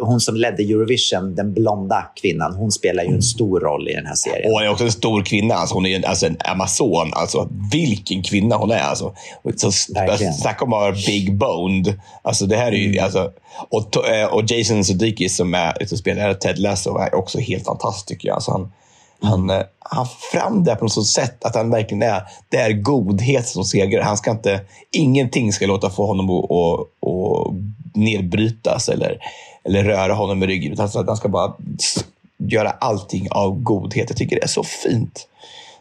hon 0.01 0.21
som 0.21 0.37
ledde 0.37 0.63
Eurovision, 0.63 1.35
den 1.35 1.55
blonda 1.55 2.11
kvinnan. 2.21 2.55
Hon 2.55 2.73
spelar 2.73 3.05
ju 3.05 3.15
en 3.15 3.23
stor 3.23 3.61
roll 3.61 3.89
i 3.89 3.95
den 3.95 4.07
här 4.07 4.15
serien. 4.15 4.47
Och 4.47 4.53
hon 4.53 4.63
är 4.63 4.71
också 4.71 4.85
en 4.85 4.93
stor 4.93 5.23
kvinna. 5.23 5.55
Alltså 5.55 5.75
hon 5.75 5.87
är 5.87 5.97
en, 5.97 6.05
alltså 6.05 6.27
en 6.27 6.37
amazon. 6.45 7.11
Alltså, 7.13 7.49
vilken 7.73 8.23
kvinna 8.23 8.57
hon 8.57 8.71
är. 8.71 8.81
Alltså. 8.81 9.15
Så, 9.57 9.71
Verkligen. 9.95 10.35
snacka 10.35 10.65
om 10.65 10.73
att 10.73 10.81
vara 10.81 10.95
big 11.07 11.39
boned. 11.39 12.01
Alltså, 12.23 12.47
det 12.47 12.57
här 12.57 12.73
är 12.73 12.77
ju, 12.77 12.99
alltså, 12.99 13.31
och, 13.71 14.09
eh, 14.09 14.27
och 14.27 14.43
Jason 14.47 14.85
Sudeikis 14.85 15.37
som, 15.37 15.55
är, 15.55 15.87
som 15.87 15.99
spelar 15.99 16.35
Ted 16.35 16.59
Lasso 16.59 16.99
är 16.99 17.15
också 17.15 17.39
helt 17.39 17.65
fantastisk. 17.65 18.07
tycker 18.07 18.29
jag. 18.29 18.35
Alltså, 18.35 18.51
han, 18.51 18.73
han, 19.23 19.51
eh, 19.51 19.63
han 19.79 20.07
fram 20.33 20.65
det 20.65 20.75
på 20.75 20.85
något 20.85 21.07
sätt 21.07 21.45
att 21.45 21.57
han 21.57 21.71
verkligen 21.71 22.03
är, 22.03 22.23
det 22.49 22.57
är 22.57 22.73
godhet 22.73 23.49
som 23.49 23.65
segrar. 23.65 24.03
Han 24.03 24.17
ska 24.17 24.31
inte, 24.31 24.61
ingenting 24.91 25.53
ska 25.53 25.67
låta 25.67 25.91
få 25.91 26.07
honom 26.07 26.31
att, 26.31 26.51
att, 26.51 26.81
att 27.09 27.55
nedbrytas 27.95 28.89
eller, 28.89 29.19
eller 29.65 29.85
röra 29.85 30.15
honom 30.15 30.43
i 30.43 30.47
ryggen. 30.47 30.73
Utan 30.73 30.87
att 30.87 31.07
han 31.07 31.17
ska 31.17 31.29
bara 31.29 31.57
göra 32.39 32.71
allting 32.71 33.29
av 33.31 33.63
godhet. 33.63 34.11
Jag 34.11 34.17
tycker 34.17 34.37
det 34.37 34.43
är 34.43 34.49
så 34.49 34.63
fint. 34.63 35.29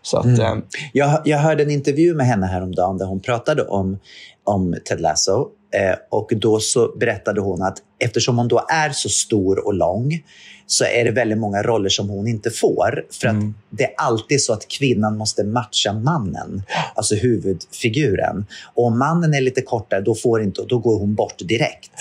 Så 0.01 0.17
att, 0.17 0.39
eh, 0.39 0.55
Jag, 0.93 1.21
jag 1.25 1.37
hörde 1.37 1.63
en 1.63 1.71
intervju 1.71 2.13
med 2.13 2.27
henne 2.27 2.45
häromdagen 2.45 2.97
där 2.97 3.05
hon 3.05 3.19
pratade 3.19 3.63
om, 3.63 3.99
om 4.43 4.75
Ted 4.85 5.01
Lasso. 5.01 5.47
Eh, 5.75 5.95
och 6.09 6.31
då 6.35 6.59
så 6.59 6.97
berättade 6.99 7.41
hon 7.41 7.61
att 7.61 7.77
eftersom 7.99 8.37
hon 8.37 8.47
då 8.47 8.65
är 8.69 8.89
så 8.89 9.09
stor 9.09 9.65
och 9.65 9.73
lång 9.73 10.23
så 10.67 10.85
är 10.85 11.03
det 11.03 11.11
väldigt 11.11 11.37
många 11.37 11.63
roller 11.63 11.89
som 11.89 12.09
hon 12.09 12.27
inte 12.27 12.51
får. 12.51 13.05
För 13.11 13.27
att 13.27 13.35
det 13.69 13.83
är 13.83 13.93
alltid 13.97 14.41
så 14.41 14.53
att 14.53 14.67
kvinnan 14.67 15.17
måste 15.17 15.43
matcha 15.43 15.93
mannen, 15.93 16.61
alltså 16.95 17.15
huvudfiguren. 17.15 18.45
Och 18.75 18.85
om 18.85 18.99
mannen 18.99 19.33
är 19.33 19.41
lite 19.41 19.61
kortare, 19.61 20.01
då, 20.01 20.15
får 20.15 20.41
inte, 20.41 20.61
då 20.69 20.79
går 20.79 20.99
hon 20.99 21.15
bort 21.15 21.37
direkt. 21.39 21.91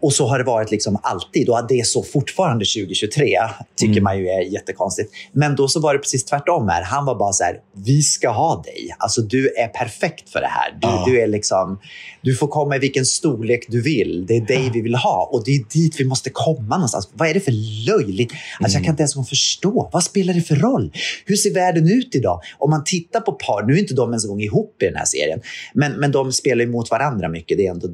Och 0.00 0.12
så 0.12 0.26
har 0.26 0.38
det 0.38 0.44
varit 0.44 0.70
liksom 0.70 0.98
alltid. 1.02 1.48
Och 1.48 1.66
det 1.68 1.80
är 1.80 1.84
så 1.84 2.02
fortfarande 2.02 2.64
2023, 2.64 3.36
tycker 3.76 4.00
man 4.00 4.18
ju 4.18 4.28
är 4.28 4.40
jättekonstigt. 4.40 5.12
Men 5.32 5.56
då 5.56 5.68
så 5.68 5.80
var 5.80 5.92
det 5.92 5.98
precis 5.98 6.24
tvärtom 6.24 6.68
här. 6.68 6.82
Han 6.82 7.04
var 7.04 7.14
bara 7.14 7.32
så 7.32 7.44
här, 7.44 7.60
vi 7.84 8.02
ska 8.02 8.28
ha 8.30 8.62
dig. 8.62 8.94
Alltså 8.98 9.20
du 9.20 9.48
är 9.48 9.68
perfekt 9.68 10.28
för 10.30 10.40
det 10.40 10.46
här. 10.46 10.70
Du, 10.80 10.88
Ja. 10.88 11.04
du 11.06 11.20
är 11.20 11.26
liksom, 11.26 11.80
du 12.22 12.36
får 12.36 12.46
komma 12.48 12.76
i 12.76 12.78
vilken 12.78 13.06
storlek 13.06 13.64
du 13.68 13.82
vill. 13.82 14.26
Det 14.26 14.36
är 14.36 14.40
dig 14.40 14.70
vi 14.74 14.80
vill 14.80 14.94
ha. 14.94 15.28
Och 15.32 15.44
det 15.44 15.50
är 15.50 15.64
dit 15.72 16.00
vi 16.00 16.04
måste 16.04 16.30
komma 16.30 16.76
någonstans. 16.76 17.08
Vad 17.12 17.28
är 17.28 17.34
det 17.34 17.40
för 17.40 17.86
löjligt? 17.86 18.32
Alltså 18.60 18.78
jag 18.78 18.84
kan 18.84 18.92
inte 18.92 19.02
ens 19.02 19.28
förstå. 19.28 19.88
Vad 19.92 20.04
spelar 20.04 20.34
det 20.34 20.40
för 20.40 20.56
roll? 20.56 20.92
Hur 21.26 21.36
ser 21.36 21.54
världen 21.54 21.90
ut 21.90 22.14
idag? 22.14 22.40
Om 22.58 22.70
man 22.70 22.84
tittar 22.84 23.20
på 23.20 23.32
par, 23.32 23.62
nu 23.62 23.72
är 23.74 23.78
inte 23.78 23.94
de 23.94 24.10
ens 24.10 24.24
en 24.24 24.30
gång 24.30 24.40
ihop 24.40 24.82
i 24.82 24.84
den 24.84 24.96
här 24.96 25.04
serien, 25.04 25.40
men, 25.74 25.92
men 25.92 26.12
de 26.12 26.32
spelar 26.32 26.64
ju 26.64 26.70
mot 26.70 26.90
varandra 26.90 27.28
mycket. 27.28 27.58
Det 27.58 27.66
är 27.66 27.70
ändå 27.70 27.88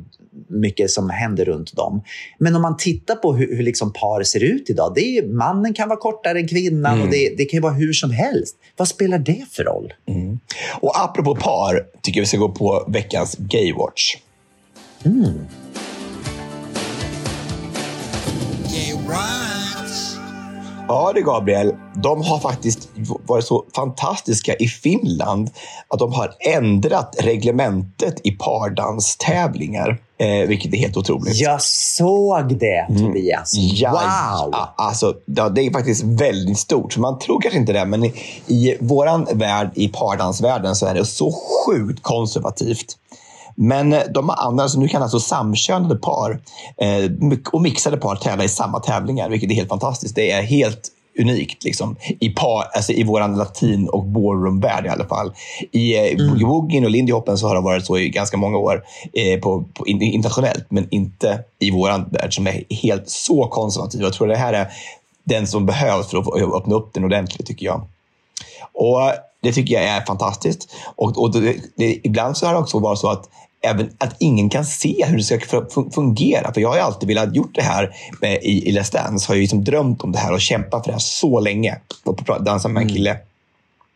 mycket 0.49 0.91
som 0.91 1.11
händer 1.11 1.45
runt 1.45 1.77
dem. 1.77 2.03
Men 2.39 2.57
om 2.57 2.63
man 2.63 2.77
tittar 2.77 3.15
på 3.15 3.35
hur, 3.35 3.57
hur 3.57 3.63
liksom 3.63 3.93
par 3.93 4.23
ser 4.23 4.45
ut 4.45 4.71
idag. 4.71 4.93
Det 4.95 5.19
är, 5.19 5.27
mannen 5.27 5.75
kan 5.75 5.89
vara 5.89 5.99
kortare 5.99 6.39
än 6.39 6.49
kvinnan 6.49 7.03
och 7.03 7.09
det, 7.11 7.35
det 7.37 7.45
kan 7.45 7.57
ju 7.57 7.63
vara 7.63 7.73
hur 7.73 7.93
som 7.93 8.11
helst. 8.11 8.57
Vad 8.77 8.89
spelar 8.89 9.19
det 9.19 9.45
för 9.51 9.65
roll? 9.65 9.93
och 10.81 11.01
apropå 11.05 11.37
par, 11.37 11.87
tycker 12.03 12.21
jag 12.21 12.23
vi 12.23 12.29
ska 12.29 12.39
gå 12.39 12.49
på 12.49 12.85
veckans 12.89 13.37
Gaywatch. 13.39 14.17
Ja 20.89 21.13
du 21.15 21.23
Gabriel, 21.23 21.75
de 21.95 22.23
har 22.23 22.39
faktiskt 22.39 22.89
varit 23.27 23.45
så 23.45 23.65
fantastiska 23.75 24.55
i 24.55 24.67
Finland 24.67 25.51
att 25.89 25.99
de 25.99 26.13
har 26.13 26.35
ändrat 26.41 27.17
reglementet 27.19 28.21
i 28.27 28.31
pardanstävlingar. 28.31 30.01
Eh, 30.19 30.49
vilket 30.49 30.75
är 30.75 30.79
helt 30.79 30.97
otroligt. 30.97 31.37
Jag 31.37 31.63
såg 31.63 32.59
det, 32.59 32.87
Tobias. 32.99 33.55
Ja, 33.55 33.91
Wow! 33.91 34.51
ja, 34.53 34.75
Alltså, 34.77 35.15
ja, 35.25 35.49
det 35.49 35.61
är 35.61 35.73
faktiskt 35.73 36.05
väldigt 36.05 36.59
stort. 36.59 36.97
Man 36.97 37.19
tror 37.19 37.41
kanske 37.41 37.59
inte 37.59 37.73
det, 37.73 37.85
men 37.85 38.05
i, 38.05 38.13
i 38.47 38.77
vår 38.81 39.35
värld, 39.35 39.71
i 39.75 39.89
pardansvärlden, 39.89 40.77
så 40.77 40.87
är 40.87 40.95
det 40.95 41.05
så 41.05 41.33
sjukt 41.33 42.03
konservativt. 42.03 42.97
Men 43.55 43.93
eh, 43.93 44.03
de 44.15 44.31
andra, 44.31 44.69
så 44.69 44.79
nu 44.79 44.89
kan 44.89 45.03
alltså 45.03 45.21
samkönade 45.21 45.97
par 45.97 46.41
eh, 46.77 47.43
och 47.53 47.63
mixade 47.63 47.97
par 47.97 48.17
tävla 48.17 48.45
i 48.45 48.49
samma 48.49 48.81
tävlingar, 48.81 49.31
vilket 49.31 49.51
är 49.51 49.55
helt 49.55 49.69
fantastiskt. 49.69 50.15
Det 50.15 50.31
är 50.31 50.43
helt 50.43 50.91
unikt 51.19 51.65
liksom, 51.65 51.97
i, 52.21 52.31
par, 52.31 52.65
alltså 52.75 52.93
i 52.93 53.05
vår 53.05 53.37
latin 53.37 53.89
och 53.89 54.05
ballroom-värld 54.05 54.87
i 54.87 54.89
alla 54.89 55.05
fall. 55.05 55.33
I 55.73 55.97
eh, 55.97 56.29
boogie 56.29 56.47
woogien 56.47 56.85
och 56.85 56.91
lindy 56.91 57.13
hoppen 57.13 57.39
så 57.39 57.49
har 57.49 57.55
det 57.55 57.61
varit 57.61 57.87
så 57.87 57.99
i 57.99 58.09
ganska 58.09 58.37
många 58.37 58.59
år 58.59 58.85
eh, 59.13 59.41
på, 59.41 59.65
på, 59.75 59.87
in, 59.87 60.03
internationellt, 60.03 60.67
men 60.69 60.89
inte 60.91 61.45
i 61.59 61.71
vår 61.71 62.11
värld 62.11 62.35
som 62.35 62.47
är 62.47 62.65
helt 62.71 63.09
så 63.09 63.47
konservativ. 63.47 64.01
Jag 64.01 64.13
tror 64.13 64.27
det 64.27 64.37
här 64.37 64.53
är 64.53 64.69
den 65.25 65.47
som 65.47 65.67
behövs 65.67 66.11
för 66.11 66.19
att 66.19 66.55
öppna 66.55 66.75
upp 66.75 66.95
den 66.95 67.05
ordentligt, 67.05 67.47
tycker 67.47 67.67
jag. 67.67 67.83
Och 68.73 69.01
Det 69.43 69.53
tycker 69.53 69.75
jag 69.75 69.85
är 69.85 70.05
fantastiskt. 70.05 70.69
Och, 70.97 71.23
och 71.23 71.33
det, 71.33 71.57
det, 71.77 72.01
ibland 72.07 72.37
så 72.37 72.47
har 72.47 72.53
det 72.53 72.59
också 72.59 72.79
varit 72.79 72.99
så 72.99 73.09
att 73.09 73.29
även 73.65 73.91
att 73.99 74.17
ingen 74.19 74.49
kan 74.49 74.65
se 74.65 75.05
hur 75.07 75.17
det 75.17 75.23
ska 75.23 75.39
fu- 75.39 75.91
fungera. 75.95 76.55
För 76.55 76.61
jag 76.61 76.69
har 76.69 76.79
alltid 76.79 77.09
velat 77.09 77.35
gjort 77.35 77.55
det 77.55 77.63
här 77.63 77.97
med, 78.21 78.39
i, 78.43 78.69
i 78.69 78.79
Let's 78.79 78.93
Dance. 78.93 79.29
Har 79.29 79.35
ju 79.35 79.41
liksom 79.41 79.65
drömt 79.65 80.03
om 80.03 80.13
det 80.13 80.19
här 80.19 80.33
och 80.33 80.41
kämpat 80.41 80.85
för 80.85 80.91
det 80.91 80.95
här 80.95 81.01
så 81.01 81.41
länge. 81.41 81.79
Och 82.05 82.45
dansa 82.45 82.69
med 82.69 82.83
en 82.83 82.89
kille. 82.89 83.17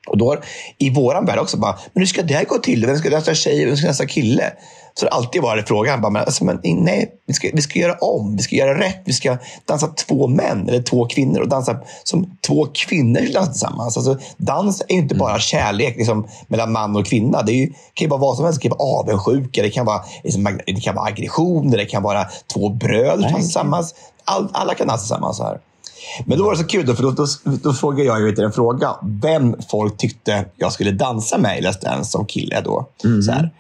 Och 0.07 0.19
då 0.19 0.29
har, 0.29 0.41
i 0.79 0.91
våran 0.91 1.27
värld 1.27 1.39
också 1.39 1.57
bara, 1.57 1.79
men 1.93 2.01
hur 2.01 2.07
ska 2.07 2.23
det 2.23 2.35
här 2.35 2.45
gå 2.45 2.59
till? 2.59 2.87
Vem 2.87 2.97
ska 2.97 3.11
dansa 3.11 3.35
tjej 3.35 3.67
vem 3.67 3.77
ska 3.77 3.87
dansa 3.87 4.07
kille? 4.07 4.53
Så 4.99 5.05
det 5.05 5.13
har 5.13 5.19
alltid 5.19 5.43
varit 5.43 5.69
frågan. 5.69 6.01
Bara, 6.01 6.11
men, 6.11 6.23
alltså, 6.23 6.45
men, 6.45 6.61
nej, 6.65 7.13
vi 7.27 7.35
ska, 7.35 7.51
vi 7.55 7.63
ska 7.63 7.79
göra 7.79 7.95
om. 7.95 8.37
Vi 8.37 8.43
ska 8.43 8.57
göra 8.57 8.79
rätt. 8.79 9.03
Vi 9.05 9.13
ska 9.13 9.39
dansa 9.65 9.87
två 9.87 10.27
män 10.27 10.69
eller 10.69 10.83
två 10.83 11.07
kvinnor 11.07 11.41
och 11.41 11.49
dansa 11.49 11.77
som 12.05 12.37
två 12.47 12.67
kvinnor 12.73 13.21
som 13.21 13.33
dansar 13.33 13.53
tillsammans. 13.53 13.97
Alltså, 13.97 14.19
dans 14.37 14.81
är 14.89 14.93
ju 14.93 14.99
inte 14.99 15.15
bara 15.15 15.39
kärlek 15.39 15.97
liksom, 15.97 16.29
mellan 16.49 16.73
man 16.73 16.97
och 16.97 17.07
kvinna. 17.07 17.43
Det 17.43 17.53
ju, 17.53 17.67
kan 17.67 18.05
ju 18.05 18.09
vara 18.09 18.21
vad 18.21 18.37
som 18.37 18.45
helst. 18.45 18.63
Det 18.63 18.69
kan 18.69 18.79
vara 18.79 19.01
avundsjuka, 19.01 19.63
det 19.63 19.71
kan 19.71 19.87
vara, 19.87 20.01
liksom, 20.25 20.59
det 20.67 20.81
kan 20.81 20.95
vara 20.95 21.07
aggressioner, 21.07 21.77
det 21.77 21.87
kan 21.87 22.03
vara 22.03 22.27
två 22.55 22.69
bröder 22.69 23.13
som 23.13 23.23
dansar 23.23 23.39
tillsammans. 23.41 23.95
All, 24.25 24.49
alla 24.53 24.75
kan 24.75 24.87
dansa 24.87 25.03
tillsammans 25.03 25.41
här. 25.41 25.59
Men 26.25 26.39
då 26.39 26.45
var 26.45 26.53
det 26.53 26.59
så 26.59 26.65
kul, 26.65 26.87
då, 26.87 26.95
för 26.95 27.03
då, 27.03 27.11
då, 27.11 27.27
då 27.63 27.73
frågade 27.73 28.05
jag 28.05 28.21
ju 28.21 28.45
en 28.45 28.53
fråga. 28.53 28.97
Vem 29.03 29.57
folk 29.71 29.97
tyckte 29.97 30.45
jag 30.57 30.73
skulle 30.73 30.91
dansa 30.91 31.39
med 31.39 31.59
i 31.59 31.63
Let's 31.63 31.81
Dance 31.83 32.11
som 32.11 32.27
kille. 32.27 32.61
Då. 32.61 32.89
Så 33.27 33.33
här. 33.33 33.51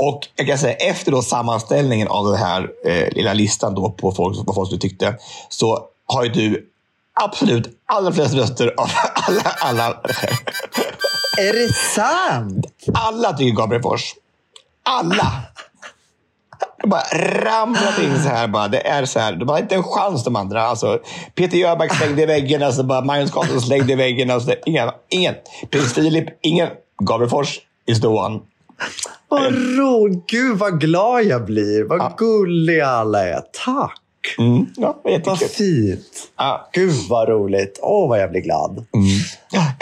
Och 0.00 0.20
jag 0.36 0.46
kan 0.46 0.58
säga, 0.58 0.74
efter 0.74 1.12
då 1.12 1.22
sammanställningen 1.22 2.08
av 2.08 2.26
den 2.26 2.38
här 2.38 2.68
eh, 2.86 3.12
lilla 3.12 3.34
listan 3.34 3.74
då 3.74 3.90
på 3.90 4.12
folk, 4.12 4.38
vad 4.46 4.54
folk 4.54 4.80
tyckte, 4.80 5.14
så 5.48 5.84
har 6.06 6.24
ju 6.24 6.30
du 6.30 6.70
absolut 7.20 7.68
allra 7.86 8.12
flest 8.12 8.34
röster 8.34 8.74
av 8.76 8.88
alla. 9.14 9.42
Alla, 9.42 10.00
Är 11.38 11.52
det 11.52 11.74
sant? 11.74 12.66
alla 12.94 13.32
tycker 13.32 13.56
Gabriel 13.56 13.82
Fors. 13.82 14.14
Alla! 14.82 15.42
De 16.82 16.90
bara 16.90 17.02
ramlade 17.44 18.04
in 18.04 18.22
så 18.22 18.28
här. 18.28 18.48
Bara. 18.48 18.68
Det 18.68 18.86
är 18.86 19.04
så 19.04 19.18
här. 19.18 19.32
De 19.32 19.48
har 19.48 19.58
inte 19.58 19.74
en 19.74 19.82
chans 19.82 20.24
de 20.24 20.36
andra. 20.36 20.62
Alltså, 20.62 20.98
Peter 21.34 21.58
Jöback 21.58 21.94
slängde 21.94 22.22
i 22.22 22.26
väggen. 22.26 22.62
Alltså, 22.62 22.82
bara 22.82 23.00
Magnus 23.00 23.30
Carlsson 23.30 23.60
slängde 23.60 23.92
i 23.92 23.96
väggen. 23.96 24.30
Alltså, 24.30 24.54
ingen. 24.66 24.90
ingen. 25.08 25.34
Prins 25.70 25.94
Filip, 25.94 26.28
ingen. 26.40 26.68
Gabriel 27.02 27.30
Fors 27.30 27.60
is 27.86 28.00
the 28.00 28.06
one. 28.06 28.40
Vad 29.28 29.52
roligt! 29.78 30.26
Gud 30.26 30.58
vad 30.58 30.80
glad 30.80 31.24
jag 31.24 31.44
blir. 31.44 31.84
Vad 31.84 32.16
gulliga 32.16 32.86
alla 32.86 33.28
är. 33.28 33.40
Tack! 33.64 34.00
Mm. 34.38 34.66
Ja, 34.76 35.00
Vad 35.24 35.38
fint. 35.38 36.30
Ja. 36.36 36.68
Gud 36.72 36.94
vad 37.08 37.28
roligt. 37.28 37.78
Åh, 37.82 38.08
vad 38.08 38.20
jag 38.20 38.30
blir 38.30 38.40
glad. 38.40 38.84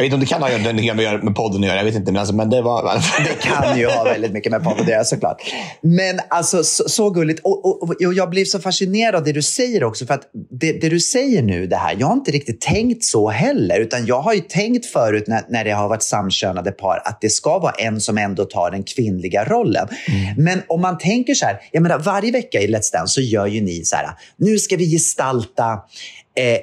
Jag 0.02 0.06
vet 0.06 0.12
inte 0.12 0.34
om 0.34 0.40
det 0.40 0.48
kan 0.48 0.86
ha 0.86 0.94
med, 0.94 1.24
med 1.24 1.34
podden 1.34 1.60
att 1.62 1.66
göra. 1.66 1.76
Jag 1.76 1.84
vet 1.84 1.94
inte, 1.94 2.12
men, 2.12 2.20
alltså, 2.20 2.34
men 2.34 2.50
det 2.50 2.62
var... 2.62 2.82
Det 3.24 3.48
kan 3.48 3.78
ju 3.78 3.86
ha 3.86 4.04
väldigt 4.04 4.32
mycket 4.32 4.52
med 4.52 4.64
podden 4.64 4.82
att 4.82 4.88
göra 4.88 5.04
såklart. 5.04 5.42
Men 5.80 6.20
alltså 6.30 6.64
så, 6.64 6.88
så 6.88 7.10
gulligt. 7.10 7.40
Och, 7.44 7.82
och, 7.82 7.82
och 7.82 8.14
jag 8.14 8.30
blir 8.30 8.44
så 8.44 8.60
fascinerad 8.60 9.14
av 9.14 9.24
det 9.24 9.32
du 9.32 9.42
säger 9.42 9.84
också. 9.84 10.06
För 10.06 10.14
att 10.14 10.30
det, 10.50 10.72
det 10.72 10.88
du 10.88 11.00
säger 11.00 11.42
nu, 11.42 11.66
det 11.66 11.76
här, 11.76 11.96
jag 11.98 12.06
har 12.06 12.14
inte 12.14 12.30
riktigt 12.30 12.60
tänkt 12.60 13.04
så 13.04 13.28
heller. 13.28 13.80
Utan 13.80 14.06
jag 14.06 14.20
har 14.20 14.34
ju 14.34 14.40
tänkt 14.40 14.86
förut 14.86 15.24
när, 15.26 15.42
när 15.48 15.64
det 15.64 15.70
har 15.70 15.88
varit 15.88 16.02
samkönade 16.02 16.72
par 16.72 17.02
att 17.04 17.20
det 17.20 17.30
ska 17.30 17.58
vara 17.58 17.72
en 17.72 18.00
som 18.00 18.18
ändå 18.18 18.44
tar 18.44 18.70
den 18.70 18.82
kvinnliga 18.82 19.44
rollen. 19.44 19.88
Men 20.36 20.62
om 20.68 20.80
man 20.80 20.98
tänker 20.98 21.34
så 21.34 21.46
här, 21.46 21.60
jag 21.72 21.82
menar 21.82 21.98
varje 21.98 22.32
vecka 22.32 22.60
i 22.60 22.66
Let's 22.66 22.92
Dance 22.92 23.14
så 23.14 23.20
gör 23.20 23.46
ju 23.46 23.60
ni 23.60 23.84
så 23.84 23.96
här, 23.96 24.06
nu 24.36 24.58
ska 24.58 24.76
vi 24.76 24.90
gestalta 24.90 25.78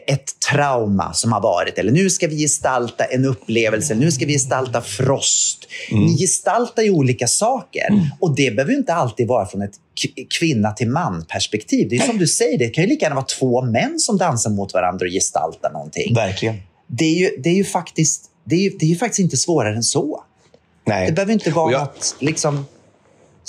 ett 0.08 0.40
trauma 0.52 1.14
som 1.14 1.32
har 1.32 1.42
varit. 1.42 1.78
Eller 1.78 1.92
nu 1.92 2.10
ska 2.10 2.28
vi 2.28 2.38
gestalta 2.38 3.04
en 3.04 3.26
upplevelse. 3.26 3.96
Nu 3.96 4.12
ska 4.12 4.26
vi 4.26 4.34
gestalta 4.34 4.82
frost. 4.82 5.68
Ni 5.92 6.18
gestaltar 6.18 6.84
ju 6.84 6.90
olika 6.92 7.28
saker. 7.28 7.88
Och 8.20 8.36
det 8.36 8.56
behöver 8.56 8.74
inte 8.74 8.94
alltid 8.94 9.28
vara 9.28 9.46
från 9.46 9.62
ett 9.62 9.74
kvinna 10.40 10.72
till 10.72 10.90
man-perspektiv. 10.90 11.90
Det 11.90 11.96
är 11.96 12.00
som 12.02 12.18
du 12.18 12.28
säger, 12.28 12.58
det 12.58 12.70
kan 12.70 12.84
ju 12.84 12.90
lika 12.90 13.06
gärna 13.06 13.16
vara 13.16 13.26
två 13.26 13.62
män 13.62 14.00
som 14.00 14.18
dansar 14.18 14.50
mot 14.50 14.74
varandra 14.74 15.06
och 15.06 15.12
gestaltar 15.12 15.72
någonting. 15.72 16.14
Verkligen. 16.14 16.56
Det 16.88 17.06
är 17.06 17.16
ju, 17.20 17.30
det 17.44 17.50
är 17.50 17.54
ju, 17.56 17.66
faktiskt, 17.66 18.24
det 18.44 18.56
är 18.56 18.60
ju, 18.60 18.70
det 18.70 18.86
är 18.86 18.90
ju 18.90 18.96
faktiskt 18.96 19.20
inte 19.20 19.38
svårare 19.38 19.76
än 19.76 19.84
så. 19.84 20.24
Nej. 20.88 21.06
Det 21.08 21.12
behöver 21.14 21.34
inte 21.34 21.52
vara 21.52 21.72
jag- 21.72 21.82
något 21.82 22.16
liksom, 22.20 22.66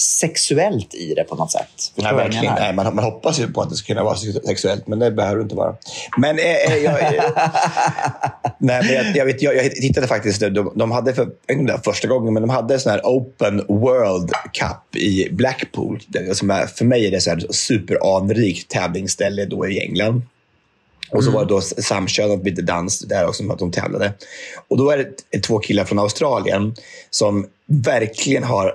sexuellt 0.00 0.94
i 0.94 1.14
det 1.14 1.24
på 1.24 1.34
något 1.34 1.52
sätt. 1.52 1.92
Nej, 1.94 2.14
verkligen. 2.14 2.54
Nej, 2.54 2.74
man, 2.74 2.94
man 2.94 3.04
hoppas 3.04 3.40
ju 3.40 3.52
på 3.52 3.62
att 3.62 3.70
det 3.70 3.76
ska 3.76 3.86
kunna 3.86 4.04
vara 4.04 4.16
sexuellt, 4.46 4.86
men 4.86 4.98
det 4.98 5.10
behöver 5.10 5.36
det 5.36 5.42
inte 5.42 5.54
vara. 5.54 5.76
Men, 6.18 6.38
eh, 6.38 6.44
eh, 6.44 6.76
jag, 6.76 7.14
eh, 7.14 7.24
nej, 8.58 8.82
men 8.82 8.94
jag, 8.94 9.16
jag, 9.16 9.26
vet, 9.26 9.42
jag, 9.42 9.56
jag 9.56 9.70
tittade 9.70 10.06
faktiskt. 10.06 10.40
De, 10.40 10.72
de 10.74 10.90
hade 10.90 11.14
för, 11.14 11.28
inte 11.52 11.80
första 11.84 12.08
gången, 12.08 12.34
men 12.34 12.42
de 12.42 12.50
hade 12.50 12.78
sån 12.78 12.92
här 12.92 13.00
Open 13.04 13.64
World 13.68 14.30
Cup 14.52 14.96
i 14.96 15.28
Blackpool. 15.32 16.00
Det, 16.06 16.34
som 16.34 16.50
är, 16.50 16.66
för 16.66 16.84
mig 16.84 17.06
är 17.06 17.10
det 17.10 17.20
så 17.20 17.30
här 17.30 17.46
superanrikt 17.50 18.70
tävlingsställe 18.70 19.44
då 19.44 19.68
i 19.68 19.80
England. 19.80 20.22
Och 21.10 21.24
så 21.24 21.30
var 21.30 21.44
det 21.44 21.48
då 21.48 21.60
samkönat 21.60 22.44
lite 22.44 22.62
dans 22.62 23.00
där 23.00 23.26
också, 23.26 23.52
att 23.52 23.58
de 23.58 23.72
tävlade. 23.72 24.12
Och 24.68 24.76
då 24.76 24.90
är 24.90 25.12
det 25.30 25.40
två 25.40 25.58
killar 25.58 25.84
från 25.84 25.98
Australien 25.98 26.74
som 27.10 27.46
verkligen 27.66 28.44
har 28.44 28.74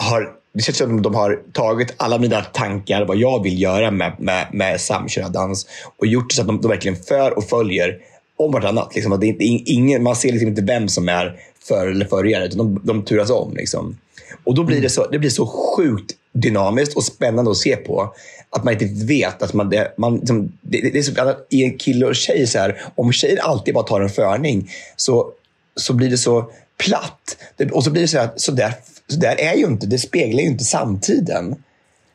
har, 0.00 0.32
det 0.52 0.62
känns 0.62 0.78
som 0.78 0.96
att 0.96 1.02
de 1.02 1.14
har 1.14 1.38
tagit 1.52 1.94
alla 1.96 2.18
mina 2.18 2.40
tankar, 2.40 3.04
vad 3.04 3.16
jag 3.16 3.42
vill 3.42 3.62
göra 3.62 3.90
med, 3.90 4.12
med, 4.18 4.46
med 4.52 4.80
samkönad 4.80 5.32
dans 5.32 5.66
och 5.98 6.06
gjort 6.06 6.30
det 6.30 6.34
så 6.34 6.40
att 6.40 6.46
de, 6.46 6.60
de 6.60 6.68
verkligen 6.68 6.96
för 6.96 7.38
och 7.38 7.44
följer 7.44 7.98
om 8.36 8.52
vartannat. 8.52 8.94
Liksom, 8.94 9.12
att 9.12 9.20
det 9.20 9.26
inte, 9.26 9.44
ingen, 9.44 10.02
man 10.02 10.16
ser 10.16 10.32
liksom 10.32 10.48
inte 10.48 10.62
vem 10.62 10.88
som 10.88 11.08
är 11.08 11.36
för 11.68 11.86
eller 11.86 12.06
förare, 12.06 12.46
utan 12.46 12.58
de, 12.58 12.80
de 12.84 13.04
turas 13.04 13.30
om. 13.30 13.56
Liksom. 13.56 13.98
Och 14.44 14.54
då 14.54 14.64
blir 14.64 14.80
det, 14.80 14.90
så, 14.90 15.06
det 15.10 15.18
blir 15.18 15.30
så 15.30 15.46
sjukt 15.46 16.12
dynamiskt 16.32 16.96
och 16.96 17.04
spännande 17.04 17.50
att 17.50 17.56
se 17.56 17.76
på. 17.76 18.14
Att 18.50 18.64
man 18.64 18.72
inte 18.72 19.04
vet. 19.04 19.42
Att 19.42 19.54
man, 19.54 19.70
det, 19.70 19.94
man, 19.96 20.16
liksom, 20.16 20.52
det, 20.60 20.80
det 20.80 20.98
är 20.98 21.02
så 21.02 21.20
att 21.22 21.46
i 21.50 21.64
en 21.64 21.78
kille 21.78 22.06
och 22.06 22.16
tjej, 22.16 22.46
så 22.46 22.58
här, 22.58 22.82
om 22.94 23.12
tjejen 23.12 23.38
alltid 23.40 23.74
bara 23.74 23.84
tar 23.84 24.00
en 24.00 24.08
förning 24.08 24.70
så, 24.96 25.32
så 25.76 25.92
blir 25.92 26.10
det 26.10 26.18
så 26.18 26.50
platt. 26.78 27.36
Det, 27.56 27.70
och 27.70 27.84
så 27.84 27.90
blir 27.90 28.02
det 28.02 28.08
så 28.08 28.18
här, 28.18 28.30
så 28.36 28.52
där, 28.52 28.74
så 29.10 29.16
där 29.20 29.40
är 29.40 29.54
ju 29.54 29.64
inte, 29.66 29.86
det 29.86 29.98
speglar 29.98 30.40
ju 30.42 30.46
inte 30.48 30.64
samtiden. 30.64 31.54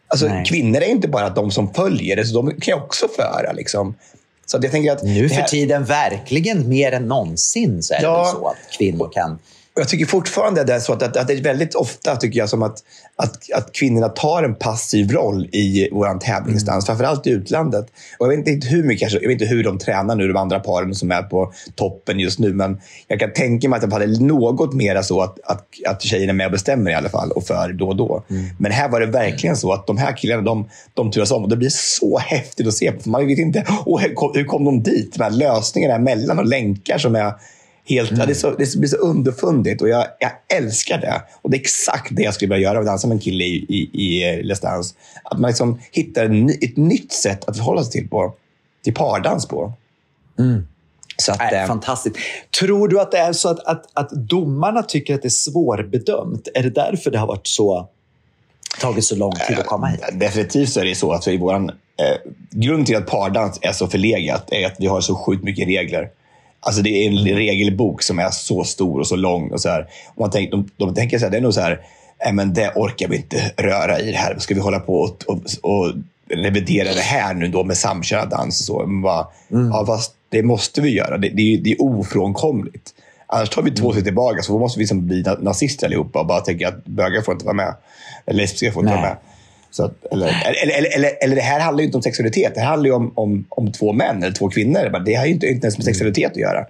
Alltså, 0.07 0.27
Nej. 0.27 0.45
kvinnor 0.45 0.77
är 0.81 0.87
inte 0.89 1.07
bara 1.07 1.29
de 1.29 1.51
som 1.51 1.73
följer 1.73 2.15
det, 2.15 2.25
så 2.25 2.35
de 2.41 2.47
kan 2.61 2.77
ju 2.77 2.83
också 2.83 3.07
föra. 3.07 3.51
Liksom. 3.51 3.95
Så 4.45 4.59
jag 4.61 4.71
tänker 4.71 4.91
att 4.91 5.03
Nu 5.03 5.21
det 5.23 5.29
för 5.29 5.35
här- 5.35 5.47
tiden 5.47 5.85
verkligen 5.85 6.69
mer 6.69 6.91
än 6.91 7.07
någonsin 7.07 7.83
så 7.83 7.93
är 7.93 7.97
det 7.97 8.03
Ja. 8.03 8.23
väl 8.23 8.31
så 8.33 8.47
att 8.47 8.77
kvinnor 8.77 9.09
kan 9.13 9.39
Jag 9.77 9.87
tycker 9.87 10.05
fortfarande 10.05 10.63
det 10.63 10.73
är 10.73 10.79
så 10.79 10.93
att, 10.93 11.03
att, 11.03 11.17
att 11.17 11.27
det 11.27 11.33
är 11.33 11.41
väldigt 11.41 11.75
ofta 11.75 12.15
tycker 12.15 12.39
jag 12.39 12.49
som 12.49 12.63
att, 12.63 12.83
att, 13.15 13.51
att 13.53 13.71
kvinnorna 13.73 14.09
tar 14.09 14.43
en 14.43 14.55
passiv 14.55 15.11
roll 15.11 15.45
i 15.51 15.89
vår 15.91 16.19
tävlingsdans, 16.19 16.85
framförallt 16.85 17.27
i 17.27 17.29
utlandet. 17.29 17.85
Och 18.17 18.25
jag 18.25 18.37
vet 18.37 18.47
inte 18.47 18.67
hur 18.67 18.83
mycket, 18.83 19.11
jag 19.11 19.19
vet 19.19 19.31
inte 19.31 19.45
hur 19.45 19.63
de 19.63 19.77
tränar 19.77 20.15
nu, 20.15 20.27
de 20.27 20.37
andra 20.37 20.59
paren 20.59 20.95
som 20.95 21.11
är 21.11 21.21
på 21.21 21.53
toppen 21.75 22.19
just 22.19 22.39
nu, 22.39 22.53
men 22.53 22.81
jag 23.07 23.19
kan 23.19 23.33
tänka 23.33 23.69
mig 23.69 23.77
att 23.77 23.81
det 23.81 23.87
var 23.87 24.21
något 24.21 24.73
mer 24.73 25.01
så 25.01 25.21
att, 25.21 25.39
att, 25.43 25.67
att 25.87 26.01
tjejerna 26.01 26.29
är 26.29 26.35
med 26.35 26.45
och 26.45 26.51
bestämmer 26.51 26.91
i 26.91 26.93
alla 26.93 27.09
fall 27.09 27.31
och 27.31 27.43
för 27.43 27.73
då 27.73 27.87
och 27.87 27.95
då. 27.95 28.23
Men 28.59 28.71
här 28.71 28.89
var 28.89 28.99
det 28.99 29.05
verkligen 29.05 29.57
så 29.57 29.73
att 29.73 29.87
de 29.87 29.97
här 29.97 30.17
killarna, 30.17 30.41
de, 30.41 30.69
de 30.93 31.11
turas 31.11 31.31
om 31.31 31.43
och 31.43 31.49
det 31.49 31.57
blir 31.57 31.71
så 31.71 32.17
häftigt 32.17 32.67
att 32.67 32.73
se. 32.73 32.93
För 32.99 33.09
man 33.09 33.27
vet 33.27 33.39
inte, 33.39 33.65
oh, 33.85 34.01
hur 34.33 34.45
kom 34.45 34.65
de 34.65 34.83
dit? 34.83 35.13
De 35.13 35.23
här 35.23 35.31
lösningarna 35.31 35.99
mellan 35.99 36.39
och 36.39 36.45
länkar 36.45 36.97
som 36.97 37.15
är 37.15 37.33
Helt, 37.87 38.11
ja, 38.11 38.25
det, 38.25 38.31
är 38.31 38.35
så, 38.35 38.51
det 38.51 38.75
blir 38.75 38.89
så 38.89 38.97
underfundigt 38.97 39.81
och 39.81 39.89
jag, 39.89 40.05
jag 40.19 40.31
älskar 40.57 40.97
det. 40.97 41.21
Och 41.41 41.49
Det 41.51 41.57
är 41.57 41.59
exakt 41.59 42.15
det 42.15 42.23
jag 42.23 42.33
skulle 42.33 42.55
vilja 42.55 42.69
göra 42.69 42.79
och 42.79 42.85
dansa 42.85 43.07
med 43.07 43.15
en 43.15 43.21
kille 43.21 43.43
i, 43.43 43.65
i, 43.69 43.89
i 43.93 44.29
eh, 44.29 44.43
Let's 44.43 44.61
Dance. 44.61 44.95
Att 45.23 45.39
man 45.39 45.49
liksom 45.49 45.79
hittar 45.91 46.25
en, 46.25 46.49
ett 46.49 46.77
nytt 46.77 47.11
sätt 47.11 47.49
att 47.49 47.57
förhålla 47.57 47.83
sig 47.83 47.91
till, 47.91 48.09
på, 48.09 48.33
till 48.83 48.93
pardans 48.93 49.47
på. 49.47 49.73
Så 51.17 51.31
att, 51.31 51.53
eh, 51.53 51.65
fantastiskt. 51.65 52.15
Tror 52.59 52.87
du 52.87 53.01
att 53.01 53.11
det 53.11 53.17
är 53.17 53.33
så 53.33 53.49
att, 53.49 53.59
att, 53.59 53.85
att 53.93 54.09
domarna 54.09 54.83
tycker 54.83 55.15
att 55.15 55.21
det 55.21 55.27
är 55.27 55.29
svårbedömt? 55.29 56.47
Är 56.53 56.63
det 56.63 56.69
därför 56.69 57.11
det 57.11 57.17
har 57.17 57.27
varit 57.27 57.47
så, 57.47 57.89
tagit 58.81 59.05
så 59.05 59.15
lång 59.15 59.33
tid 59.47 59.59
att 59.59 59.65
komma 59.65 59.87
hit? 59.87 60.01
Definitivt 60.13 60.69
så 60.69 60.79
är 60.79 60.85
det 60.85 60.95
så 60.95 61.11
att 61.11 61.27
i 61.27 61.37
våran, 61.37 61.69
eh, 61.69 62.31
grunden 62.51 62.85
till 62.85 62.95
att 62.95 63.05
pardans 63.05 63.59
är 63.61 63.71
så 63.71 63.87
förlegat 63.87 64.51
är 64.51 64.65
att 64.65 64.75
vi 64.79 64.87
har 64.87 65.01
så 65.01 65.15
sjukt 65.15 65.43
mycket 65.43 65.67
regler. 65.67 66.09
Alltså 66.65 66.81
det 66.81 66.89
är 66.89 67.09
en 67.09 67.17
regelbok 67.35 68.01
som 68.03 68.19
är 68.19 68.29
så 68.29 68.63
stor 68.63 68.99
och 68.99 69.07
så 69.07 69.15
lång. 69.15 69.51
Och 69.51 69.61
så 69.61 69.69
här. 69.69 69.87
Och 70.15 70.21
man 70.21 70.29
tänk, 70.31 70.51
de, 70.51 70.69
de 70.77 70.93
tänker 70.93 71.19
så 71.19 71.25
här, 71.25 71.31
det 71.31 71.37
är 71.37 71.41
nog 71.41 71.53
så 71.53 71.61
här, 71.61 71.79
"Nej, 72.23 72.33
men 72.33 72.53
det 72.53 72.71
orkar 72.75 73.07
vi 73.07 73.15
inte 73.15 73.51
röra 73.57 73.99
i 73.99 74.11
det 74.11 74.17
här. 74.17 74.35
Ska 74.39 74.53
vi 74.55 74.59
hålla 74.61 74.79
på 74.79 74.93
och, 74.99 75.23
och, 75.27 75.41
och 75.61 75.93
revidera 76.29 76.93
det 76.93 77.01
här 77.01 77.33
nu 77.33 77.47
då 77.47 77.63
med 77.63 77.77
samkönad 77.77 78.29
dans 78.29 78.59
och 78.59 78.65
så? 78.65 78.85
Men 78.87 79.01
bara, 79.01 79.27
ja, 79.47 79.83
fast 79.87 80.13
det 80.29 80.43
måste 80.43 80.81
vi 80.81 80.89
göra. 80.89 81.17
Det, 81.17 81.29
det, 81.29 81.53
är, 81.53 81.57
det 81.57 81.71
är 81.71 81.81
ofrånkomligt. 81.81 82.91
Annars 83.27 83.49
tar 83.49 83.61
vi 83.61 83.71
två 83.71 83.91
steg 83.91 84.03
tillbaka 84.03 84.41
så 84.41 84.53
då 84.53 84.59
måste 84.59 84.79
vi 84.79 84.87
som 84.87 85.07
bli 85.07 85.23
na- 85.23 85.43
nazister 85.43 85.87
allihopa 85.87 86.19
och 86.19 86.25
bara 86.25 86.39
tänka 86.41 86.67
att 86.67 86.85
bögar 86.85 87.21
får 87.21 87.33
inte 87.33 87.45
vara 87.45 87.55
med. 87.55 87.73
Eller 88.25 88.41
lesbiska 88.41 88.71
får 88.71 88.83
inte 88.83 88.93
Nej. 88.93 89.01
vara 89.01 89.09
med. 89.09 89.17
Så 89.75 89.83
att, 89.85 90.05
eller, 90.11 90.27
eller, 90.27 90.77
eller, 90.77 90.95
eller, 90.95 91.11
eller 91.21 91.35
det 91.35 91.41
här 91.41 91.59
handlar 91.59 91.81
ju 91.81 91.85
inte 91.85 91.97
om 91.97 92.03
sexualitet. 92.03 92.55
Det 92.55 92.59
här 92.59 92.67
handlar 92.67 92.87
ju 92.87 92.95
om, 92.95 93.11
om, 93.15 93.45
om 93.49 93.71
två 93.71 93.93
män 93.93 94.23
eller 94.23 94.33
två 94.33 94.49
kvinnor. 94.49 95.03
Det 95.05 95.13
har 95.13 95.25
ju 95.25 95.31
inte, 95.31 95.47
inte 95.47 95.65
ens 95.65 95.77
med 95.77 95.85
sexualitet 95.85 96.31
att 96.31 96.37
göra. 96.37 96.65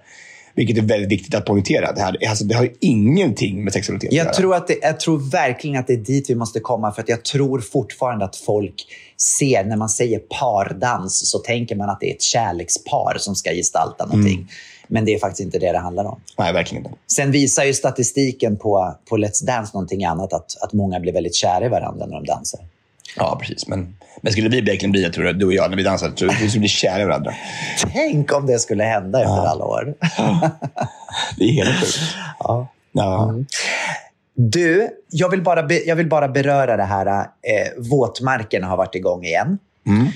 Vilket 0.54 0.78
är 0.78 0.82
väldigt 0.82 1.10
viktigt 1.10 1.34
att 1.34 1.44
poängtera. 1.44 1.92
Det, 1.92 2.00
här, 2.00 2.28
alltså, 2.28 2.44
det 2.44 2.54
har 2.54 2.62
ju 2.62 2.74
ingenting 2.80 3.64
med 3.64 3.72
sexualitet 3.72 4.08
att 4.08 4.14
Jag 4.14 4.24
göra. 4.24 4.34
tror, 4.34 4.54
att 4.54 4.68
det, 4.68 4.78
jag 4.82 5.00
tror 5.00 5.30
verkligen 5.30 5.80
att 5.80 5.86
det 5.86 5.92
är 5.92 5.96
dit 5.96 6.30
vi 6.30 6.34
måste 6.34 6.60
komma. 6.60 6.92
För 6.92 7.02
att 7.02 7.08
jag 7.08 7.22
tror 7.24 7.60
fortfarande 7.60 8.24
att 8.24 8.36
folk 8.36 8.86
ser, 9.38 9.64
när 9.64 9.76
man 9.76 9.88
säger 9.88 10.18
pardans, 10.18 11.30
så 11.30 11.38
tänker 11.38 11.76
man 11.76 11.90
att 11.90 12.00
det 12.00 12.10
är 12.10 12.14
ett 12.14 12.22
kärlekspar 12.22 13.16
som 13.18 13.34
ska 13.34 13.50
gestalta 13.50 14.06
någonting. 14.06 14.48
Men 14.88 15.04
det 15.04 15.14
är 15.14 15.18
faktiskt 15.18 15.40
inte 15.40 15.58
det 15.58 15.72
det 15.72 15.78
handlar 15.78 16.04
om. 16.04 16.20
Nej, 16.38 16.52
verkligen 16.52 16.84
inte. 16.86 16.98
Sen 17.16 17.30
visar 17.32 17.64
ju 17.64 17.74
statistiken 17.74 18.56
på, 18.56 18.96
på 19.08 19.16
Let's 19.16 19.44
Dance 19.46 19.70
någonting 19.74 20.04
annat. 20.04 20.32
Att, 20.32 20.62
att 20.62 20.72
många 20.72 21.00
blir 21.00 21.12
väldigt 21.12 21.34
kära 21.34 21.66
i 21.66 21.68
varandra 21.68 22.06
när 22.06 22.14
de 22.14 22.24
dansar. 22.24 22.60
Ja, 23.16 23.38
precis. 23.40 23.68
Men, 23.68 23.96
men 24.20 24.32
skulle 24.32 24.48
vi 24.48 24.60
verkligen 24.60 24.92
bli, 24.92 25.02
jag 25.02 25.12
tror 25.12 25.32
du 25.32 25.46
och 25.46 25.52
jag, 25.52 25.70
när 25.70 25.76
vi 25.76 25.82
dansar, 25.82 26.10
tror 26.10 26.28
vi 26.40 26.48
skulle 26.48 26.60
bli 26.60 26.68
kära 26.68 27.02
i 27.02 27.04
varandra. 27.04 27.34
Tänk 27.92 28.32
om 28.32 28.46
det 28.46 28.58
skulle 28.58 28.84
hända 28.84 29.20
efter 29.20 29.46
alla 29.46 29.64
år. 29.64 29.94
Det 31.36 31.44
är 31.44 31.52
helt 31.52 31.80
sjukt. 31.80 31.98
Ja. 32.38 32.68
Ja. 32.92 33.34
Du, 34.34 34.88
jag 35.10 35.28
vill 35.28 35.42
bara, 35.42 35.62
be, 35.62 35.82
jag 35.84 35.96
vill 35.96 36.08
bara 36.08 36.28
beröra 36.28 36.76
det 36.76 36.84
här. 36.84 37.06
Eh, 37.06 37.82
våtmarkerna 37.90 38.66
har 38.66 38.76
varit 38.76 38.94
igång 38.94 39.24
igen. 39.24 39.58
Mm. 39.86 40.06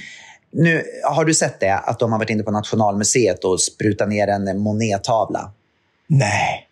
Nu, 0.53 0.85
har 1.05 1.25
du 1.25 1.35
sett 1.35 1.61
det? 1.61 1.75
Att 1.75 1.99
de 1.99 2.13
har 2.13 2.19
varit 2.19 2.31
inne 2.31 2.43
på 2.43 2.51
Nationalmuseet 2.51 3.45
och 3.45 3.61
sprutat 3.61 4.09
ner 4.09 4.29
en 4.29 4.59
Monet-tavla? 4.59 5.53
Nej. 6.07 6.67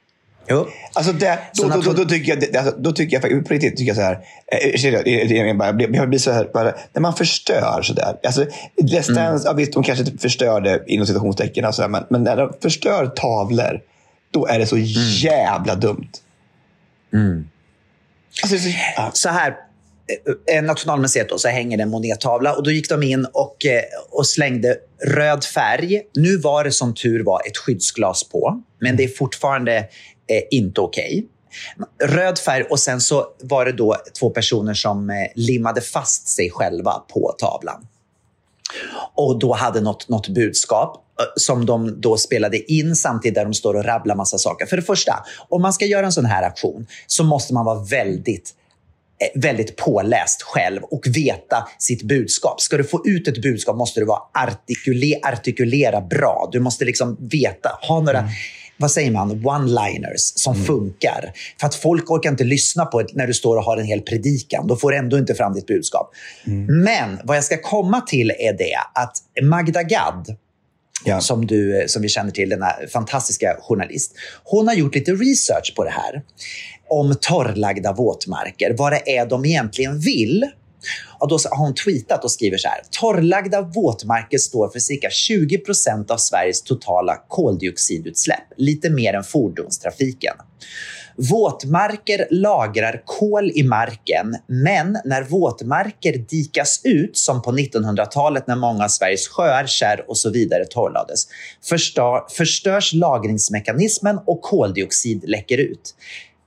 Jo. 0.50 0.66
Alltså 0.92 1.12
det, 1.12 1.38
då, 1.54 1.68
då, 1.68 1.80
då, 1.80 1.92
då, 1.92 2.04
tycker 2.04 2.28
jag, 2.30 2.40
det- 2.40 2.56
alltså, 2.58 2.76
då 2.78 2.92
tycker 2.92 3.16
jag 3.16 3.22
faktiskt- 3.22 3.48
på 3.48 3.54
riktigt 3.54 3.76
tycker 3.76 3.88
jag 3.90 3.96
så 3.96 4.02
här. 4.02 4.18
eh, 4.46 5.36
Jag 5.46 5.58
bara- 5.58 5.82
jag 5.96 6.08
blir 6.08 6.18
så 6.18 6.30
här, 6.32 6.50
bara, 6.54 6.74
när 6.92 7.00
man 7.00 7.14
förstör 7.14 7.80
så 7.82 7.92
där. 7.92 8.16
Alltså, 8.24 8.44
Let's 8.82 9.14
Dance, 9.14 9.48
ja, 9.48 9.52
visst, 9.52 9.72
de 9.72 9.82
kanske 9.82 10.04
inte 10.04 10.18
förstör 10.18 10.60
det 10.60 10.84
inom 10.86 11.06
citationstecken, 11.06 11.64
och 11.64 11.74
så 11.74 11.82
här, 11.82 11.88
men, 11.88 12.04
men 12.10 12.22
när 12.24 12.36
de 12.36 12.52
förstör 12.62 13.06
tavlor, 13.06 13.80
då 14.30 14.46
är 14.46 14.58
det 14.58 14.66
så 14.66 14.78
jävla 15.22 15.74
dumt. 15.74 16.08
Alltså, 18.42 18.56
det 18.56 18.62
är 18.70 18.72
så, 18.72 18.78
ja. 18.96 19.10
Så 19.14 19.28
här, 19.28 19.54
eh, 20.52 20.62
Nationalmuseet 20.62 21.28
då, 21.28 21.38
så 21.38 21.48
hänger 21.48 21.76
det 21.76 21.82
en 21.82 21.90
monettavla 21.90 22.54
och 22.56 22.62
då 22.62 22.70
gick 22.70 22.88
de 22.88 23.02
in 23.02 23.24
och, 23.32 23.66
eh, 23.66 23.82
och 24.10 24.26
slängde 24.26 24.76
röd 25.06 25.44
färg. 25.44 26.02
Nu 26.14 26.36
var 26.36 26.64
det 26.64 26.72
som 26.72 26.94
tur 26.94 27.24
var 27.24 27.40
ett 27.46 27.56
skyddsglas 27.56 28.24
på, 28.24 28.62
men 28.80 28.96
det 28.96 29.04
är 29.04 29.08
fortfarande 29.08 29.84
eh, 30.28 30.42
inte 30.50 30.80
okej. 30.80 31.26
Röd 32.04 32.38
färg 32.38 32.62
och 32.62 32.80
sen 32.80 33.00
så 33.00 33.26
var 33.42 33.64
det 33.64 33.72
då 33.72 33.96
två 34.18 34.30
personer 34.30 34.74
som 34.74 35.10
eh, 35.10 35.16
limmade 35.34 35.80
fast 35.80 36.28
sig 36.28 36.50
själva 36.50 36.92
på 36.92 37.34
tavlan. 37.38 37.86
Och 39.14 39.38
då 39.38 39.54
hade 39.54 39.80
något, 39.80 40.08
något 40.08 40.28
budskap 40.28 41.04
eh, 41.20 41.24
som 41.36 41.66
de 41.66 42.00
då 42.00 42.16
spelade 42.16 42.72
in 42.72 42.96
samtidigt 42.96 43.34
där 43.34 43.44
de 43.44 43.54
står 43.54 43.74
och 43.74 43.84
rabblar 43.84 44.14
massa 44.14 44.38
saker. 44.38 44.66
För 44.66 44.76
det 44.76 44.82
första, 44.82 45.24
om 45.48 45.62
man 45.62 45.72
ska 45.72 45.84
göra 45.84 46.06
en 46.06 46.12
sån 46.12 46.24
här 46.24 46.42
aktion 46.42 46.86
så 47.06 47.24
måste 47.24 47.54
man 47.54 47.64
vara 47.64 47.82
väldigt 47.82 48.54
eh, 49.20 49.40
väldigt 49.40 49.76
påläst 49.76 50.42
själv 50.42 50.82
och 50.82 51.06
veta 51.06 51.68
sitt 51.78 52.02
budskap. 52.02 52.60
Ska 52.60 52.76
du 52.76 52.84
få 52.84 53.02
ut 53.04 53.28
ett 53.28 53.42
budskap 53.42 53.76
måste 53.76 54.00
du 54.00 54.06
vara 54.06 54.20
artikule, 54.32 55.18
artikulera 55.22 56.00
bra. 56.00 56.48
Du 56.52 56.60
måste 56.60 56.84
liksom 56.84 57.16
veta, 57.20 57.70
ha 57.88 58.00
några 58.00 58.18
mm 58.18 58.30
vad 58.78 58.90
säger 58.90 59.10
man, 59.10 59.30
one-liners 59.30 60.32
som 60.34 60.54
mm. 60.54 60.66
funkar. 60.66 61.32
För 61.60 61.66
att 61.66 61.74
folk 61.74 62.10
orkar 62.10 62.30
inte 62.30 62.44
lyssna 62.44 62.86
på 62.86 63.02
det 63.02 63.08
när 63.12 63.26
du 63.26 63.34
står 63.34 63.56
och 63.56 63.64
har 63.64 63.76
en 63.76 63.84
hel 63.84 64.00
predikan. 64.00 64.66
Då 64.66 64.76
får 64.76 64.90
du 64.90 64.96
ändå 64.96 65.18
inte 65.18 65.34
fram 65.34 65.54
ditt 65.54 65.66
budskap. 65.66 66.10
Mm. 66.46 66.84
Men 66.84 67.18
vad 67.24 67.36
jag 67.36 67.44
ska 67.44 67.56
komma 67.56 68.00
till 68.00 68.30
är 68.30 68.52
det 68.52 68.76
att 68.94 69.16
Magda 69.42 69.82
Gad, 69.82 70.36
ja. 71.04 71.20
som, 71.20 71.46
du, 71.46 71.84
som 71.88 72.02
vi 72.02 72.08
känner 72.08 72.30
till, 72.30 72.48
denna 72.48 72.72
fantastiska 72.92 73.56
journalist, 73.60 74.12
hon 74.44 74.68
har 74.68 74.74
gjort 74.74 74.94
lite 74.94 75.12
research 75.12 75.72
på 75.76 75.84
det 75.84 75.90
här. 75.90 76.22
Om 76.88 77.14
torrlagda 77.20 77.92
våtmarker, 77.92 78.74
vad 78.78 78.92
det 78.92 79.16
är 79.16 79.26
de 79.26 79.44
egentligen 79.44 80.00
vill. 80.00 80.46
Och 81.18 81.28
då 81.28 81.38
har 81.50 81.56
hon 81.56 81.74
tweetat 81.74 82.24
och 82.24 82.30
skriver 82.30 82.58
så 82.58 82.68
här. 82.68 82.80
Torrlagda 82.90 83.62
våtmarker 83.62 84.38
står 84.38 84.68
för 84.68 84.78
cirka 84.78 85.10
20 85.10 85.58
procent 85.58 86.10
av 86.10 86.16
Sveriges 86.16 86.62
totala 86.62 87.16
koldioxidutsläpp, 87.28 88.52
lite 88.56 88.90
mer 88.90 89.14
än 89.14 89.24
fordonstrafiken. 89.24 90.34
Våtmarker 91.20 92.26
lagrar 92.30 93.02
kol 93.04 93.50
i 93.54 93.62
marken, 93.62 94.36
men 94.46 94.98
när 95.04 95.22
våtmarker 95.22 96.18
dikas 96.18 96.80
ut, 96.84 97.18
som 97.18 97.42
på 97.42 97.52
1900-talet 97.52 98.46
när 98.46 98.56
många 98.56 98.84
av 98.84 98.88
Sveriges 98.88 99.28
sjöar, 99.28 99.66
kärr 99.66 100.04
och 100.10 100.18
så 100.18 100.30
vidare 100.30 100.64
torrlades, 100.64 101.26
förstör, 101.64 102.22
förstörs 102.30 102.92
lagringsmekanismen 102.92 104.18
och 104.26 104.42
koldioxid 104.42 105.24
läcker 105.28 105.58
ut. 105.58 105.94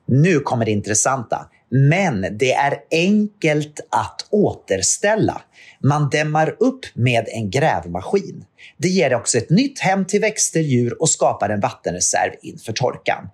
Nu 0.06 0.40
kommer 0.40 0.66
det 0.66 0.72
intressanta. 0.72 1.48
Men 1.72 2.38
det 2.38 2.54
är 2.54 2.78
enkelt 2.92 3.80
att 3.90 4.28
återställa. 4.30 5.42
Man 5.84 6.10
dämmar 6.10 6.56
upp 6.60 6.86
med 6.94 7.26
en 7.28 7.50
grävmaskin. 7.50 8.46
Det 8.78 8.88
ger 8.88 9.14
också 9.14 9.38
ett 9.38 9.50
nytt 9.50 9.80
hem 9.80 10.06
till 10.06 10.22
växter, 10.22 10.60
djur 10.60 11.02
och 11.02 11.10
skapar 11.10 11.50
en 11.50 11.60
vattenreserv 11.60 12.32
inför 12.42 12.74
torkan. 12.74 13.30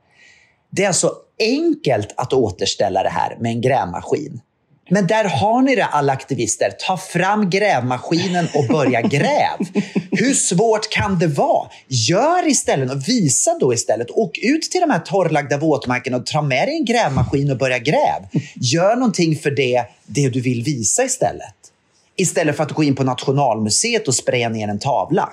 Det 0.69 0.83
är 0.83 0.87
alltså 0.87 1.11
enkelt 1.39 2.13
att 2.17 2.33
återställa 2.33 3.03
det 3.03 3.09
här 3.09 3.37
med 3.39 3.51
en 3.51 3.61
grävmaskin. 3.61 4.41
Men 4.89 5.07
där 5.07 5.23
har 5.23 5.61
ni 5.61 5.75
det 5.75 5.85
alla 5.85 6.13
aktivister. 6.13 6.71
Ta 6.87 6.97
fram 6.97 7.49
grävmaskinen 7.49 8.47
och 8.55 8.67
börja 8.67 9.01
gräv. 9.01 9.57
Hur 10.11 10.33
svårt 10.33 10.89
kan 10.89 11.19
det 11.19 11.27
vara? 11.27 11.67
Gör 11.87 12.47
istället 12.47 12.91
och 12.91 13.07
visa 13.07 13.57
då 13.59 13.73
istället. 13.73 14.11
Åk 14.11 14.37
ut 14.37 14.61
till 14.61 14.81
de 14.81 14.89
här 14.89 14.99
torrlagda 14.99 15.57
våtmarkerna 15.57 16.17
och 16.17 16.25
ta 16.25 16.41
med 16.41 16.67
dig 16.67 16.77
en 16.77 16.85
grävmaskin 16.85 17.51
och 17.51 17.57
börja 17.57 17.79
gräv. 17.79 18.41
Gör 18.55 18.95
någonting 18.95 19.35
för 19.35 19.51
det, 19.51 19.83
det 20.05 20.29
du 20.29 20.41
vill 20.41 20.63
visa 20.63 21.03
istället. 21.03 21.55
Istället 22.15 22.57
för 22.57 22.63
att 22.63 22.71
gå 22.71 22.83
in 22.83 22.95
på 22.95 23.03
Nationalmuseet 23.03 24.07
och 24.07 24.15
spraya 24.15 24.49
ner 24.49 24.67
en 24.67 24.79
tavla. 24.79 25.29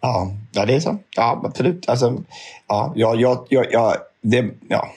Ja, 0.00 0.32
ja 0.52 0.66
det 0.66 0.74
är 0.74 0.80
så. 0.80 0.98
Ja, 1.16 1.42
absolut. 1.44 1.88
Alltså, 1.88 2.22
ja, 2.68 2.92
jag, 2.96 3.20
jag, 3.20 3.46
jag, 3.48 3.72
jag 3.72 3.96
det, 4.22 4.50
ja 4.68 4.92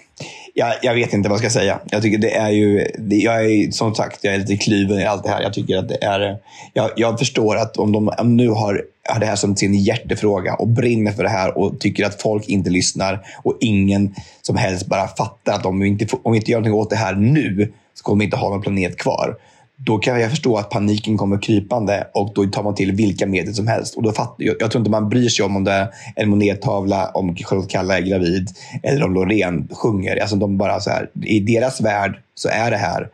jag, 0.58 0.74
jag, 0.82 0.94
vet 0.94 1.14
inte 1.14 1.30
vad 1.30 1.36
jag 1.36 1.52
ska 1.52 1.60
säga. 1.60 1.80
Jag 1.92 2.02
tycker 2.02 2.18
det 2.18 2.36
är 2.36 2.50
ju, 2.50 2.88
det, 2.98 3.16
jag 3.16 3.46
är 3.46 3.72
som 3.72 3.96
sagt, 3.96 4.24
jag 4.24 4.34
är 4.34 4.40
lite 4.40 4.58
kluven 4.58 5.00
i 5.00 5.06
allt 5.06 5.24
det 5.24 5.30
här. 5.30 5.42
Jag 5.42 5.54
tycker 5.54 5.78
att 5.78 5.90
det 5.90 6.04
är, 6.04 6.38
jag, 6.74 6.92
jag 6.96 7.20
förstår 7.20 7.56
att 7.56 7.78
om 7.78 7.92
de 7.92 8.12
nu 8.24 8.50
har, 8.50 8.84
har 9.10 9.20
det 9.20 9.26
här 9.26 9.36
som 9.36 9.56
sin 9.56 9.74
hjärtefråga 9.74 10.54
och 10.54 10.68
brinner 10.68 11.12
för 11.12 11.24
det 11.24 11.30
här 11.30 11.58
och 11.58 11.80
tycker 11.80 12.06
att 12.06 12.22
folk 12.22 12.48
inte 12.48 12.70
lyssnar 12.70 13.26
och 13.44 13.58
ingen 13.60 14.16
som 14.42 14.56
helst 14.56 14.86
bara 14.86 15.08
fattar 15.08 15.54
att 15.54 15.66
om 15.66 15.80
vi 15.80 15.88
inte, 15.88 16.08
om 16.24 16.32
vi 16.32 16.38
inte 16.38 16.52
gör 16.52 16.60
någonting 16.60 16.80
åt 16.80 16.90
det 16.90 16.96
här 16.96 17.16
nu 17.16 17.74
så 17.94 18.04
kommer 18.04 18.20
vi 18.20 18.26
inte 18.26 18.38
ha 18.38 18.50
någon 18.50 18.62
planet 18.62 18.98
kvar 18.98 19.38
då 19.78 19.98
kan 19.98 20.22
jag 20.22 20.30
förstå 20.30 20.58
att 20.58 20.70
paniken 20.70 21.18
kommer 21.18 21.42
krypande 21.42 22.08
och 22.14 22.34
då 22.36 22.46
tar 22.46 22.64
man 22.64 22.76
till 22.76 22.92
vilka 22.92 23.28
medel 23.28 23.56
som 23.56 23.68
helst. 23.68 23.96
Och 23.96 24.04
då 24.04 24.12
fatt, 24.12 24.36
jag, 24.38 24.56
jag 24.60 24.72
tror 24.72 24.80
inte 24.80 24.92
man 24.92 25.10
bryr 25.10 25.30
sig 25.30 25.46
om 25.46 25.56
om 25.56 25.64
det 25.64 25.72
är 25.72 25.88
en 26.16 26.30
monettavla, 26.30 27.12
om 27.14 27.36
Charlotte 27.36 27.70
Kalla 27.70 27.98
är 27.98 28.02
gravid 28.02 28.50
eller 28.84 29.04
om 29.04 29.14
Loreen 29.14 29.68
sjunger. 29.72 30.22
Alltså 30.22 30.36
de 30.36 30.58
bara 30.58 30.80
så 30.80 30.90
här, 30.90 31.10
I 31.22 31.40
deras 31.40 31.82
värld 31.82 32.20
så 32.36 32.50
är 32.50 32.72
det 32.72 32.78
här, 32.78 33.10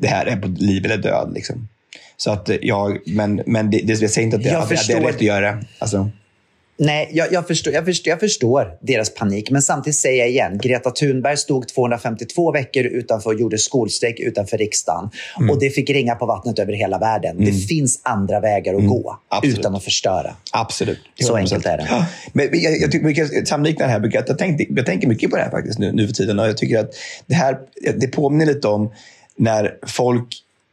det 0.00 0.08
här 0.08 0.26
är 0.26 0.36
på 0.36 0.48
liv 0.48 0.84
eller 0.84 0.98
död. 0.98 1.32
Liksom. 1.34 1.68
Så 2.16 2.30
att 2.30 2.50
jag, 2.62 2.98
men, 3.06 3.42
men 3.46 3.70
det, 3.70 3.78
det, 3.78 4.00
jag 4.00 4.10
säger 4.10 4.24
inte 4.24 4.36
att 4.36 4.42
det, 4.42 4.58
att 4.58 4.68
det 4.68 4.92
är 4.92 5.00
rätt 5.00 5.14
att 5.14 5.22
göra. 5.22 5.58
Alltså. 5.78 6.10
Nej, 6.78 7.10
jag, 7.12 7.32
jag, 7.32 7.46
förstår, 7.46 7.72
jag, 7.72 7.84
förstår, 7.84 8.10
jag 8.10 8.20
förstår 8.20 8.78
deras 8.80 9.14
panik. 9.14 9.50
Men 9.50 9.62
samtidigt 9.62 9.96
säger 9.96 10.18
jag 10.18 10.28
igen, 10.28 10.58
Greta 10.58 10.90
Thunberg 10.90 11.36
stod 11.36 11.68
252 11.68 12.52
veckor 12.52 12.84
utanför 12.84 13.30
och 13.30 13.40
gjorde 13.40 13.58
skolstrejk 13.58 14.20
utanför 14.20 14.58
riksdagen. 14.58 15.10
Mm. 15.38 15.50
Och 15.50 15.60
det 15.60 15.70
fick 15.70 15.90
ringa 15.90 16.14
på 16.14 16.26
vattnet 16.26 16.58
över 16.58 16.72
hela 16.72 16.98
världen. 16.98 17.36
Mm. 17.36 17.44
Det 17.44 17.52
finns 17.52 18.00
andra 18.02 18.40
vägar 18.40 18.74
att 18.74 18.80
mm. 18.80 18.90
gå 18.90 19.18
Absolut. 19.28 19.58
utan 19.58 19.74
att 19.74 19.84
förstöra. 19.84 20.36
Absolut. 20.52 20.98
Så 21.20 21.36
enkelt 21.36 21.66
är 21.66 21.76
det. 21.76 22.06
Men 22.32 22.48
jag, 22.52 22.80
jag 22.80 22.92
tycker 22.92 23.06
mycket 23.06 23.48
samlikna 23.48 23.86
det 23.86 23.92
här. 23.92 24.10
Jag, 24.12 24.38
tänkte, 24.38 24.66
jag 24.68 24.86
tänker 24.86 25.08
mycket 25.08 25.30
på 25.30 25.36
det 25.36 25.42
här 25.42 25.50
faktiskt 25.50 25.78
nu, 25.78 25.92
nu 25.92 26.06
för 26.06 26.14
tiden. 26.14 26.38
Och 26.38 26.46
jag 26.46 26.56
tycker 26.56 26.78
att 26.78 26.94
det 27.26 27.34
här 27.34 27.58
det 27.96 28.06
påminner 28.08 28.46
lite 28.46 28.68
om 28.68 28.92
när 29.36 29.74
folk 29.86 30.28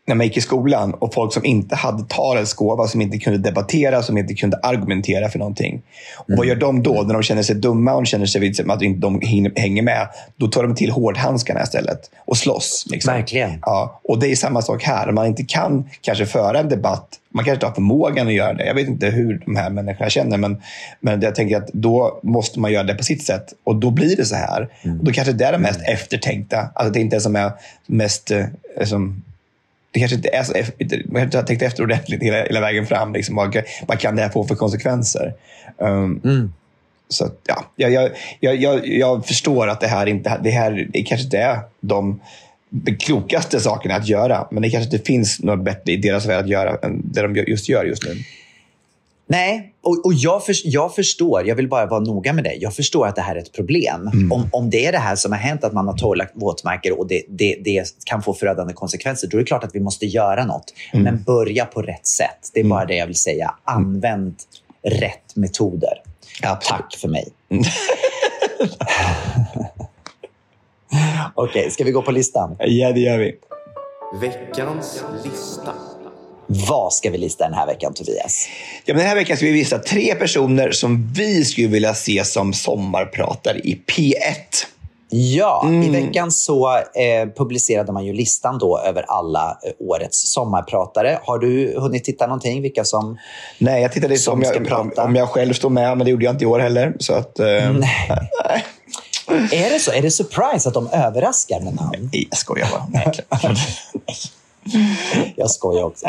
när 0.05 0.15
man 0.15 0.25
gick 0.27 0.37
i 0.37 0.41
skolan 0.41 0.93
och 0.93 1.13
folk 1.13 1.33
som 1.33 1.45
inte 1.45 1.75
hade 1.75 2.03
talets 2.07 2.53
gåva, 2.53 2.87
som 2.87 3.01
inte 3.01 3.17
kunde 3.17 3.39
debattera, 3.39 4.03
som 4.03 4.17
inte 4.17 4.33
kunde 4.33 4.57
argumentera 4.57 5.29
för 5.29 5.39
någonting. 5.39 5.81
Och 6.17 6.29
mm. 6.29 6.37
Vad 6.37 6.47
gör 6.47 6.55
de 6.55 6.83
då 6.83 6.93
när 6.93 7.13
de 7.13 7.23
känner 7.23 7.43
sig 7.43 7.55
dumma 7.55 7.93
och 7.93 8.07
känner 8.07 8.25
sig 8.25 8.53
att 8.67 8.79
de 8.79 8.85
inte 9.21 9.61
hänger 9.61 9.81
med? 9.81 10.07
Då 10.35 10.47
tar 10.47 10.63
de 10.63 10.75
till 10.75 10.91
hårdhandskarna 10.91 11.63
istället 11.63 11.99
och 12.25 12.37
slåss. 12.37 12.85
Liksom. 12.91 13.13
Verkligen. 13.13 13.59
Ja, 13.61 14.01
och 14.03 14.19
det 14.19 14.27
är 14.27 14.35
samma 14.35 14.61
sak 14.61 14.83
här. 14.83 15.11
Man 15.11 15.25
inte 15.25 15.43
kan 15.43 15.89
kanske 16.01 16.25
föra 16.25 16.59
en 16.59 16.69
debatt, 16.69 17.19
man 17.29 17.45
kanske 17.45 17.55
inte 17.55 17.65
har 17.65 17.73
förmågan 17.73 18.27
att 18.27 18.33
göra 18.33 18.53
det. 18.53 18.65
Jag 18.65 18.73
vet 18.73 18.87
inte 18.87 19.09
hur 19.09 19.41
de 19.45 19.55
här 19.55 19.69
människorna 19.69 20.09
känner, 20.09 20.37
men, 20.37 20.61
men 20.99 21.21
jag 21.21 21.35
tänker 21.35 21.57
att 21.57 21.67
då 21.73 22.19
måste 22.23 22.59
man 22.59 22.71
göra 22.71 22.83
det 22.83 22.93
på 22.93 23.03
sitt 23.03 23.25
sätt. 23.25 23.45
Och 23.63 23.75
då 23.75 23.91
blir 23.91 24.15
det 24.15 24.25
så 24.25 24.35
här. 24.35 24.69
Mm. 24.81 24.99
Och 24.99 25.05
då 25.05 25.11
kanske 25.11 25.33
det 25.33 25.45
är 25.45 25.51
det 25.51 25.57
mest 25.57 25.79
mm. 25.79 25.93
eftertänkta. 25.93 26.69
Alltså 26.75 26.93
det 26.93 26.99
är 26.99 27.01
inte 27.01 27.15
det 27.15 27.21
som 27.21 27.35
är 27.35 27.51
mest... 27.87 28.31
Eh, 28.31 28.45
som, 28.83 29.23
det 29.93 29.99
kanske 29.99 30.15
inte 30.15 30.29
är 30.29 30.43
så, 30.43 30.53
man 30.53 30.67
kanske 30.89 31.23
inte 31.23 31.37
har 31.37 31.43
tänkt 31.43 31.61
efter 31.61 31.83
ordentligt 31.83 32.23
hela, 32.23 32.37
hela 32.37 32.61
vägen 32.61 32.85
fram. 32.85 33.13
Liksom, 33.13 33.35
vad, 33.35 33.63
vad 33.87 33.99
kan 33.99 34.15
det 34.15 34.21
här 34.21 34.29
få 34.29 34.43
för 34.43 34.55
konsekvenser? 34.55 35.33
Um, 35.77 36.21
mm. 36.23 36.53
Så 37.09 37.29
ja, 37.47 37.65
jag, 37.75 37.91
jag, 38.39 38.55
jag, 38.55 38.87
jag, 38.87 39.25
förstår 39.25 39.67
att 39.67 39.81
det 39.81 39.87
här 39.87 40.05
inte 40.05 40.39
det 40.43 40.49
här 40.49 40.87
det 40.93 41.03
kanske 41.03 41.25
inte 41.25 41.37
är 41.37 41.59
de, 41.79 42.19
de 42.69 42.95
klokaste 42.95 43.59
sakerna 43.59 43.95
att 43.95 44.07
göra. 44.07 44.47
Men 44.51 44.63
det 44.63 44.69
kanske 44.69 44.95
inte 44.95 45.05
finns 45.05 45.39
något 45.39 45.63
bättre 45.63 45.93
i 45.93 45.97
deras 45.97 46.25
värld 46.25 46.43
att 46.43 46.49
göra 46.49 46.77
än 46.83 47.01
det 47.03 47.21
de 47.21 47.35
just 47.35 47.69
gör 47.69 47.85
just 47.85 48.03
nu. 48.03 48.15
Nej, 49.27 49.73
och, 49.81 50.05
och 50.05 50.13
jag, 50.13 50.45
för, 50.45 50.55
jag 50.63 50.95
förstår, 50.95 51.47
jag 51.47 51.55
vill 51.55 51.67
bara 51.69 51.85
vara 51.85 51.99
noga 51.99 52.33
med 52.33 52.43
det. 52.43 52.53
Jag 52.53 52.75
förstår 52.75 53.07
att 53.07 53.15
det 53.15 53.21
här 53.21 53.35
är 53.35 53.39
ett 53.39 53.53
problem. 53.53 54.07
Mm. 54.13 54.31
Om, 54.31 54.49
om 54.51 54.69
det 54.69 54.85
är 54.85 54.91
det 54.91 54.97
här 54.97 55.15
som 55.15 55.31
har 55.31 55.39
hänt, 55.39 55.63
att 55.63 55.73
man 55.73 55.87
har 55.87 55.97
torrlagt 55.97 56.31
våtmarker 56.35 56.99
och 56.99 57.07
det, 57.07 57.23
det, 57.29 57.57
det, 57.63 57.85
kan 58.05 58.21
få 58.23 58.33
förödande 58.33 58.73
konsekvenser, 58.73 59.27
då 59.27 59.37
är 59.37 59.39
det 59.39 59.45
klart 59.45 59.63
att 59.63 59.75
vi 59.75 59.79
måste 59.79 60.05
göra 60.05 60.45
något. 60.45 60.73
Mm. 60.93 61.03
Men 61.03 61.23
börja 61.23 61.65
på 61.65 61.81
rätt 61.81 62.07
sätt. 62.07 62.49
Det 62.53 62.59
är 62.59 62.63
bara 62.63 62.81
mm. 62.81 62.87
det 62.87 62.95
jag 62.95 63.07
vill 63.07 63.15
säga. 63.15 63.55
Använd 63.63 64.35
rätt 64.83 65.35
metoder. 65.35 66.01
Ja, 66.41 66.59
Tack 66.61 66.95
för 67.01 67.07
mig. 67.07 67.27
Okej, 71.35 71.59
okay, 71.59 71.69
ska 71.69 71.83
vi 71.83 71.91
gå 71.91 72.01
på 72.01 72.11
listan? 72.11 72.55
Ja, 72.59 72.91
det 72.91 72.99
gör 72.99 73.17
vi. 73.17 73.35
Veckans 74.21 75.03
lista. 75.23 75.73
Vad 76.67 76.93
ska 76.93 77.09
vi 77.09 77.17
lista 77.17 77.43
den 77.43 77.53
här 77.53 77.65
veckan, 77.65 77.93
Tobias? 77.93 78.47
Ja, 78.85 78.93
men 78.93 78.97
den 78.97 79.07
här 79.07 79.15
veckan 79.15 79.37
ska 79.37 79.45
vi 79.45 79.51
visa 79.51 79.79
tre 79.79 80.15
personer 80.15 80.71
som 80.71 81.13
vi 81.13 81.45
skulle 81.45 81.67
vilja 81.67 81.93
se 81.93 82.25
som 82.25 82.53
sommarpratare 82.53 83.57
i 83.57 83.81
P1. 83.87 84.13
Ja, 85.15 85.63
mm. 85.65 85.83
i 85.83 86.01
veckan 86.01 86.31
så 86.31 86.77
eh, 86.77 87.29
publicerade 87.37 87.91
man 87.91 88.05
ju 88.05 88.13
listan 88.13 88.57
då 88.57 88.79
över 88.79 89.05
alla 89.07 89.57
eh, 89.63 89.71
årets 89.79 90.33
sommarpratare. 90.33 91.19
Har 91.23 91.39
du 91.39 91.79
hunnit 91.79 92.03
titta 92.03 92.27
någonting? 92.27 92.61
Vilka 92.61 92.83
som 92.83 93.17
Nej, 93.57 93.81
jag 93.81 93.91
tittade 93.91 94.17
som 94.17 94.33
om, 94.33 94.41
jag, 94.41 94.79
om, 94.79 94.91
om, 94.97 95.15
jag 95.15 95.29
själv 95.29 95.53
står 95.53 95.69
med, 95.69 95.97
men 95.97 96.05
det 96.05 96.11
gjorde 96.11 96.25
jag 96.25 96.33
inte 96.33 96.43
i 96.43 96.47
år 96.47 96.59
heller. 96.59 96.93
Så 96.99 97.13
att, 97.13 97.39
eh, 97.39 97.45
nej. 97.45 98.09
är 99.51 99.69
det 99.69 99.79
så? 99.79 99.91
Är 99.91 100.01
det 100.01 100.11
surprise 100.11 100.69
att 100.69 100.73
de 100.73 100.87
överraskar 100.87 101.59
med 101.59 101.75
namn? 101.75 102.09
Nej, 102.13 102.27
jag 102.29 102.37
skojar 102.37 102.67
bara. 102.71 103.13
Jag 105.35 105.51
skojar 105.51 105.83
också. 105.83 106.05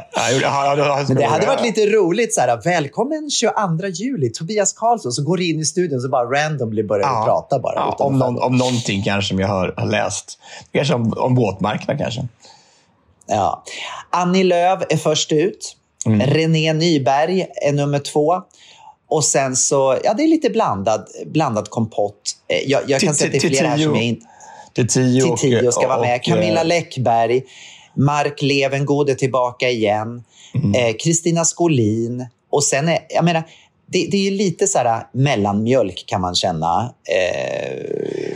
Men 1.09 1.17
det 1.17 1.25
hade 1.27 1.47
varit 1.47 1.63
lite 1.63 1.87
roligt. 1.87 2.35
Så 2.35 2.41
här, 2.41 2.61
välkommen 2.65 3.31
22 3.31 3.87
juli, 3.95 4.31
Tobias 4.31 4.73
Karlsson. 4.73 5.13
Så 5.13 5.23
går 5.23 5.37
du 5.37 5.49
in 5.51 5.61
i 5.61 5.65
studion 5.65 6.01
så 6.01 6.09
bara 6.09 6.25
randomly 6.25 6.83
börjar 6.83 7.07
Ja. 7.07 7.25
prata 7.27 7.59
bara. 7.59 7.75
Ja, 7.75 7.97
om, 7.99 8.19
någon, 8.19 8.43
om 8.43 8.57
någonting 8.57 9.03
kanske 9.03 9.29
som 9.29 9.39
jag 9.41 9.49
har, 9.49 9.75
har 9.77 9.87
läst. 9.87 10.39
Kanske 10.73 10.95
om, 10.95 11.15
om 11.17 11.35
våtmarkerna 11.35 11.99
kanske. 11.99 12.29
Ja. 13.27 13.65
Annie 14.11 14.43
Lööf 14.45 14.83
är 14.91 14.97
först 14.97 15.33
ut. 15.33 15.77
Mm. 16.07 16.21
René 16.27 16.73
Nyberg 16.73 17.47
är 17.69 17.73
nummer 17.73 17.99
två. 17.99 18.43
Och 19.09 19.25
sen 19.25 19.57
så, 19.57 19.99
ja 20.05 20.15
det 20.15 20.23
är 20.23 20.29
lite 20.29 20.51
blandad, 20.51 21.07
blandad 21.27 21.71
kompott. 21.71 22.21
Eh, 22.49 22.71
Jag, 22.71 22.83
jag 22.87 23.01
kan 23.01 23.15
säga 23.15 23.27
att 23.27 23.33
det 23.33 23.39
är 23.39 23.49
flera 23.49 23.69
här 23.69 23.79
som 23.79 23.95
jag 23.95 24.05
inte... 24.05 24.27
Till 24.75 24.89
tio, 24.89 25.23
Till 25.23 25.31
och, 25.33 25.39
tio 25.39 25.73
ska 25.73 25.89
vara 25.89 26.01
med. 26.01 26.23
Camilla 26.25 26.61
eh, 26.61 26.67
Läckberg, 26.67 27.43
Mark 27.97 28.43
Levengood 28.43 29.11
är 29.11 29.15
tillbaka 29.15 29.71
igen. 29.71 30.25
Mm. 30.55 30.75
Eh, 30.75 30.95
Kristina 31.05 31.45
Skolin. 31.45 32.27
Och 32.51 32.65
sen 32.65 32.89
är, 32.89 32.99
jag 33.09 33.25
menar, 33.25 33.43
det, 33.87 34.09
det 34.11 34.17
är 34.17 34.31
ju 34.31 34.31
lite 34.31 34.67
så 34.67 34.79
här 34.79 35.07
mellanmjölk 35.13 36.05
kan 36.07 36.21
man 36.21 36.35
känna. 36.35 36.95
Eh, 37.11 38.35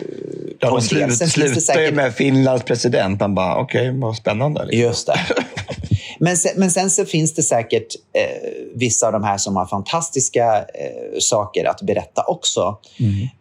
Ja, 0.61 0.71
de 0.71 0.83
slut, 0.83 1.17
slutar 1.31 1.55
ju 1.55 1.61
säkert- 1.61 1.95
med 1.95 2.15
Finlands 2.15 2.65
president. 2.65 3.21
Man 3.21 3.35
bara, 3.35 3.57
okej, 3.57 3.91
vad 4.01 4.17
spännande. 4.17 4.65
Liksom. 4.65 4.81
Just 4.81 5.07
det. 5.07 5.21
Men 6.21 6.37
sen, 6.37 6.53
men 6.57 6.71
sen 6.71 6.91
så 6.91 7.05
finns 7.05 7.35
det 7.35 7.43
säkert 7.43 7.87
eh, 8.13 8.51
vissa 8.75 9.07
av 9.07 9.13
de 9.13 9.25
här 9.25 9.39
som 9.39 9.57
har 9.57 9.67
fantastiska 9.67 10.59
eh, 10.59 11.19
saker 11.21 11.65
att 11.65 11.83
berätta 11.83 12.23
också. 12.27 12.79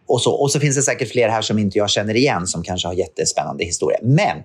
Och, 0.06 0.20
så, 0.22 0.32
och 0.32 0.50
så 0.50 0.60
finns 0.60 0.76
det 0.76 0.82
säkert 0.82 1.10
fler 1.12 1.28
här 1.28 1.42
som 1.42 1.58
inte 1.58 1.78
jag 1.78 1.90
känner 1.90 2.16
igen 2.16 2.46
som 2.46 2.62
kanske 2.62 2.88
har 2.88 2.94
jättespännande 2.94 3.64
historia. 3.64 3.98
Men 4.02 4.36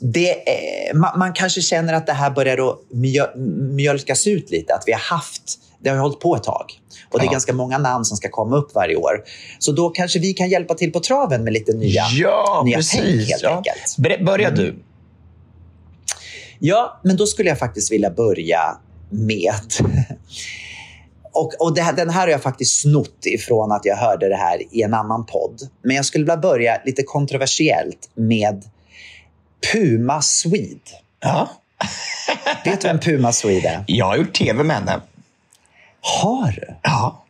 det, 0.00 0.30
eh, 0.30 0.94
man, 0.94 1.18
man 1.18 1.32
kanske 1.32 1.60
känner 1.60 1.92
att 1.92 2.06
det 2.06 2.12
här 2.12 2.30
börjar 2.30 2.76
mjölkas 3.74 4.26
ut 4.26 4.50
lite. 4.50 4.74
Att 4.74 4.82
vi 4.86 4.92
har 4.92 5.00
haft, 5.00 5.58
det 5.78 5.90
har 5.90 5.96
hållit 5.96 6.20
på 6.20 6.36
ett 6.36 6.42
tag. 6.42 6.64
Och 7.10 7.18
det 7.18 7.24
är 7.24 7.26
Ja. 7.26 7.32
ganska 7.32 7.52
många 7.52 7.78
namn 7.78 8.04
som 8.04 8.16
ska 8.16 8.28
komma 8.28 8.56
upp 8.56 8.74
varje 8.74 8.96
år. 8.96 9.24
Så 9.58 9.72
då 9.72 9.90
kanske 9.90 10.18
vi 10.18 10.32
kan 10.32 10.48
hjälpa 10.48 10.74
till 10.74 10.92
på 10.92 11.00
traven 11.00 11.44
med 11.44 11.52
lite 11.52 11.72
nya, 11.72 12.02
Ja, 12.12 12.62
nya 12.64 12.76
precis. 12.76 13.00
tänk 13.00 13.28
helt 13.28 13.42
ja. 13.42 13.56
enkelt. 13.56 14.24
Börja 14.26 14.50
du. 14.50 14.82
Ja, 16.58 17.00
men 17.04 17.16
då 17.16 17.26
skulle 17.26 17.48
jag 17.48 17.58
faktiskt 17.58 17.92
vilja 17.92 18.10
börja 18.10 18.60
med... 19.10 19.54
Och, 21.32 21.52
och 21.58 21.78
här, 21.78 21.92
den 21.92 22.10
här 22.10 22.20
har 22.20 22.28
jag 22.28 22.42
faktiskt 22.42 22.80
snott 22.80 23.26
ifrån 23.26 23.72
att 23.72 23.84
jag 23.84 23.96
hörde 23.96 24.28
det 24.28 24.36
här 24.36 24.62
i 24.74 24.82
en 24.82 24.94
annan 24.94 25.26
podd. 25.26 25.60
Men 25.82 25.96
jag 25.96 26.04
skulle 26.04 26.24
vilja 26.24 26.36
börja 26.36 26.80
lite 26.84 27.02
kontroversiellt 27.02 28.10
med 28.14 28.64
Puma 29.72 30.22
Swede. 30.22 30.80
Ja. 31.20 31.50
Vet 32.64 32.80
du 32.80 32.88
vem 32.88 32.98
Puma 32.98 33.32
Swede 33.32 33.68
är? 33.68 33.84
Jag 33.86 34.06
har 34.06 34.16
gjort 34.16 34.32
tv 34.32 34.62
med 34.64 34.76
henne. 34.76 35.00
Har 36.00 36.52
du? 36.52 36.74
Ja. 36.82 37.24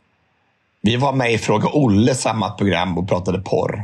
Vi 0.82 0.96
var 0.96 1.12
med 1.12 1.32
i 1.32 1.38
Fråga 1.38 1.68
Olle, 1.72 2.14
samma 2.14 2.50
program, 2.50 2.98
och 2.98 3.08
pratade 3.08 3.38
porr. 3.40 3.82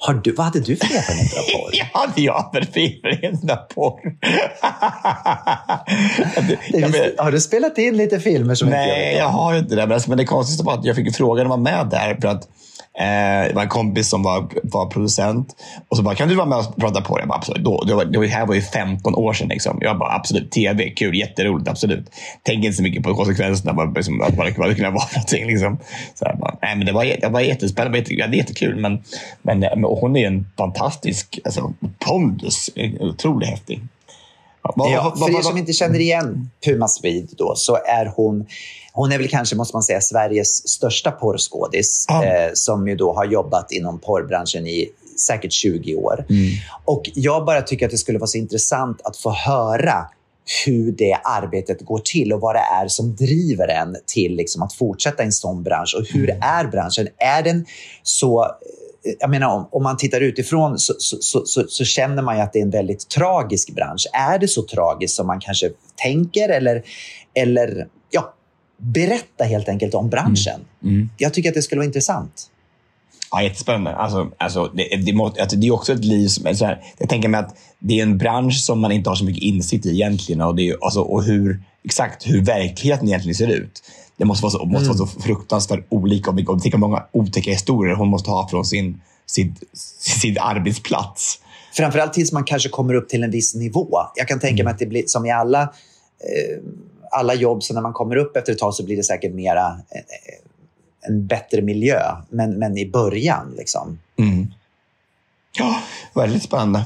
Har 0.00 0.14
du 0.14 0.32
vad 0.32 0.46
hade 0.46 0.60
du 0.60 0.76
för 0.76 0.84
erfarenheter 0.96 1.38
av 1.38 1.42
porr? 1.42 1.70
Jag 2.16 2.52
för 2.52 2.58
erfarenhet 2.80 3.50
av 3.50 3.56
porr. 3.56 4.14
Jag 6.68 6.88
vet- 6.88 7.20
har 7.20 7.32
du 7.32 7.40
spelat 7.40 7.78
in 7.78 7.96
lite 7.96 8.20
filmer 8.20 8.54
som 8.54 8.68
inte 8.68 8.78
jag 8.78 8.86
Nej, 8.88 9.16
jag 9.16 9.28
om? 9.28 9.34
har 9.34 9.52
ju 9.52 9.58
inte 9.58 9.74
det. 9.76 9.86
Men 9.86 10.00
men 10.06 10.18
det 10.18 10.24
konstigaste 10.24 10.64
var 10.64 10.74
att 10.74 10.84
jag 10.84 10.96
fick 10.96 11.06
en 11.06 11.12
fråga 11.12 11.34
när 11.42 11.44
jag 11.44 11.56
var 11.56 11.56
med 11.56 11.86
där. 11.86 12.18
För 12.20 12.28
att, 12.28 12.48
eh, 12.98 13.48
det 13.48 13.52
var 13.54 13.62
en 13.62 13.68
kompis 13.68 14.08
som 14.08 14.22
var, 14.22 14.48
var 14.62 14.86
producent. 14.86 15.56
Och 15.88 15.96
så 15.96 16.02
bara, 16.02 16.14
kan 16.14 16.28
du 16.28 16.34
vara 16.34 16.46
med 16.46 16.58
och 16.58 16.76
prata 16.76 17.00
på 17.00 17.16
det? 17.16 17.22
Jag 17.22 17.28
bara, 17.28 17.38
absolut. 17.38 17.64
Då, 17.64 17.84
det, 17.84 17.94
var, 17.94 18.04
det 18.04 18.26
här 18.26 18.46
var 18.46 18.54
ju 18.54 18.62
15 18.62 19.14
år 19.14 19.32
sedan. 19.32 19.48
Liksom. 19.48 19.78
Jag 19.80 19.98
bara, 19.98 20.14
absolut. 20.14 20.50
TV, 20.50 20.90
kul, 20.90 21.14
jätteroligt, 21.16 21.68
absolut. 21.68 22.10
Tänk 22.42 22.64
inte 22.64 22.76
så 22.76 22.82
mycket 22.82 23.02
på 23.02 23.14
konsekvenserna. 23.14 23.72
vad, 23.72 23.96
liksom, 23.96 24.18
vad 24.18 24.46
det 24.46 24.54
vad 24.58 24.68
det 24.68 24.74
kunde 24.74 24.90
vara 24.90 25.06
för 25.06 25.16
någonting. 25.16 25.46
Liksom. 25.46 25.78
Så 26.14 26.24
jag 26.24 26.38
bara, 26.38 26.56
nej, 26.62 26.76
men 26.76 26.86
det 26.86 26.92
var, 26.92 27.04
det 27.20 27.28
var 27.28 27.40
jättespännande. 27.40 28.00
Det 28.00 28.26
var, 28.26 28.34
jättekul. 28.34 28.76
Men, 28.76 29.02
men, 29.42 29.62
eh, 29.62 29.70
men 29.76 29.84
och 29.84 29.98
hon 29.98 30.16
är 30.16 30.26
en 30.26 30.46
fantastisk 30.56 31.38
alltså, 31.44 31.72
pondus. 31.98 32.70
Otroligt 33.00 33.48
häftig. 33.48 33.80
Ja, 34.62 35.14
för 35.18 35.38
er 35.38 35.42
som 35.42 35.56
inte 35.56 35.72
känner 35.72 35.98
igen 35.98 36.50
Puma 36.64 36.88
Swede 36.88 37.28
då, 37.36 37.54
så 37.56 37.76
är 37.76 38.12
hon, 38.16 38.46
hon 38.92 39.12
är 39.12 39.18
väl 39.18 39.28
kanske, 39.28 39.56
måste 39.56 39.76
man 39.76 39.82
säga, 39.82 40.00
Sveriges 40.00 40.68
största 40.68 41.10
porrskådis. 41.10 42.04
Ja. 42.08 42.24
Eh, 42.24 42.50
som 42.54 42.88
ju 42.88 42.96
då 42.96 43.12
har 43.14 43.24
jobbat 43.24 43.72
inom 43.72 43.98
porrbranschen 43.98 44.66
i 44.66 44.88
säkert 45.26 45.52
20 45.52 45.96
år. 45.96 46.24
Mm. 46.28 46.50
Och 46.84 47.10
jag 47.14 47.44
bara 47.44 47.62
tycker 47.62 47.86
att 47.86 47.92
det 47.92 47.98
skulle 47.98 48.18
vara 48.18 48.26
så 48.26 48.38
intressant 48.38 49.00
att 49.04 49.16
få 49.16 49.30
höra 49.30 50.06
hur 50.66 50.92
det 50.92 51.18
arbetet 51.24 51.80
går 51.80 51.98
till 52.04 52.32
och 52.32 52.40
vad 52.40 52.54
det 52.54 52.64
är 52.82 52.88
som 52.88 53.16
driver 53.16 53.68
en 53.68 53.96
till 54.06 54.36
liksom, 54.36 54.62
att 54.62 54.72
fortsätta 54.72 55.22
i 55.22 55.26
en 55.26 55.32
sån 55.32 55.62
bransch. 55.62 55.96
Och 55.98 56.06
hur 56.14 56.30
Mm. 56.30 56.42
är 56.42 56.64
branschen? 56.66 57.08
Är 57.18 57.42
den 57.42 57.66
så... 58.02 58.46
Jag 59.20 59.30
menar, 59.30 59.56
om, 59.56 59.68
om 59.72 59.82
man 59.82 59.96
tittar 59.96 60.20
utifrån 60.20 60.78
så, 60.78 60.94
så, 60.98 61.46
så, 61.46 61.64
så, 61.68 61.84
känner 61.84 62.22
man 62.22 62.36
ju 62.36 62.42
att 62.42 62.52
det 62.52 62.58
är 62.58 62.62
en 62.62 62.70
väldigt 62.70 63.08
tragisk 63.08 63.74
bransch. 63.74 64.06
Är 64.12 64.38
det 64.38 64.48
så 64.48 64.62
tragiskt 64.62 65.14
som 65.14 65.26
man 65.26 65.40
kanske 65.40 65.70
tänker? 65.96 66.48
Eller, 66.48 66.82
eller 67.34 67.88
ja, 68.10 68.34
berätta 68.78 69.44
helt 69.44 69.68
enkelt 69.68 69.94
om 69.94 70.08
branschen. 70.08 70.60
Mm. 70.82 71.10
Jag 71.16 71.34
tycker 71.34 71.48
att 71.48 71.54
det 71.54 71.62
skulle 71.62 71.78
vara 71.78 71.86
intressant. 71.86 72.50
Ja, 73.30 73.42
jättespännande. 73.42 73.94
Alltså, 73.94 74.30
alltså, 74.38 74.72
det, 74.74 74.96
det, 75.06 75.12
må, 75.12 75.26
alltså, 75.26 75.56
det 75.56 75.66
är 75.66 75.72
också 75.72 75.92
ett 75.92 76.04
liv 76.04 76.28
som... 76.28 76.54
Så 76.54 76.64
här, 76.64 76.80
jag 76.98 77.08
tänker 77.08 77.28
mig 77.28 77.40
att 77.40 77.56
det 77.78 77.98
är 77.98 78.02
en 78.02 78.18
bransch 78.18 78.56
som 78.56 78.80
man 78.80 78.92
inte 78.92 79.10
har 79.10 79.16
så 79.16 79.24
mycket 79.24 79.42
insikt 79.42 79.86
i 79.86 79.90
egentligen. 79.90 80.40
Och, 80.40 80.54
det 80.54 80.68
är, 80.68 80.76
alltså, 80.80 81.00
och 81.00 81.24
hur, 81.24 81.62
exakt 81.84 82.26
hur 82.26 82.44
verkligheten 82.44 83.08
egentligen 83.08 83.34
ser 83.34 83.48
ut. 83.48 83.82
Det 84.16 84.24
måste 84.24 84.42
vara 84.42 84.52
så, 84.52 84.64
måste 84.64 84.88
vara 84.88 84.98
så 84.98 85.06
fruktansvärt 85.06 85.86
olika. 85.88 86.30
Och 86.30 86.62
tänk 86.62 86.74
många 86.74 87.04
otäcka 87.12 87.50
historier 87.50 87.94
hon 87.94 88.08
måste 88.08 88.30
ha 88.30 88.48
från 88.48 88.64
sin, 88.64 89.00
sin, 89.26 89.56
sin 89.98 90.36
arbetsplats. 90.40 91.40
Framförallt 91.72 92.12
tills 92.12 92.32
man 92.32 92.44
kanske 92.44 92.68
kommer 92.68 92.94
upp 92.94 93.08
till 93.08 93.24
en 93.24 93.30
viss 93.30 93.54
nivå. 93.54 93.98
Jag 94.14 94.28
kan 94.28 94.40
tänka 94.40 94.64
mig 94.64 94.70
att 94.70 94.78
det 94.78 94.86
blir 94.86 95.04
som 95.06 95.26
i 95.26 95.30
alla, 95.30 95.62
eh, 95.62 96.58
alla 97.10 97.34
jobb, 97.34 97.62
så 97.62 97.74
när 97.74 97.80
man 97.80 97.92
kommer 97.92 98.16
upp 98.16 98.36
efter 98.36 98.52
ett 98.52 98.58
tag 98.58 98.74
så 98.74 98.84
blir 98.84 98.96
det 98.96 99.04
säkert 99.04 99.34
mera 99.34 99.66
eh, 99.66 101.08
en 101.08 101.26
bättre 101.26 101.62
miljö. 101.62 102.00
Men, 102.28 102.58
men 102.58 102.78
i 102.78 102.90
början, 102.90 103.54
liksom. 103.58 103.98
Mm. 104.18 104.46
Ja, 105.58 105.82
väldigt 106.14 106.42
spännande. 106.42 106.84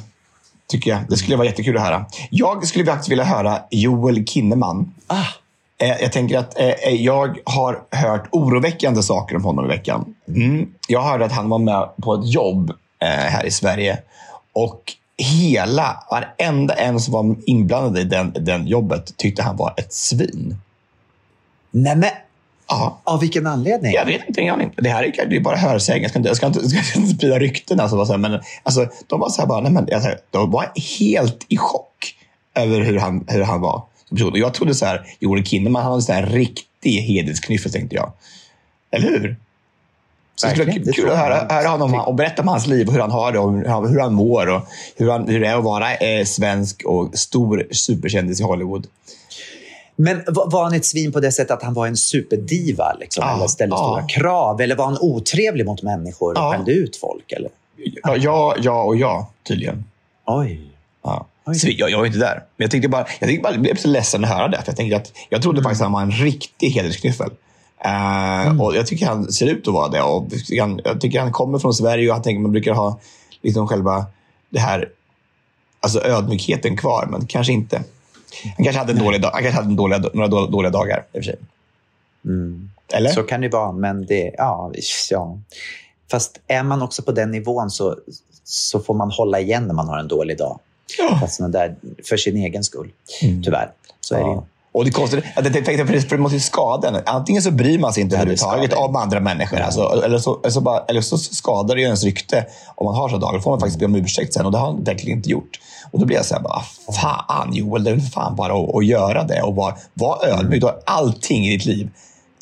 Tycker 0.72 0.90
jag. 0.90 1.00
Det 1.08 1.16
skulle 1.16 1.36
vara 1.36 1.46
jättekul 1.46 1.76
att 1.76 1.82
höra. 1.82 2.06
Jag 2.30 2.66
skulle 2.66 2.84
faktiskt 2.84 3.10
vilja 3.10 3.24
höra 3.24 3.58
Joel 3.70 4.26
Kinnaman. 4.26 4.94
Ah, 5.06 5.24
Eh, 5.78 6.02
Jag 6.02 6.12
tänker 6.12 6.38
att 6.38 6.58
eh, 6.60 6.88
jag 6.94 7.38
har 7.44 7.82
hört 7.90 8.28
oroväckande 8.32 9.02
saker 9.02 9.36
om 9.36 9.44
honom 9.44 9.64
i 9.64 9.68
veckan. 9.68 10.14
Mm. 10.28 10.68
Jag 10.88 11.02
hörde 11.02 11.24
att 11.24 11.32
han 11.32 11.48
var 11.48 11.58
med 11.58 11.88
på 12.02 12.14
ett 12.14 12.26
jobb 12.34 12.70
eh, 13.02 13.08
här 13.08 13.46
i 13.46 13.50
Sverige. 13.50 13.98
Och 14.52 14.92
hela, 15.16 16.04
varenda 16.10 16.74
en 16.74 17.00
som 17.00 17.14
var 17.14 17.36
inblandad 17.46 17.98
i 17.98 18.04
den, 18.04 18.32
den 18.40 18.66
jobbet 18.66 19.16
tyckte 19.16 19.42
han 19.42 19.56
var 19.56 19.74
ett 19.76 19.92
svin. 19.92 20.56
nej, 21.70 21.96
men 21.96 22.10
Ja, 22.78 23.00
av 23.04 23.20
vilken 23.20 23.46
anledning? 23.46 23.92
jag 23.92 24.06
vet 24.06 24.28
inte. 24.28 24.40
ingen 24.40 24.54
aning. 24.54 24.72
Det 24.76 24.88
här 24.88 25.04
är, 25.04 25.26
det 25.26 25.36
är 25.36 25.40
bara 25.40 25.56
hörsägen. 25.56 26.02
Jag 26.02 26.10
ska 26.10 26.18
inte, 26.18 26.28
jag 26.28 26.36
ska 26.36 26.46
inte, 26.46 26.60
jag 26.62 26.84
ska 26.84 26.98
inte 26.98 27.14
sprida 27.14 27.38
rykten. 27.38 27.80
Alltså, 27.80 28.18
men, 28.18 28.40
alltså, 28.62 28.88
de 29.06 29.20
var 29.20 29.28
så 29.28 29.40
här 29.40 29.48
bara, 29.48 29.60
nej, 29.60 29.72
men, 29.72 29.88
de 30.30 30.50
var 30.50 30.72
helt 30.98 31.46
i 31.48 31.56
chock 31.56 32.14
över 32.54 32.80
hur 32.80 32.98
han, 32.98 33.24
hur 33.28 33.42
han 33.42 33.60
var. 33.60 33.82
som 34.08 34.16
person. 34.16 34.32
Och 34.32 34.38
jag 34.38 34.54
trodde 34.54 34.74
så 34.74 34.86
här, 34.86 35.06
Joel 35.20 35.44
Kinnaman, 35.44 35.82
han 35.82 35.92
var 35.92 36.10
en 36.10 36.14
här 36.14 36.26
riktig 36.26 37.00
hedersknyffel, 37.00 37.72
tänkte 37.72 37.96
jag. 37.96 38.12
Eller 38.90 39.08
hur? 39.08 39.36
Så 40.34 40.46
det 40.46 40.52
skulle 40.52 40.80
vara 40.80 40.92
kul 40.92 41.10
att 41.10 41.18
höra, 41.18 41.54
höra 41.54 41.68
honom 41.68 41.94
och 41.94 42.14
berätta 42.14 42.42
om 42.42 42.48
hans 42.48 42.66
liv 42.66 42.86
och 42.86 42.92
hur 42.92 43.00
han 43.00 43.10
har 43.10 43.32
det 43.32 43.38
och 43.38 43.52
hur 43.52 43.64
han, 43.64 43.88
hur 43.88 44.00
han 44.00 44.14
mår 44.14 44.48
och 44.48 44.62
hur, 44.96 45.10
han, 45.10 45.28
hur 45.28 45.40
det 45.40 45.46
är 45.46 45.56
att 45.56 45.64
vara 45.64 45.96
eh, 45.96 46.24
svensk 46.24 46.82
och 46.84 47.18
stor 47.18 47.66
superkändis 47.70 48.40
i 48.40 48.42
Hollywood. 48.42 48.86
Men 49.96 50.22
var, 50.26 50.64
han 50.64 50.74
ett 50.74 50.84
svin 50.86 51.12
på 51.12 51.20
det 51.20 51.32
sättet 51.32 51.50
att 51.50 51.62
han 51.62 51.74
var 51.74 51.86
en 51.86 51.96
superdiva? 51.96 52.96
Liksom, 53.00 53.24
Ja, 53.26 53.36
eller 53.36 53.46
ställde 53.46 53.76
ja. 53.76 53.78
stora 53.78 54.08
krav? 54.22 54.60
Eller 54.60 54.76
var 54.76 54.84
han 54.84 54.98
otrevlig 55.00 55.66
mot 55.66 55.82
människor 55.82 56.30
och 56.32 56.38
Ja. 56.38 56.52
skällde 56.52 56.72
ut 56.72 56.96
folk? 56.96 57.32
Eller? 57.32 57.50
Ja, 58.04 58.16
ja, 58.16 58.54
ja 58.58 58.82
och 58.82 58.96
ja, 58.96 59.30
tydligen. 59.48 59.84
Oj. 60.26 60.60
Ja. 61.02 61.26
Oj. 61.46 61.54
Så 61.54 61.68
jag, 61.70 61.90
jag 61.90 61.98
var 61.98 62.06
inte 62.06 62.18
där. 62.18 62.34
Men 62.34 62.64
jag 62.64 62.70
tyckte 62.70 62.88
bara, 62.88 63.06
jag 63.20 63.28
tyckte 63.28 63.42
bara, 63.42 63.52
jag 63.52 63.62
blev 63.62 63.76
så 63.76 63.88
ledsen 63.88 64.24
att 64.24 64.30
höra 64.30 64.48
det. 64.48 64.56
För 64.56 64.64
jag, 64.66 64.76
tänkte 64.76 64.96
att, 64.96 65.12
jag 65.28 65.42
trodde 65.42 65.62
faktiskt 65.62 65.80
att 65.82 65.86
han 65.86 65.92
var 65.92 66.02
en 66.02 66.10
riktig 66.10 66.70
hedersknyffel. 66.70 67.30
Eh, 67.84 68.60
och 68.60 68.76
jag 68.76 68.86
tycker 68.86 69.06
han 69.06 69.32
ser 69.32 69.46
ut 69.46 69.68
att 69.68 69.74
vara 69.74 69.88
det. 69.88 70.02
Och 70.02 70.26
jag 70.30 70.46
tycker 70.46 70.60
han, 70.60 70.80
jag 70.84 71.00
tycker 71.00 71.20
han 71.20 71.32
kommer 71.32 71.58
från 71.58 71.74
Sverige 71.74 72.08
och 72.08 72.14
han 72.14 72.22
tänker 72.22 72.40
man 72.40 72.52
brukar 72.52 72.72
ha 72.72 72.98
liksom 73.42 73.68
själva 73.68 74.06
det 74.50 74.60
här, 74.60 74.88
alltså 75.80 76.00
ödmjukheten 76.04 76.76
kvar, 76.76 77.06
men 77.10 77.26
kanske 77.26 77.52
inte. 77.52 77.82
Han 78.56 78.64
kanske 78.64 78.78
hade, 78.78 78.92
en 78.92 78.98
dålig 78.98 79.22
dag, 79.22 79.30
han 79.32 79.42
kanske 79.42 79.56
hade 79.56 79.68
en 79.68 79.76
dåliga, 79.76 79.98
några 79.98 80.28
då- 80.28 80.46
dåliga 80.46 80.70
dagar 80.70 81.04
i 81.12 81.18
och 81.18 81.24
för 81.24 81.30
sig. 81.30 81.36
Mm. 82.24 82.70
Eller? 82.92 83.10
Så 83.10 83.22
kan 83.22 83.40
det 83.40 83.48
vara, 83.48 83.72
men 83.72 84.06
det... 84.06 84.34
Ja, 84.38 84.72
ja. 85.10 85.38
Fast 86.10 86.40
är 86.46 86.62
man 86.62 86.82
också 86.82 87.02
på 87.02 87.12
den 87.12 87.30
nivån 87.30 87.70
så, 87.70 87.96
så 88.44 88.80
får 88.80 88.94
man 88.94 89.10
hålla 89.10 89.40
igen 89.40 89.66
när 89.66 89.74
man 89.74 89.88
har 89.88 89.98
en 89.98 90.08
dålig 90.08 90.38
dag. 90.38 90.58
Att 91.22 91.32
såna 91.32 91.48
där, 91.48 91.76
för 92.08 92.16
sin 92.16 92.36
egen 92.36 92.64
skull. 92.64 92.90
Tyvärr. 93.44 93.70
Så 94.00 94.14
är 94.14 94.18
det 94.18 94.26
ju. 94.26 94.32
Ja. 94.32 94.44
Och 94.72 94.84
det 94.84 94.90
konstigt, 94.90 95.24
jag 95.36 95.52
tänkte, 95.52 95.86
för 95.86 95.92
det, 95.92 96.00
för 96.00 96.16
det 96.16 96.22
måste 96.22 96.36
ju 96.36 96.40
skada 96.40 96.88
en. 96.88 96.96
Antingen 97.06 97.42
så 97.42 97.50
bryr 97.50 97.78
man 97.78 97.92
sig 97.92 98.02
inte 98.02 98.16
Ja, 98.16 98.20
överhuvudtaget 98.20 98.72
om 98.72 98.96
andra 98.96 99.20
människor. 99.20 99.58
Alltså, 99.58 100.02
eller, 100.04 100.18
så, 100.18 100.40
eller, 100.40 100.50
så 100.50 100.60
bara, 100.60 100.84
eller 100.88 101.00
så 101.00 101.18
skadar 101.18 101.76
det 101.76 101.82
ens 101.82 102.04
rykte 102.04 102.46
om 102.74 102.84
man 102.84 102.94
har 102.94 103.08
så 103.08 103.18
dagar. 103.18 103.34
Då 103.34 103.40
får 103.40 103.50
man 103.50 103.60
faktiskt 103.60 103.78
be 103.78 103.84
om 103.84 103.94
ursäkt 103.94 104.34
sen 104.34 104.46
och 104.46 104.52
det 104.52 104.58
har 104.58 104.66
han 104.66 104.84
verkligen 104.84 105.18
inte 105.18 105.30
gjort. 105.30 105.60
Och 105.92 106.00
då 106.00 106.06
blir 106.06 106.16
jag 106.16 106.26
så 106.26 106.34
här, 106.34 106.42
bara, 106.42 106.62
fan 107.00 107.54
Joel, 107.54 107.84
det 107.84 107.90
är 107.90 107.98
fan 107.98 108.36
bara 108.36 108.52
att, 108.52 108.74
att 108.74 108.86
göra 108.86 109.24
det 109.24 109.42
och 109.42 109.54
vara 109.54 109.74
var 109.94 110.26
ödmjuk. 110.26 110.60
Du 110.60 110.66
har 110.66 110.78
allting 110.86 111.46
i 111.46 111.56
ditt 111.56 111.66
liv. 111.66 111.90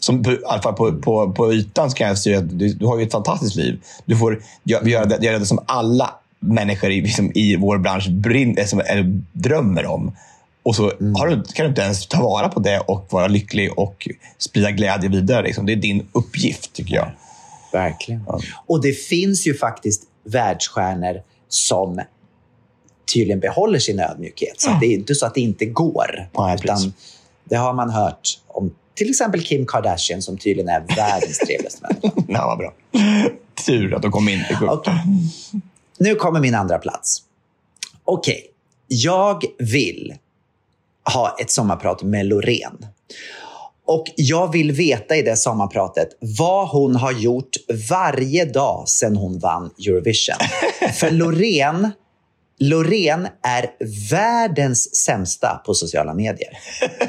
Som 0.01 0.21
i 0.21 0.39
alla 0.47 0.63
fall 0.63 0.75
på, 0.75 0.93
på, 0.93 1.33
på 1.33 1.53
ytan 1.53 1.91
kan 1.91 2.09
jag 2.09 2.19
säga 2.19 2.39
att 2.39 2.59
du, 2.59 2.73
du 2.75 2.87
har 2.87 2.99
ju 2.99 3.05
ett 3.05 3.13
fantastiskt 3.13 3.57
liv. 3.57 3.81
Du 4.05 4.17
får 4.17 4.43
gö- 4.65 4.89
göra 4.89 5.05
det, 5.05 5.25
göra 5.25 5.39
det 5.39 5.47
som 5.47 5.59
alla 5.67 6.11
människor 6.41 6.91
i, 6.91 7.01
liksom, 7.01 7.33
i 7.35 7.57
vår 7.57 7.79
bransch 7.79 8.09
brin, 8.11 8.59
eh, 8.59 8.67
som, 8.67 8.81
eller, 8.81 9.23
drömmer 9.33 9.87
om. 9.87 10.17
Och 10.63 10.77
så 10.77 10.83
har 11.19 11.27
du, 11.27 11.43
kan 11.43 11.65
du 11.65 11.69
inte 11.69 11.83
ens 11.83 12.07
ta 12.07 12.23
vara 12.23 12.49
på 12.49 12.61
det 12.61 12.79
och 12.79 13.07
vara 13.11 13.27
lycklig 13.27 13.79
och 13.79 14.09
sprida 14.39 14.71
glädje 14.71 15.09
vidare. 15.09 15.43
Liksom. 15.43 15.67
Det 15.67 15.73
är 15.73 15.77
din 15.77 16.07
uppgift, 16.13 16.73
tycker 16.73 16.95
jag. 16.95 17.11
Verkligen. 17.73 18.25
Och 18.67 18.83
det 18.83 18.93
finns 18.93 19.47
ju 19.47 19.55
faktiskt 19.55 20.03
världsstjärnor 20.25 21.23
som 21.49 22.01
tydligen 23.15 23.41
behåller 23.41 23.79
sin 23.79 24.01
ödmjukhet. 24.01 24.61
Så 24.61 24.71
det 24.81 24.87
är 24.87 24.93
inte 24.93 25.15
så 25.15 25.27
att 25.27 25.35
det 25.35 25.41
inte 25.41 25.65
går. 25.65 26.29
Nej, 26.39 26.55
utan 26.55 26.77
precis. 26.77 26.93
det 27.45 27.57
har 27.57 27.73
man 27.73 27.91
hört 27.91 28.39
om 28.47 28.75
till 28.95 29.11
exempel 29.11 29.43
Kim 29.43 29.67
Kardashian 29.67 30.23
som 30.23 30.39
tydligen 30.39 30.69
är 30.69 30.97
världens 30.97 31.39
trevligaste 31.47 31.83
människa. 31.83 32.23
Ja, 32.29 32.47
vad 32.47 32.59
bra. 32.59 32.75
Tur 33.67 33.95
att 33.95 34.03
de 34.03 34.11
kom 34.11 34.29
in. 34.29 34.45
Okej. 34.69 34.95
Nu 35.99 36.15
kommer 36.15 36.41
min 36.41 36.55
andra 36.55 36.79
plats. 36.79 37.23
Okej, 38.05 38.47
jag 38.89 39.43
vill 39.59 40.15
ha 41.13 41.37
ett 41.41 41.51
sommarprat 41.51 42.03
med 42.03 42.27
Loreen. 42.27 42.87
Och 43.87 44.05
jag 44.17 44.53
vill 44.53 44.73
veta 44.73 45.17
i 45.17 45.23
det 45.23 45.37
sommarpratet 45.37 46.09
vad 46.39 46.69
hon 46.69 46.97
har 46.97 47.13
gjort 47.13 47.57
varje 47.91 48.45
dag 48.45 48.89
sedan 48.89 49.17
hon 49.17 49.39
vann 49.39 49.71
Eurovision. 49.87 50.37
För 50.95 51.11
Loreen, 51.11 51.91
Loreen 52.61 53.29
är 53.43 53.67
världens 54.11 54.97
sämsta 54.97 55.63
på 55.67 55.75
sociala 55.75 56.15
medier. 56.15 56.51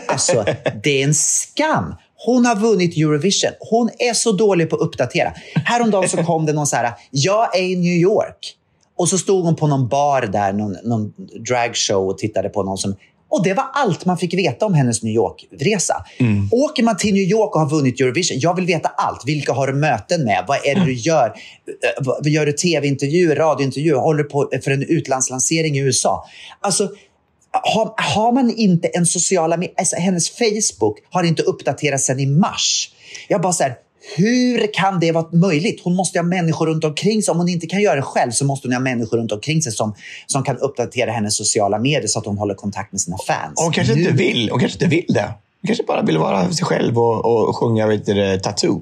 Alltså, 0.07 0.45
det 0.83 1.01
är 1.01 1.03
en 1.03 1.13
skam. 1.13 1.95
Hon 2.25 2.45
har 2.45 2.55
vunnit 2.55 2.97
Eurovision. 2.97 3.51
Hon 3.59 3.89
är 3.99 4.13
så 4.13 4.31
dålig 4.31 4.69
på 4.69 4.75
att 4.75 4.81
uppdatera. 4.81 5.33
Häromdagen 5.65 6.09
så 6.09 6.17
kom 6.17 6.45
det 6.45 6.53
någon 6.53 6.67
så 6.67 6.75
här, 6.75 6.91
jag 7.11 7.57
är 7.57 7.61
i 7.61 7.75
New 7.75 7.93
York. 7.93 8.57
Och 8.97 9.09
så 9.09 9.17
stod 9.17 9.45
hon 9.45 9.55
på 9.55 9.67
någon 9.67 9.87
bar 9.87 10.21
där, 10.21 10.53
någon, 10.53 10.77
någon 10.83 11.13
dragshow 11.47 12.09
och 12.09 12.17
tittade 12.17 12.49
på 12.49 12.63
någon 12.63 12.77
som... 12.77 12.95
Och 13.31 13.43
det 13.43 13.53
var 13.53 13.65
allt 13.73 14.05
man 14.05 14.17
fick 14.17 14.33
veta 14.33 14.65
om 14.65 14.73
hennes 14.73 15.03
New 15.03 15.13
York-resa. 15.13 16.05
Åker 16.51 16.83
man 16.83 16.97
till 16.97 17.13
New 17.13 17.23
York 17.23 17.55
och 17.55 17.61
har 17.61 17.69
vunnit 17.69 17.99
Eurovision, 18.01 18.39
jag 18.39 18.55
vill 18.55 18.65
veta 18.65 18.89
allt. 18.89 19.23
Vilka 19.25 19.53
har 19.53 19.67
du 19.67 19.73
möten 19.73 20.23
med? 20.23 20.45
Vad 20.47 20.57
är 20.65 20.75
det 20.75 20.85
du 20.85 20.93
gör? 20.93 21.25
Eh, 21.27 21.33
vad- 22.05 22.27
Gör 22.27 22.45
du 22.45 22.51
tv-intervjuer, 22.53 23.35
radiointervjuer? 23.35 23.95
Håller 23.99 24.23
på 24.23 24.49
för 24.63 24.71
en 24.71 24.83
utlandslansering 24.83 25.75
i 25.77 25.79
USA? 25.79 26.25
Alltså, 26.61 26.89
har, 27.51 27.93
har 28.15 28.31
man 28.31 28.55
inte 28.57 28.87
en 28.87 29.05
sociala 29.05 29.59
alltså 29.77 29.95
hennes 29.95 30.29
Facebook 30.29 30.97
har 31.09 31.23
inte 31.23 31.43
uppdaterats 31.43 32.05
sedan 32.05 32.19
i 32.19 32.25
mars. 32.25 32.89
Jag 33.27 33.41
bara 33.41 33.53
så 33.53 33.63
här, 33.63 33.75
hur 34.17 34.73
kan 34.73 34.99
det 34.99 35.11
vara 35.11 35.27
möjligt? 35.31 35.81
Hon 35.83 35.95
måste 35.95 36.19
ha 36.19 36.23
människor 36.23 36.65
runt 36.65 36.83
omkring 36.83 37.23
sig. 37.23 37.31
Om 37.31 37.37
hon 37.37 37.49
inte 37.49 37.67
kan 37.67 37.81
göra 37.81 37.95
det 37.95 38.01
själv 38.01 38.31
så 38.31 38.45
måste 38.45 38.67
hon 38.67 38.73
ha 38.73 38.79
människor 38.79 39.17
runt 39.17 39.31
omkring 39.31 39.61
sig 39.61 39.71
som, 39.71 39.93
som 40.27 40.43
kan 40.43 40.57
uppdatera 40.57 41.11
hennes 41.11 41.35
sociala 41.35 41.79
medier 41.79 42.07
så 42.07 42.19
att 42.19 42.25
hon 42.25 42.37
håller 42.37 42.55
kontakt 42.55 42.91
med 42.91 43.01
sina 43.01 43.17
fans. 43.17 43.53
Hon 43.55 43.71
kanske 43.71 43.93
Nu- 43.95 44.01
inte 44.01 44.13
vill. 44.13 44.49
Hon 44.49 44.59
kanske 44.59 44.75
inte 44.75 44.95
vill 44.95 45.05
det. 45.13 45.33
Hon 45.61 45.67
kanske 45.67 45.83
bara 45.83 46.01
vill 46.01 46.17
vara 46.17 46.51
sig 46.51 46.65
själv 46.65 46.99
och, 46.99 47.25
och 47.25 47.55
sjunga 47.57 47.87
vet 47.87 48.05
du, 48.05 48.39
Tattoo. 48.39 48.81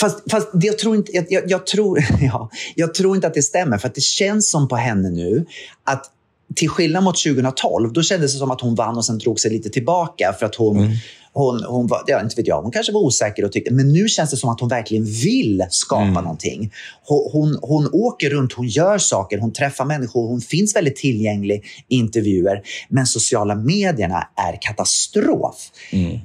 Fast, 0.00 0.30
fast 0.30 0.48
jag, 0.52 0.78
tror 0.78 0.96
inte, 0.96 1.12
jag, 1.12 1.26
jag, 1.28 1.42
jag, 1.50 1.66
tror, 1.66 2.04
ja, 2.20 2.50
jag 2.74 2.94
tror 2.94 3.14
inte 3.16 3.26
att 3.26 3.34
det 3.34 3.42
stämmer. 3.42 3.78
För 3.78 3.88
att 3.88 3.94
det 3.94 4.00
känns 4.00 4.50
som 4.50 4.68
på 4.68 4.76
henne 4.76 5.10
nu 5.10 5.46
att 5.84 6.10
till 6.54 6.68
skillnad 6.68 7.04
mot 7.04 7.22
2012, 7.22 7.92
då 7.92 8.02
kändes 8.02 8.32
det 8.32 8.38
som 8.38 8.50
att 8.50 8.60
hon 8.60 8.74
vann 8.74 8.96
och 8.96 9.04
sen 9.04 9.18
drog 9.18 9.40
sig 9.40 9.50
lite 9.50 9.70
tillbaka. 9.70 10.34
För 10.38 10.46
att 10.46 10.54
hon, 10.54 10.96
hon, 11.32 11.64
hon 11.64 11.86
var, 11.86 12.02
ja, 12.06 12.20
inte 12.20 12.36
vet 12.36 12.46
jag, 12.46 12.62
hon 12.62 12.72
kanske 12.72 12.92
var 12.92 13.00
osäker 13.00 13.44
och 13.44 13.52
tyckte, 13.52 13.74
men 13.74 13.92
nu 13.92 14.08
känns 14.08 14.30
det 14.30 14.36
som 14.36 14.50
att 14.50 14.60
hon 14.60 14.68
verkligen 14.68 15.04
vill 15.04 15.66
skapa 15.70 16.20
någonting. 16.20 16.72
Hon, 17.04 17.28
hon, 17.32 17.58
hon 17.62 17.90
åker 17.92 18.30
runt, 18.30 18.52
hon 18.52 18.68
gör 18.68 18.98
saker, 18.98 19.38
hon 19.38 19.52
träffar 19.52 19.84
människor, 19.84 20.28
hon 20.28 20.40
finns 20.40 20.76
väldigt 20.76 20.96
tillgänglig 20.96 21.64
i 21.88 21.96
intervjuer. 21.96 22.62
Men 22.88 23.06
sociala 23.06 23.54
medierna 23.54 24.28
är 24.36 24.58
katastrof. 24.60 25.70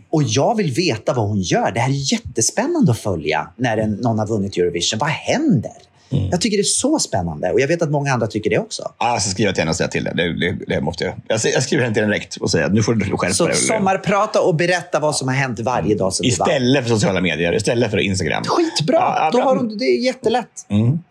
Och 0.10 0.24
jag 0.24 0.58
vill 0.58 0.72
veta 0.72 1.14
vad 1.14 1.28
hon 1.28 1.42
gör. 1.42 1.72
Det 1.72 1.80
här 1.80 1.90
är 1.90 2.14
jättespännande 2.14 2.92
att 2.92 3.00
följa 3.00 3.48
när 3.58 3.78
en, 3.78 3.92
någon 3.92 4.20
har 4.20 4.28
vunnit 4.28 4.58
Eurovision. 4.58 5.00
Vad 5.00 5.10
händer? 5.10 5.72
Jag 6.10 6.42
tycker 6.42 6.58
det 6.58 6.62
är 6.62 6.64
så 6.64 7.00
spännande 7.00 7.52
och 7.52 7.60
jag 7.60 7.68
vet 7.68 7.82
att 7.82 7.92
många 7.92 8.14
andra 8.14 8.28
tycker 8.28 8.50
det 8.50 8.58
också. 8.60 8.92
Ah, 8.98 9.14
jag 9.14 9.22
ska 9.22 9.32
skriva 9.32 9.52
till 9.52 9.62
henne 9.62 9.70
och 9.70 9.76
säga 9.76 9.88
till 9.88 10.04
det. 10.04 10.14
Det, 10.16 10.40
det, 10.40 10.66
det 10.68 10.82
måste 10.82 11.04
jag. 11.04 11.14
Jag, 11.28 11.40
jag 11.54 11.64
skriver 11.64 11.84
henne 11.84 11.94
till 11.94 12.04
henne 12.04 12.14
direkt 12.14 12.36
och 12.36 12.52
säger 12.52 12.66
att 12.66 12.74
nu 12.74 12.84
får 12.84 12.94
du 12.94 13.18
skärpa 13.18 13.46
dig. 13.46 13.56
sommarprata 13.56 14.42
och 14.42 14.56
berätta 14.56 15.00
vad 15.00 15.16
som 15.16 15.28
har 15.28 15.36
hänt 15.36 15.60
varje 15.60 15.96
dag 15.96 16.14
sedan. 16.14 16.26
Istället 16.26 16.84
för 16.84 16.90
sociala 16.90 17.22
medier, 17.22 17.56
istället 17.56 17.92
för 17.92 17.98
Instagram. 17.98 18.44
Skitbra! 18.44 18.98
Ja, 18.98 19.30
Då 19.32 19.42
har 19.42 19.56
hon, 19.56 19.78
det 19.78 19.86
är 19.86 20.06
jättelätt. 20.06 20.66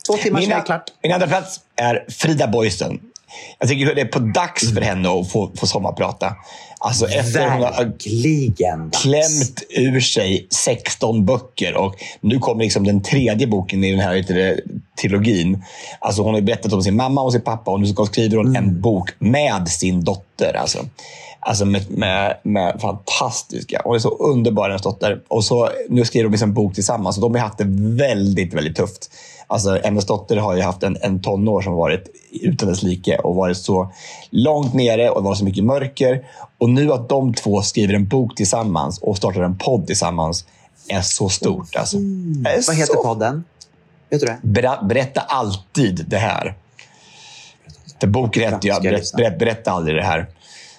Två 0.07 0.16
timmar 0.16 0.40
så 0.40 0.51
är 0.51 0.55
det 0.57 0.62
klart. 0.62 0.84
min 1.03 1.12
andra 1.12 1.26
plats 1.26 1.61
är 1.76 2.05
Frida 2.09 2.47
Boysen. 2.49 3.01
Jag 3.59 3.68
tycker 3.68 3.95
det 3.95 4.01
är 4.01 4.05
på 4.05 4.18
dags 4.18 4.74
för 4.74 4.80
henne 4.80 5.09
att 5.09 5.32
få, 5.32 5.53
få 5.57 5.66
sommarprata. 5.66 6.32
Alltså 6.87 7.07
efter 7.07 7.51
hon 7.51 7.62
har 7.62 7.99
klämt 9.03 9.62
ur 9.70 10.01
sig 10.01 10.47
16 10.51 11.24
böcker 11.24 11.74
och 11.76 11.95
nu 12.20 12.39
kommer 12.39 12.64
liksom 12.64 12.85
den 12.87 13.03
tredje 13.03 13.47
boken 13.47 13.85
i 13.85 13.91
den 13.91 14.01
här 14.01 14.14
det, 14.28 14.61
trilogin. 15.01 15.64
Alltså 15.99 16.22
hon 16.22 16.35
har 16.35 16.41
berättat 16.41 16.72
om 16.72 16.82
sin 16.82 16.97
mamma 16.97 17.20
och 17.20 17.32
sin 17.32 17.41
pappa 17.41 17.70
och 17.70 17.80
nu 17.80 17.87
ska- 17.87 18.07
skriver 18.07 18.37
hon 18.37 18.57
en 18.57 18.80
bok 18.80 19.11
med 19.18 19.68
sin 19.68 20.05
dotter. 20.05 20.57
Alltså, 20.57 20.78
alltså 21.41 21.64
med, 21.64 21.91
med, 21.91 22.37
med 22.43 22.80
fantastiska. 22.80 23.80
Hon 23.85 23.95
är 23.95 23.99
så 23.99 24.09
underbar, 24.11 24.68
hennes 24.68 24.82
dotter. 24.82 25.20
Och 25.28 25.45
så, 25.45 25.68
nu 25.89 26.05
skriver 26.05 26.24
de 26.24 26.30
liksom 26.32 26.49
en 26.51 26.55
bok 26.55 26.74
tillsammans 26.74 27.16
och 27.16 27.22
de 27.22 27.35
har 27.35 27.41
haft 27.41 27.59
det 27.59 27.66
väldigt, 27.97 28.55
väldigt 28.55 28.76
tufft. 28.76 29.11
Alltså, 29.47 29.80
hennes 29.84 30.07
dotter 30.07 30.36
har 30.36 30.57
ju 30.57 30.62
haft 30.62 30.82
en, 30.82 30.97
en 31.01 31.22
tonår 31.22 31.62
som 31.62 31.72
varit 31.72 32.09
utan 32.32 32.68
dess 32.68 32.82
like 32.82 33.16
och 33.16 33.34
varit 33.34 33.57
så 33.57 33.92
långt 34.30 34.74
nere 34.74 35.11
och 35.11 35.24
varit 35.24 35.38
så 35.38 35.45
mycket 35.45 35.64
mörker. 35.64 36.26
Och 36.59 36.70
nu 36.70 36.92
att 36.92 37.09
de 37.09 37.34
två 37.34 37.62
skriver 37.62 37.95
en 37.95 38.07
bok 38.09 38.36
tillsammans 38.36 38.99
och 38.99 39.16
startar 39.16 39.40
en 39.42 39.59
podd 39.59 39.86
tillsammans 39.86 40.45
är 40.88 41.01
så 41.01 41.28
stort. 41.28 41.76
Alltså. 41.76 41.97
Det 41.99 42.51
är 42.51 42.62
Vad 42.66 42.76
heter 42.76 42.95
så 42.95 43.03
podden? 43.03 43.45
Vet 44.11 44.20
du 44.20 44.26
det? 44.26 44.38
Ber- 44.42 44.84
berätta 44.84 45.20
alltid 45.20 46.05
det 46.09 46.16
här. 46.18 46.55
För 48.01 48.07
boken 48.07 48.42
heter 48.42 48.68
ju 48.68 48.90
berätta, 48.90 49.30
berätta, 49.38 49.70
aldrig 49.70 49.97
det 49.97 50.03
här. 50.03 50.26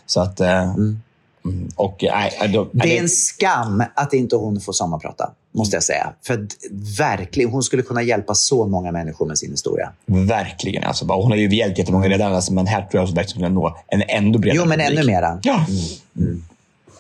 Så 0.06 0.22
att... 0.22 0.40
eh, 0.40 0.64
mm, 0.64 1.00
Och, 1.76 2.04
nej, 2.12 2.38
nej, 2.40 2.50
då, 2.50 2.68
Det 2.72 2.98
är 2.98 3.02
en 3.02 3.10
skam 3.10 3.84
att 3.96 4.14
inte 4.14 4.36
hon 4.36 4.62
får 4.62 4.74
sommarprata, 4.74 5.32
måste 5.56 5.76
jag 5.76 5.84
säga. 5.84 6.14
För 6.28 6.48
verkligen, 6.98 7.50
hon 7.50 7.64
skulle 7.64 7.82
kunna 7.82 8.02
hjälpa 8.02 8.36
så 8.36 8.68
många 8.68 8.92
människor 8.92 9.26
med 9.26 9.38
sin 9.38 9.52
historia. 9.52 9.92
Verkligen. 10.06 10.84
Alltså, 10.84 11.06
bara, 11.06 11.22
hon 11.22 11.32
har 11.32 11.38
ju 11.38 11.56
hjälpt 11.56 11.78
jättemånga 11.78 12.10
redan, 12.10 12.34
alltså, 12.34 12.54
men 12.54 12.68
här 12.68 12.82
tror 12.82 13.02
jag 13.02 13.06
hon 13.08 13.16
verkligen 13.16 13.42
kan 13.42 13.54
nå 13.54 13.78
en 13.88 14.02
ännu 14.08 14.38
bredare 14.38 14.58
Jo, 14.58 14.66
men 14.66 14.80
publik. 14.80 15.00
ännu 15.00 15.08
mera. 15.12 15.40
Ja. 15.44 15.66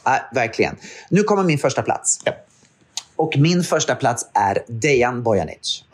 Ja, 0.03 0.20
verkligen. 0.34 0.76
Nu 1.10 1.24
kommer 1.24 1.43
min 1.43 1.58
första 1.58 1.82
plats. 1.82 2.20
Ja. 2.24 2.32
Och 3.16 3.38
min 3.38 3.64
första 3.64 3.95
plats 3.95 4.26
är 4.34 4.64
Dejan 4.68 5.24
Bojanic. 5.24 5.84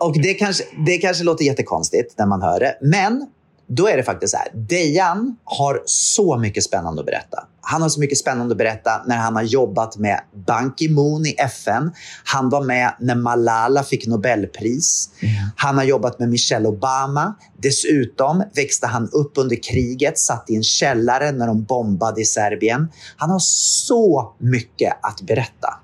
Och 0.00 0.22
det 0.22 0.34
kanske, 0.34 0.64
det 0.86 0.98
kanske 0.98 1.24
låter 1.24 1.44
jättekonstigt 1.44 2.18
när 2.18 2.26
man 2.26 2.42
hör 2.42 2.60
det, 2.60 2.78
men 2.82 3.26
då 3.68 3.88
är 3.88 3.96
det 3.96 4.02
faktiskt 4.02 4.30
så 4.30 4.36
här. 4.36 4.48
Dejan 4.54 5.36
har 5.44 5.82
så 5.84 6.36
mycket 6.36 6.64
spännande 6.64 7.00
att 7.00 7.06
berätta. 7.06 7.44
Han 7.60 7.82
har 7.82 7.88
så 7.88 8.00
mycket 8.00 8.18
spännande 8.18 8.52
att 8.52 8.58
berätta 8.58 9.02
när 9.06 9.16
han 9.16 9.36
har 9.36 9.42
jobbat 9.42 9.96
med 9.96 10.20
Ban 10.46 10.72
Ki-Moon 10.76 11.26
i 11.26 11.34
FN. 11.38 11.90
Han 12.24 12.48
var 12.48 12.64
med 12.64 12.94
när 13.00 13.14
Malala 13.14 13.82
fick 13.82 14.06
Nobelpris. 14.06 15.10
Han 15.56 15.76
har 15.76 15.84
jobbat 15.84 16.18
med 16.18 16.28
Michelle 16.28 16.68
Obama. 16.68 17.34
Dessutom 17.56 18.42
växte 18.54 18.86
han 18.86 19.08
upp 19.12 19.32
under 19.36 19.56
kriget, 19.56 20.18
satt 20.18 20.50
i 20.50 20.56
en 20.56 20.62
källare 20.62 21.32
när 21.32 21.46
de 21.46 21.64
bombade 21.64 22.20
i 22.20 22.24
Serbien. 22.24 22.88
Han 23.16 23.30
har 23.30 23.38
så 23.38 24.34
mycket 24.38 24.92
att 25.02 25.20
berätta. 25.22 25.80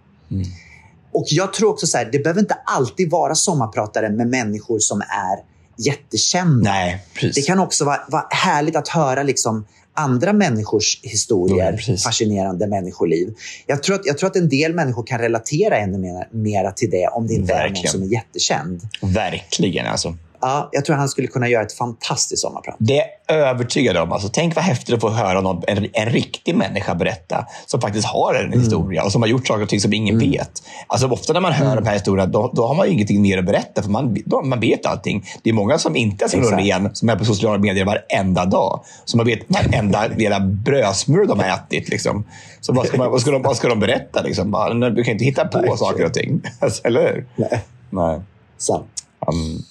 Och 1.13 1.25
jag 1.29 1.53
tror 1.53 1.71
också 1.71 1.87
så 1.87 1.99
här, 1.99 2.09
det 2.13 2.19
behöver 2.19 2.41
inte 2.41 2.57
alltid 2.67 3.11
vara 3.11 3.35
sommarpratare 3.35 4.11
med 4.11 4.27
människor 4.27 4.79
som 4.79 5.01
är 5.01 5.54
jättekända. 5.79 6.71
Nej, 6.71 7.05
precis. 7.15 7.35
Det 7.35 7.43
kan 7.43 7.59
också 7.59 7.85
vara, 7.85 8.01
vara 8.09 8.27
härligt 8.31 8.77
att 8.77 8.89
höra 8.89 9.23
liksom 9.23 9.67
andra 9.97 10.33
människors 10.33 11.01
historier, 11.03 11.85
Ja, 11.87 11.97
fascinerande 11.97 12.67
människoliv. 12.67 13.35
Jag 13.67 13.83
tror, 13.83 13.97
att, 13.97 14.07
jag 14.07 14.19
tror 14.19 14.31
att 14.31 14.37
en 14.37 14.49
del 14.49 14.75
människor 14.75 15.07
kan 15.07 15.19
relatera 15.19 15.79
ännu 15.79 15.99
mer, 15.99 16.29
mera 16.31 16.73
till 16.73 16.91
det 16.91 17.07
om 17.09 17.27
det 17.27 17.35
inte 17.35 17.53
är 17.53 17.57
någon 17.57 17.63
Verkligen. 17.69 17.93
som 17.93 18.03
är 18.03 18.07
jättekänd. 18.07 18.81
Verkligen. 19.03 19.87
Alltså. 19.87 20.17
Ja, 20.47 20.69
jag 20.73 20.85
tror 20.85 20.97
han 20.97 21.09
skulle 21.09 21.29
kunna 21.29 21.49
göra 21.49 21.63
ett 21.63 21.73
fantastiskt 21.73 22.43
sommarprat. 22.43 22.77
Det 22.79 23.01
är 23.01 23.07
jag 23.27 23.39
övertygad 23.39 23.97
om. 23.97 24.13
Alltså, 24.13 24.29
tänk 24.33 24.55
vad 24.55 24.65
häftigt 24.65 24.95
att 24.95 25.01
få 25.01 25.09
höra 25.09 25.41
någon, 25.41 25.63
en, 25.67 25.89
en 25.93 26.09
riktig 26.11 26.55
människa 26.55 26.95
berätta 26.95 27.47
som 27.67 27.81
faktiskt 27.81 28.07
har 28.07 28.35
en 28.35 28.53
historia 28.53 29.05
och 29.05 29.13
som 29.13 29.23
har 29.23 29.29
gjort 29.29 29.47
saker 29.47 29.63
och 29.63 29.69
ting 29.69 29.81
som 29.81 29.93
ingen 29.93 30.19
vet. 30.19 30.63
Alltså, 30.87 31.09
ofta 31.09 31.33
när 31.33 31.41
man 31.41 31.53
hör 31.53 31.77
de 31.77 31.87
här 31.87 31.95
historierna, 31.95 32.27
då, 32.27 32.51
då 32.55 32.67
har 32.67 32.75
man 32.75 32.89
ingenting 32.89 33.23
mer 33.23 33.39
att 33.39 33.45
berätta, 33.45 33.83
för 33.83 33.91
man, 33.91 34.17
då, 34.27 34.43
man 34.43 34.61
vet 34.61 34.87
allting. 34.87 35.27
Det 35.43 35.51
är 35.51 35.55
många 35.55 35.79
som 35.79 35.97
inte 35.97 36.25
är 36.25 36.29
så 36.29 36.39
ren, 36.39 36.95
som 36.95 37.09
är 37.09 37.17
på 37.17 37.25
sociala 37.25 37.59
medier 37.59 37.85
varenda 37.85 38.45
dag. 38.45 38.85
Som 39.05 39.19
man 39.19 39.27
vet 39.27 39.41
varenda 39.49 40.07
lilla 40.17 40.41
brödsmulor 40.41 41.27
de 41.27 41.39
har 41.39 41.47
ätit. 41.47 41.89
Liksom. 41.89 42.25
Så 42.61 42.73
vad 42.73 42.87
ska, 42.87 42.97
man, 42.97 43.11
vad 43.11 43.21
ska, 43.21 43.31
de, 43.31 43.43
vad 43.43 43.57
ska 43.57 43.69
de 43.69 43.81
berätta? 43.81 44.23
Liksom? 44.23 44.51
Bara, 44.51 44.91
du 44.91 45.05
kan 45.05 45.13
inte 45.13 45.25
hitta 45.25 45.45
på 45.45 45.59
Verkligen. 45.59 45.79
saker 45.79 46.05
och 46.05 46.15
ting. 46.15 46.41
Alltså, 46.61 46.83
eller 46.85 47.01
hur? 47.01 47.27
Nej. 47.37 47.65
Nej. 47.91 48.21
Sant. 48.59 48.87
Mm. 49.33 49.63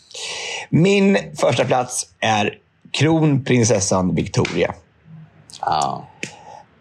Min 0.76 1.18
första 1.36 1.66
plats 1.66 2.06
är 2.20 2.54
kronprinsessan 2.92 4.16
Victoria. 4.16 4.74
Ja. 5.62 6.08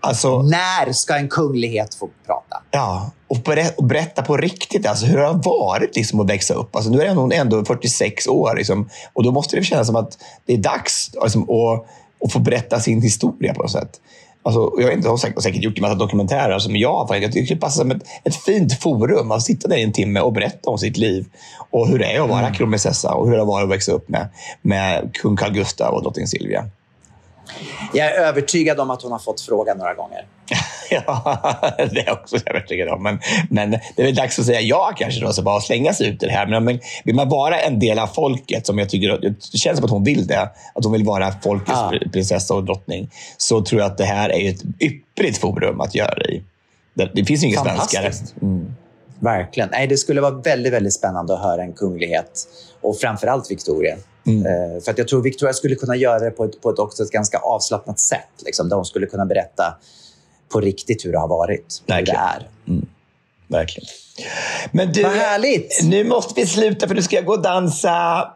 Alltså, 0.01 0.43
När 0.43 0.93
ska 0.93 1.16
en 1.16 1.28
kunglighet 1.28 1.95
få 1.95 2.09
prata? 2.26 2.62
ja, 2.70 3.11
och, 3.28 3.36
berä- 3.36 3.74
och 3.76 3.84
berätta 3.84 4.22
på 4.22 4.36
riktigt 4.36 4.86
alltså, 4.86 5.07
hur 5.07 5.16
det 5.18 5.26
har 5.26 5.43
varit 5.45 5.97
liksom, 5.97 6.20
att 6.20 6.30
växa 6.30 6.55
upp. 6.55 6.76
Alltså, 6.76 6.90
nu 6.90 7.03
är 7.03 7.14
hon 7.14 7.32
ändå 7.32 7.64
46 7.64 8.26
år 8.26 8.57
liksom, 8.57 8.88
och 9.12 9.22
då 9.22 9.30
måste 9.32 9.57
det 9.57 9.62
kännas 9.64 9.86
som 9.86 9.97
att 9.97 10.18
det 10.47 10.53
är 10.53 10.59
dags 10.59 11.11
liksom, 11.22 11.43
att, 11.43 11.86
att 12.24 12.32
få 12.32 12.38
berätta 12.38 12.80
sin 12.80 13.03
historia 13.03 13.55
på 13.55 13.62
något 13.62 13.72
sätt. 13.72 14.01
Alltså, 14.45 14.72
jag 14.78 15.11
har 15.11 15.16
säkert, 15.16 15.43
säkert 15.43 15.62
gjort 15.62 15.78
en 15.78 15.82
massa 15.82 15.95
dokumentärer 15.95 16.59
som 16.59 16.76
jag 16.76 17.05
har. 17.05 17.16
Jag 17.16 17.32
tycker 17.32 17.55
det 17.55 17.61
passar 17.61 17.82
som 17.82 17.90
ett, 17.90 18.03
ett 18.24 18.36
fint 18.36 18.80
forum 18.80 19.30
att 19.30 19.43
sitta 19.43 19.68
där 19.68 19.76
i 19.76 19.82
en 19.82 19.93
timme 19.93 20.20
och 20.20 20.32
berätta 20.32 20.70
om 20.70 20.78
sitt 20.78 20.97
liv. 20.97 21.26
Och 21.70 21.88
hur 21.88 21.99
det 21.99 22.16
är 22.16 22.20
att 22.20 22.30
vara 22.30 22.51
kronprinsessa 22.51 23.14
och 23.14 23.28
hur 23.28 23.36
det 23.36 23.45
varit 23.45 23.64
att 23.64 23.70
växa 23.70 23.93
upp 23.93 24.09
med, 24.09 24.28
med 24.62 25.11
kung 25.14 25.36
Carl 25.36 25.53
Gustaf 25.53 25.93
och 25.93 26.03
drottning 26.03 26.26
Silvia. 26.26 26.64
Jag 27.93 28.07
är 28.07 28.12
övertygad 28.12 28.80
om 28.80 28.90
att 28.90 29.03
hon 29.03 29.12
har 29.12 29.18
fått 29.18 29.40
frågan 29.40 29.78
några 29.78 29.95
gånger. 29.95 30.26
Ja, 31.07 31.61
det 31.76 32.01
är 32.01 32.07
jag 32.07 32.18
också 32.18 32.36
övertygad 32.47 32.88
om. 32.88 33.03
Men, 33.03 33.18
men 33.51 33.70
det 33.70 34.03
är 34.03 34.07
väl 34.07 34.14
dags 34.14 34.38
att 34.38 34.47
säga 34.47 34.61
ja 34.61 34.93
kanske 34.97 35.20
då, 35.20 35.32
så 35.32 35.43
bara 35.43 35.61
slänga 35.61 35.93
sig 35.93 36.09
ut 36.09 36.22
i 36.22 36.26
det 36.26 36.32
här. 36.32 36.47
Men, 36.47 36.64
men 36.64 36.80
vill 37.05 37.14
man 37.14 37.28
vara 37.28 37.59
en 37.59 37.78
del 37.78 37.99
av 37.99 38.07
folket, 38.07 38.66
som 38.66 38.78
jag 38.78 38.88
tycker, 38.88 39.18
det 39.53 39.59
känns 39.59 39.78
som 39.78 39.84
att 39.84 39.90
hon 39.90 40.05
vill 40.05 40.26
det, 40.26 40.40
att 40.74 40.84
hon 40.84 40.93
vill 40.93 41.05
vara 41.05 41.32
folkets 41.43 41.72
Ja. 41.72 41.93
prinsessa 42.12 42.55
och 42.55 42.64
drottning, 42.64 43.11
så 43.36 43.62
tror 43.62 43.80
jag 43.80 43.90
att 43.90 43.99
det 43.99 44.05
här 44.05 44.32
är 44.32 44.51
ett 44.51 44.62
ypperligt 44.80 45.38
forum 45.38 45.80
att 45.80 45.95
göra 45.95 46.14
det 46.14 46.32
i. 46.32 46.43
Det, 46.95 47.11
det 47.14 47.24
finns 47.24 47.43
ju 47.43 47.47
inget 47.47 47.61
svenskare. 47.61 48.03
Fantastiskt. 48.03 48.34
Verkligen. 49.20 49.68
Nej, 49.72 49.86
det 49.86 49.97
skulle 49.97 50.20
vara 50.20 50.34
väldigt, 50.34 50.72
väldigt 50.72 50.95
spännande 50.95 51.34
att 51.34 51.43
höra 51.43 51.62
en 51.62 51.72
kunglighet 51.72 52.49
och 52.80 52.99
framförallt 52.99 53.51
Victoria. 53.51 53.97
Eh, 54.26 54.82
för 54.84 54.90
att 54.90 54.99
jag 54.99 55.09
tror 55.09 55.22
Victoria 55.22 55.53
skulle 55.53 55.74
kunna 55.74 55.97
göra 55.97 56.18
det 56.18 56.30
på 56.30 56.45
ett, 56.45 56.62
på 56.62 56.70
ett, 56.70 56.78
också 56.78 57.03
ett 57.03 57.11
ganska 57.11 57.38
avslappnat 57.38 58.01
sätt. 58.01 58.28
Liksom, 58.45 58.68
där 58.68 58.76
hon 58.76 58.84
skulle 58.84 59.07
kunna 59.07 59.26
berätta 59.26 59.78
på 60.53 60.61
riktigt 60.61 61.05
hur 61.05 61.12
det 61.12 61.18
har 61.18 61.28
varit. 61.28 61.82
Hur 61.86 61.94
det 61.94 61.94
Verkligen. 61.94 62.20
är. 62.20 62.48
Verkligen. 63.48 63.88
Men 64.72 64.92
du, 64.92 65.03
Vad 65.03 65.12
härligt! 65.12 65.80
nu 65.84 66.05
måste 66.05 66.40
vi 66.40 66.46
sluta 66.46 66.88
för 66.88 66.94
nu 66.94 67.03
ska 67.03 67.16
jag 67.16 67.24
gå 67.24 67.32
och 67.32 67.42
dansa. 67.42 68.28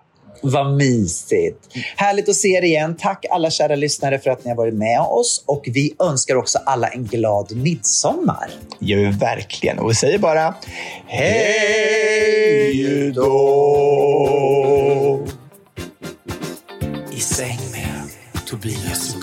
Vad 0.43 0.77
mysigt. 0.77 1.59
Härligt 1.97 2.29
att 2.29 2.35
se 2.35 2.49
er 2.49 2.63
igen. 2.63 2.97
Tack 2.99 3.25
alla 3.31 3.51
kära 3.51 3.77
lyssnare 3.77 4.19
för 4.19 4.31
att 4.31 4.45
ni 4.45 4.51
har 4.51 4.57
varit 4.57 4.75
med 4.75 5.01
oss. 5.01 5.43
Och 5.47 5.63
vi 5.67 5.95
önskar 6.01 6.37
också 6.37 6.59
alla 6.67 6.89
en 6.89 7.05
glad 7.05 7.57
midsommar. 7.57 8.51
vi 8.79 9.05
verkligen. 9.05 9.79
Och 9.79 9.91
vi 9.91 9.95
säger 9.95 10.19
bara 10.19 10.55
hej 11.07 13.13
då! 13.15 15.27
I 17.13 17.21
säng 17.21 17.59
med 17.73 18.11
Tobias 18.47 19.15
och 19.17 19.23